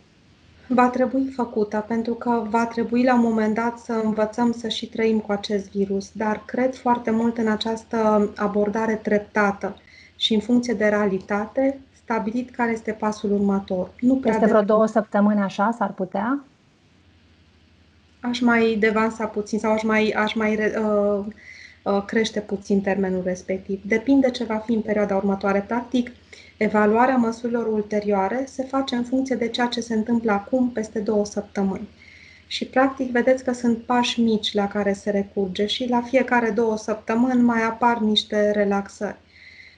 Va 0.68 0.88
trebui 0.88 1.32
făcută, 1.34 1.84
pentru 1.88 2.14
că 2.14 2.42
va 2.48 2.66
trebui 2.66 3.02
la 3.02 3.14
un 3.14 3.20
moment 3.20 3.54
dat 3.54 3.78
să 3.78 4.00
învățăm 4.04 4.52
să 4.52 4.68
și 4.68 4.86
trăim 4.88 5.18
cu 5.18 5.32
acest 5.32 5.70
virus, 5.70 6.10
dar 6.12 6.42
cred 6.46 6.74
foarte 6.74 7.10
mult 7.10 7.38
în 7.38 7.48
această 7.48 8.30
abordare 8.36 8.94
treptată 8.94 9.76
și 10.16 10.34
în 10.34 10.40
funcție 10.40 10.74
de 10.74 10.86
realitate, 10.86 11.78
stabilit 12.02 12.50
care 12.50 12.72
este 12.72 12.92
pasul 12.92 13.32
următor. 13.32 13.90
Nu 14.00 14.16
prea 14.16 14.34
este 14.34 14.46
vreo 14.46 14.60
de... 14.60 14.66
două 14.66 14.86
săptămâni 14.86 15.40
așa, 15.40 15.74
s-ar 15.78 15.92
putea? 15.92 16.44
Aș 18.20 18.40
mai 18.40 18.76
devansa 18.80 19.26
puțin 19.26 19.58
sau 19.58 19.72
aș 19.72 19.82
mai, 19.82 20.10
aș 20.10 20.34
mai 20.34 20.54
uh, 20.54 21.24
uh, 21.82 22.04
crește 22.06 22.40
puțin 22.40 22.80
termenul 22.80 23.22
respectiv. 23.24 23.80
Depinde 23.84 24.30
ce 24.30 24.44
va 24.44 24.56
fi 24.56 24.72
în 24.72 24.80
perioada 24.80 25.16
următoare. 25.16 25.64
Practic, 25.66 26.10
evaluarea 26.56 27.16
măsurilor 27.16 27.66
ulterioare 27.66 28.44
se 28.48 28.62
face 28.62 28.94
în 28.94 29.04
funcție 29.04 29.36
de 29.36 29.48
ceea 29.48 29.66
ce 29.66 29.80
se 29.80 29.94
întâmplă 29.94 30.32
acum 30.32 30.70
peste 30.70 30.98
două 30.98 31.24
săptămâni. 31.24 31.88
Și, 32.46 32.64
practic, 32.64 33.10
vedeți 33.10 33.44
că 33.44 33.52
sunt 33.52 33.78
pași 33.78 34.20
mici 34.20 34.54
la 34.54 34.68
care 34.68 34.92
se 34.92 35.10
recurge 35.10 35.66
și 35.66 35.88
la 35.88 36.00
fiecare 36.00 36.50
două 36.50 36.76
săptămâni 36.76 37.42
mai 37.42 37.62
apar 37.62 37.98
niște 37.98 38.50
relaxări 38.50 39.16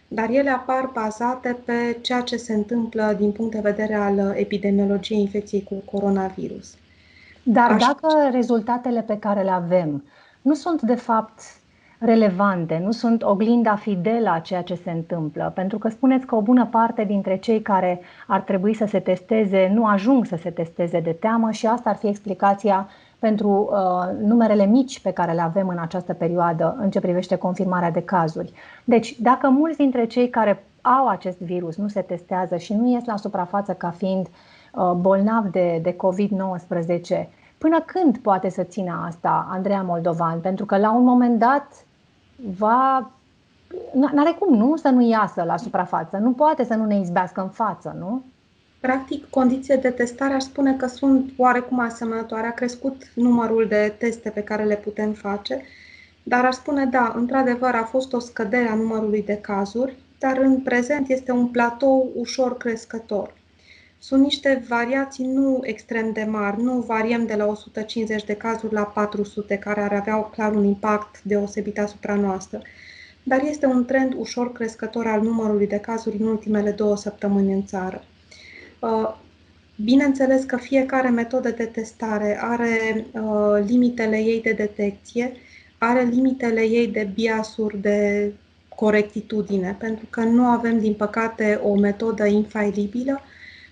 dar 0.08 0.30
ele 0.30 0.50
apar 0.50 0.90
bazate 0.92 1.58
pe 1.64 1.98
ceea 2.00 2.20
ce 2.20 2.36
se 2.36 2.54
întâmplă 2.54 3.14
din 3.18 3.32
punct 3.32 3.52
de 3.52 3.60
vedere 3.60 3.94
al 3.94 4.18
epidemiologiei 4.36 5.20
infecției 5.20 5.62
cu 5.62 5.74
coronavirus. 5.74 6.74
Dar 7.42 7.70
Aș... 7.70 7.82
dacă 7.82 8.28
rezultatele 8.32 9.02
pe 9.02 9.18
care 9.18 9.42
le 9.42 9.50
avem 9.50 10.04
nu 10.42 10.54
sunt 10.54 10.82
de 10.82 10.94
fapt 10.94 11.40
relevante, 11.98 12.80
nu 12.84 12.90
sunt 12.90 13.22
oglinda 13.22 13.76
fidelă 13.76 14.30
a 14.30 14.38
ceea 14.38 14.62
ce 14.62 14.74
se 14.74 14.90
întâmplă, 14.90 15.52
pentru 15.54 15.78
că 15.78 15.88
spuneți 15.88 16.26
că 16.26 16.34
o 16.34 16.42
bună 16.42 16.66
parte 16.66 17.04
dintre 17.04 17.36
cei 17.36 17.62
care 17.62 18.00
ar 18.26 18.40
trebui 18.40 18.74
să 18.74 18.84
se 18.86 19.00
testeze 19.00 19.70
nu 19.74 19.86
ajung 19.86 20.26
să 20.26 20.36
se 20.36 20.50
testeze 20.50 21.00
de 21.00 21.12
teamă 21.12 21.50
și 21.50 21.66
asta 21.66 21.90
ar 21.90 21.96
fi 21.96 22.06
explicația 22.06 22.88
pentru 23.18 23.68
uh, 23.72 24.26
numerele 24.26 24.66
mici 24.66 25.00
pe 25.00 25.10
care 25.10 25.32
le 25.32 25.40
avem 25.40 25.68
în 25.68 25.78
această 25.78 26.14
perioadă 26.14 26.76
în 26.80 26.90
ce 26.90 27.00
privește 27.00 27.36
confirmarea 27.36 27.90
de 27.90 28.02
cazuri. 28.02 28.52
Deci, 28.84 29.20
dacă 29.20 29.48
mulți 29.48 29.76
dintre 29.76 30.06
cei 30.06 30.28
care 30.28 30.64
au 30.80 31.08
acest 31.08 31.38
virus 31.38 31.76
nu 31.76 31.88
se 31.88 32.00
testează 32.00 32.56
și 32.56 32.74
nu 32.74 32.88
ies 32.88 33.04
la 33.04 33.16
suprafață 33.16 33.72
ca 33.72 33.90
fiind 33.90 34.26
uh, 34.26 34.92
bolnavi 34.92 35.50
de, 35.50 35.80
de 35.82 35.96
COVID-19, 35.96 37.28
până 37.58 37.80
când 37.86 38.18
poate 38.18 38.48
să 38.48 38.62
țină 38.62 39.04
asta 39.06 39.48
Andreea 39.50 39.82
Moldovan? 39.82 40.40
Pentru 40.40 40.64
că 40.64 40.76
la 40.76 40.92
un 40.92 41.04
moment 41.04 41.38
dat 41.38 41.84
va. 42.58 43.10
N-are 43.92 44.36
cum, 44.38 44.56
nu? 44.56 44.76
Să 44.76 44.88
nu 44.88 45.08
iasă 45.08 45.42
la 45.42 45.56
suprafață. 45.56 46.16
Nu 46.16 46.32
poate 46.32 46.64
să 46.64 46.74
nu 46.74 46.84
ne 46.84 46.98
izbească 46.98 47.40
în 47.40 47.48
față, 47.48 47.96
nu? 47.98 48.22
Practic, 48.80 49.30
condiții 49.30 49.76
de 49.76 49.90
testare 49.90 50.34
aș 50.34 50.42
spune 50.42 50.76
că 50.76 50.86
sunt 50.86 51.32
oarecum 51.36 51.78
asemănătoare. 51.78 52.46
A 52.46 52.52
crescut 52.52 53.02
numărul 53.14 53.66
de 53.68 53.94
teste 53.98 54.30
pe 54.30 54.40
care 54.42 54.64
le 54.64 54.76
putem 54.76 55.12
face, 55.12 55.62
dar 56.22 56.44
aș 56.44 56.54
spune 56.54 56.84
da, 56.84 57.12
într-adevăr 57.16 57.74
a 57.74 57.84
fost 57.84 58.12
o 58.12 58.18
scădere 58.18 58.68
a 58.68 58.74
numărului 58.74 59.22
de 59.22 59.36
cazuri, 59.36 59.96
dar 60.18 60.36
în 60.36 60.60
prezent 60.60 61.08
este 61.08 61.32
un 61.32 61.46
platou 61.46 62.12
ușor 62.14 62.56
crescător. 62.56 63.36
Sunt 63.98 64.22
niște 64.22 64.64
variații 64.68 65.26
nu 65.26 65.60
extrem 65.62 66.12
de 66.12 66.24
mari, 66.24 66.62
nu 66.62 66.80
variem 66.80 67.26
de 67.26 67.34
la 67.34 67.46
150 67.46 68.24
de 68.24 68.34
cazuri 68.34 68.72
la 68.72 68.82
400, 68.82 69.56
care 69.56 69.80
ar 69.80 69.92
avea 69.92 70.22
clar 70.22 70.54
un 70.54 70.64
impact 70.64 71.22
deosebit 71.22 71.78
asupra 71.78 72.14
noastră, 72.14 72.62
dar 73.22 73.42
este 73.44 73.66
un 73.66 73.84
trend 73.84 74.14
ușor 74.16 74.52
crescător 74.52 75.06
al 75.06 75.22
numărului 75.22 75.66
de 75.66 75.78
cazuri 75.78 76.16
în 76.20 76.26
ultimele 76.26 76.70
două 76.70 76.96
săptămâni 76.96 77.52
în 77.52 77.64
țară. 77.64 78.04
Uh, 78.78 79.14
bineînțeles 79.84 80.44
că 80.44 80.56
fiecare 80.56 81.08
metodă 81.08 81.50
de 81.50 81.64
testare 81.64 82.38
are 82.42 83.06
uh, 83.12 83.64
limitele 83.66 84.16
ei 84.16 84.40
de 84.42 84.52
detecție, 84.52 85.32
are 85.78 86.02
limitele 86.02 86.60
ei 86.60 86.86
de 86.86 87.10
biasuri 87.14 87.78
de 87.78 88.32
corectitudine, 88.68 89.76
pentru 89.78 90.06
că 90.10 90.20
nu 90.20 90.44
avem, 90.44 90.78
din 90.78 90.94
păcate, 90.94 91.60
o 91.62 91.74
metodă 91.74 92.26
infailibilă 92.26 93.20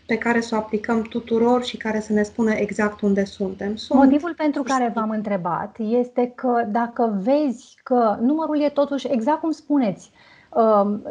pe 0.07 0.19
care 0.19 0.41
să 0.41 0.55
o 0.55 0.59
aplicăm 0.59 1.03
tuturor 1.03 1.65
și 1.65 1.77
care 1.77 2.01
să 2.01 2.13
ne 2.13 2.23
spună 2.23 2.53
exact 2.53 3.01
unde 3.01 3.25
suntem. 3.25 3.77
Sunt 3.77 3.99
Motivul 3.99 4.35
pentru 4.35 4.63
care 4.63 4.93
v-am 4.95 5.11
întrebat 5.11 5.77
este 5.79 6.33
că 6.35 6.67
dacă 6.69 7.21
vezi 7.23 7.77
că 7.83 8.19
numărul 8.21 8.61
e 8.61 8.69
totuși 8.69 9.07
exact 9.11 9.41
cum 9.41 9.51
spuneți, 9.51 10.11
um, 10.51 11.03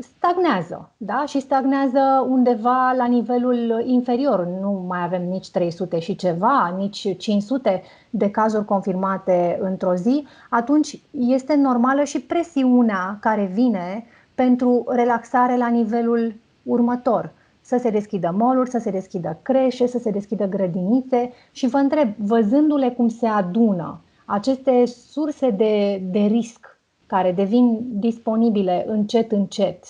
stagnează, 0.00 0.90
da? 0.96 1.24
Și 1.26 1.40
stagnează 1.40 2.26
undeva 2.28 2.92
la 2.96 3.06
nivelul 3.06 3.82
inferior. 3.86 4.46
Nu 4.46 4.84
mai 4.88 5.02
avem 5.02 5.28
nici 5.28 5.50
300 5.50 5.98
și 5.98 6.16
ceva, 6.16 6.74
nici 6.76 7.16
500 7.16 7.82
de 8.10 8.30
cazuri 8.30 8.64
confirmate 8.64 9.58
într-o 9.60 9.94
zi, 9.94 10.26
atunci 10.50 11.00
este 11.10 11.54
normală 11.54 12.04
și 12.04 12.20
presiunea 12.20 13.18
care 13.20 13.50
vine 13.52 14.04
pentru 14.34 14.84
relaxare 14.88 15.56
la 15.56 15.68
nivelul 15.68 16.34
următor. 16.62 17.32
Să 17.60 17.76
se 17.80 17.90
deschidă 17.90 18.34
moluri, 18.38 18.70
să 18.70 18.78
se 18.78 18.90
deschidă 18.90 19.38
creșe, 19.42 19.86
să 19.86 19.98
se 19.98 20.10
deschidă 20.10 20.46
grădinițe 20.46 21.32
și 21.50 21.66
vă 21.66 21.76
întreb, 21.76 22.08
văzându-le 22.16 22.90
cum 22.90 23.08
se 23.08 23.26
adună 23.26 24.00
aceste 24.24 24.86
surse 24.86 25.50
de, 25.50 26.02
de 26.10 26.18
risc 26.18 26.77
care 27.08 27.32
devin 27.32 27.78
disponibile 28.00 28.84
încet, 28.88 29.32
încet, 29.32 29.84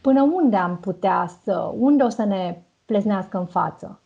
până 0.00 0.22
unde 0.22 0.56
am 0.56 0.78
putea 0.78 1.30
să, 1.44 1.72
unde 1.78 2.02
o 2.02 2.08
să 2.08 2.24
ne 2.24 2.62
pleznească 2.84 3.38
în 3.38 3.46
față? 3.46 4.00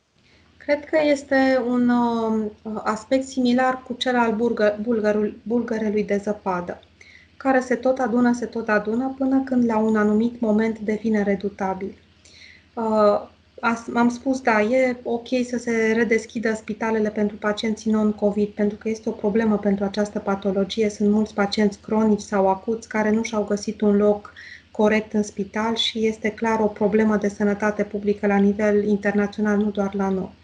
Cred 0.57 0.85
că 0.85 0.99
este 1.03 1.63
un 1.69 1.89
uh, 1.89 2.51
aspect 2.85 3.27
similar 3.27 3.83
cu 3.83 3.93
cel 3.93 4.17
al 4.17 4.35
bulgă, 4.35 4.79
bulgărul, 4.83 5.41
bulgărelui 5.43 6.05
de 6.05 6.17
zăpadă, 6.17 6.81
care 7.37 7.61
se 7.61 7.75
tot 7.75 7.99
adună, 7.99 8.33
se 8.33 8.47
tot 8.47 8.69
adună, 8.69 9.15
până 9.19 9.43
când 9.45 9.65
la 9.65 9.79
un 9.79 9.97
anumit 9.97 10.41
moment 10.41 10.79
devine 10.79 11.23
redutabil. 11.23 11.95
Uh, 12.75 13.29
am 13.95 14.09
spus, 14.09 14.41
da, 14.41 14.63
e 14.63 14.97
ok 15.03 15.27
să 15.49 15.59
se 15.59 15.93
redeschidă 15.97 16.55
spitalele 16.55 17.11
pentru 17.11 17.37
pacienții 17.37 17.91
non-COVID, 17.91 18.49
pentru 18.49 18.77
că 18.77 18.89
este 18.89 19.09
o 19.09 19.13
problemă 19.13 19.59
pentru 19.59 19.85
această 19.85 20.19
patologie. 20.19 20.89
Sunt 20.89 21.11
mulți 21.11 21.35
pacienți 21.35 21.81
cronici 21.81 22.21
sau 22.21 22.49
acuți 22.49 22.89
care 22.89 23.11
nu 23.11 23.23
și-au 23.23 23.45
găsit 23.45 23.81
un 23.81 23.97
loc 23.97 24.33
corect 24.71 25.13
în 25.13 25.23
spital 25.23 25.75
și 25.75 26.07
este 26.07 26.31
clar 26.31 26.61
o 26.61 26.67
problemă 26.67 27.17
de 27.17 27.29
sănătate 27.29 27.85
publică 27.85 28.27
la 28.27 28.37
nivel 28.37 28.85
internațional, 28.85 29.57
nu 29.57 29.71
doar 29.71 29.95
la 29.95 30.09
noi. 30.09 30.40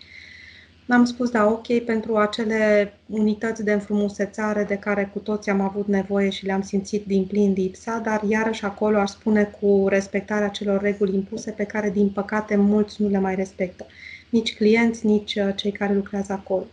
Am 0.89 1.05
spus, 1.05 1.31
da, 1.31 1.47
ok, 1.47 1.85
pentru 1.85 2.17
acele 2.17 2.93
unități 3.07 3.65
de 3.65 3.73
înfrumusețare 3.73 4.65
de 4.65 4.77
care 4.77 5.11
cu 5.13 5.19
toți 5.19 5.51
am 5.51 5.61
avut 5.61 5.87
nevoie 5.87 6.31
și 6.31 6.45
le-am 6.45 6.63
simțit 6.63 7.07
din 7.07 7.25
plin 7.25 7.53
lipsa, 7.53 7.99
dar 7.99 8.23
iarăși 8.29 8.65
acolo 8.65 8.99
aș 8.99 9.11
spune 9.11 9.45
cu 9.61 9.85
respectarea 9.89 10.49
celor 10.49 10.81
reguli 10.81 11.15
impuse 11.15 11.51
pe 11.51 11.65
care, 11.65 11.91
din 11.91 12.09
păcate, 12.09 12.57
mulți 12.57 13.03
nu 13.03 13.09
le 13.09 13.19
mai 13.19 13.35
respectă. 13.35 13.87
Nici 14.31 14.57
clienți, 14.57 15.07
nici 15.07 15.35
uh, 15.35 15.49
cei 15.57 15.73
care 15.73 15.95
lucrează 15.95 16.33
acolo. 16.33 16.67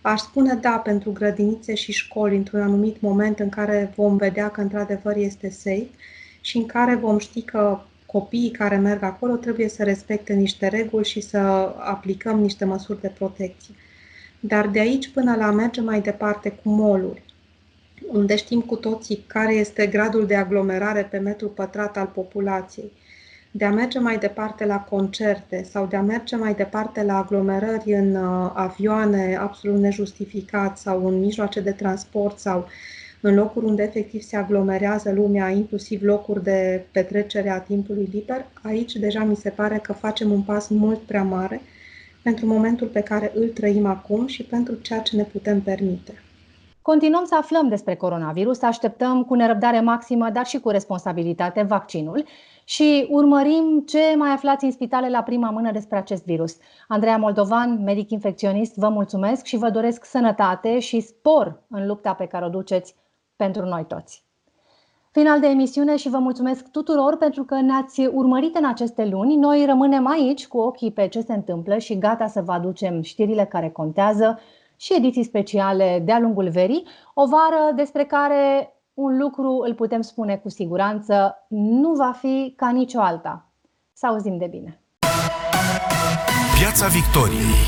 Aș 0.00 0.20
spune 0.20 0.54
da 0.54 0.80
pentru 0.84 1.12
grădinițe 1.12 1.74
și 1.74 1.92
școli 1.92 2.36
într-un 2.36 2.60
anumit 2.60 3.00
moment 3.00 3.38
în 3.38 3.48
care 3.48 3.92
vom 3.96 4.16
vedea 4.16 4.50
că 4.50 4.60
într-adevăr 4.60 5.16
este 5.16 5.50
safe 5.50 5.90
și 6.40 6.56
în 6.56 6.66
care 6.66 6.94
vom 6.94 7.18
ști 7.18 7.42
că 7.42 7.80
copiii 8.12 8.50
care 8.50 8.76
merg 8.76 9.02
acolo 9.02 9.34
trebuie 9.36 9.68
să 9.68 9.82
respecte 9.82 10.32
niște 10.32 10.68
reguli 10.68 11.04
și 11.04 11.20
să 11.20 11.38
aplicăm 11.78 12.40
niște 12.40 12.64
măsuri 12.64 13.00
de 13.00 13.08
protecție. 13.08 13.74
Dar 14.40 14.68
de 14.68 14.80
aici 14.80 15.08
până 15.08 15.36
la 15.36 15.50
merge 15.50 15.80
mai 15.80 16.00
departe 16.00 16.50
cu 16.50 16.68
moluri, 16.68 17.22
unde 18.08 18.36
știm 18.36 18.60
cu 18.60 18.76
toții 18.76 19.24
care 19.26 19.54
este 19.54 19.86
gradul 19.86 20.26
de 20.26 20.36
aglomerare 20.36 21.02
pe 21.02 21.18
metru 21.18 21.48
pătrat 21.48 21.96
al 21.96 22.06
populației, 22.06 22.92
de 23.50 23.64
a 23.64 23.70
merge 23.70 23.98
mai 23.98 24.18
departe 24.18 24.64
la 24.64 24.80
concerte 24.80 25.62
sau 25.62 25.86
de 25.86 25.96
a 25.96 26.02
merge 26.02 26.36
mai 26.36 26.54
departe 26.54 27.02
la 27.02 27.16
aglomerări 27.16 27.92
în 27.92 28.14
uh, 28.14 28.50
avioane 28.54 29.36
absolut 29.36 29.80
nejustificat 29.80 30.78
sau 30.78 31.06
în 31.06 31.18
mijloace 31.18 31.60
de 31.60 31.72
transport 31.72 32.38
sau 32.38 32.66
în 33.24 33.34
locuri 33.34 33.64
unde 33.64 33.82
efectiv 33.82 34.22
se 34.22 34.36
aglomerează 34.36 35.12
lumea, 35.12 35.48
inclusiv 35.48 36.02
locuri 36.02 36.42
de 36.42 36.86
petrecere 36.92 37.50
a 37.50 37.60
timpului 37.60 38.08
liber, 38.12 38.44
aici 38.62 38.92
deja 38.92 39.24
mi 39.24 39.36
se 39.36 39.50
pare 39.50 39.78
că 39.78 39.92
facem 39.92 40.30
un 40.30 40.42
pas 40.42 40.68
mult 40.68 40.98
prea 40.98 41.22
mare 41.22 41.60
pentru 42.22 42.46
momentul 42.46 42.86
pe 42.86 43.00
care 43.00 43.32
îl 43.34 43.48
trăim 43.48 43.86
acum 43.86 44.26
și 44.26 44.42
pentru 44.42 44.74
ceea 44.74 45.00
ce 45.00 45.16
ne 45.16 45.22
putem 45.22 45.60
permite. 45.60 46.22
Continuăm 46.82 47.24
să 47.24 47.34
aflăm 47.34 47.68
despre 47.68 47.94
coronavirus, 47.94 48.62
așteptăm 48.62 49.24
cu 49.24 49.34
nerăbdare 49.34 49.80
maximă, 49.80 50.30
dar 50.30 50.46
și 50.46 50.58
cu 50.58 50.68
responsabilitate 50.68 51.62
vaccinul 51.62 52.24
și 52.64 53.06
urmărim 53.10 53.84
ce 53.86 54.14
mai 54.16 54.30
aflați 54.30 54.64
în 54.64 54.70
spitale 54.70 55.08
la 55.08 55.22
prima 55.22 55.50
mână 55.50 55.72
despre 55.72 55.96
acest 55.96 56.24
virus. 56.24 56.56
Andreea 56.88 57.16
Moldovan, 57.16 57.82
medic 57.82 58.10
infecționist, 58.10 58.76
vă 58.76 58.88
mulțumesc 58.88 59.44
și 59.44 59.56
vă 59.56 59.70
doresc 59.70 60.04
sănătate 60.04 60.78
și 60.78 61.00
spor 61.00 61.62
în 61.68 61.86
lupta 61.86 62.12
pe 62.12 62.26
care 62.26 62.44
o 62.44 62.48
duceți 62.48 62.94
pentru 63.44 63.64
noi 63.64 63.84
toți. 63.88 64.24
Final 65.10 65.40
de 65.40 65.46
emisiune 65.46 65.96
și 65.96 66.08
vă 66.08 66.18
mulțumesc 66.18 66.70
tuturor 66.70 67.16
pentru 67.16 67.44
că 67.44 67.54
ne-ați 67.60 68.06
urmărit 68.06 68.56
în 68.56 68.64
aceste 68.64 69.04
luni. 69.04 69.36
Noi 69.36 69.64
rămânem 69.66 70.06
aici 70.06 70.46
cu 70.46 70.58
ochii 70.58 70.92
pe 70.92 71.08
ce 71.08 71.20
se 71.20 71.32
întâmplă 71.32 71.78
și 71.78 71.98
gata 71.98 72.26
să 72.26 72.40
vă 72.42 72.52
aducem 72.52 73.02
știrile 73.02 73.44
care 73.44 73.70
contează 73.70 74.38
și 74.76 74.94
ediții 74.96 75.24
speciale 75.24 76.02
de-a 76.04 76.18
lungul 76.18 76.48
verii, 76.48 76.86
o 77.14 77.26
vară 77.26 77.72
despre 77.74 78.04
care 78.04 78.72
un 78.94 79.18
lucru 79.18 79.62
îl 79.66 79.74
putem 79.74 80.00
spune 80.00 80.36
cu 80.36 80.48
siguranță, 80.48 81.46
nu 81.48 81.92
va 81.92 82.12
fi 82.12 82.54
ca 82.56 82.70
nicio 82.70 83.00
alta. 83.00 83.46
Să 83.92 84.06
auzim 84.06 84.38
de 84.38 84.46
bine! 84.46 84.80
Piața 86.58 86.86
Victoriei 86.86 87.62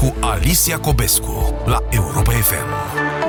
cu 0.00 0.26
Alicia 0.26 0.78
Cobescu 0.78 1.54
la 1.64 1.78
Europa 1.90 2.30
FM. 2.30 3.19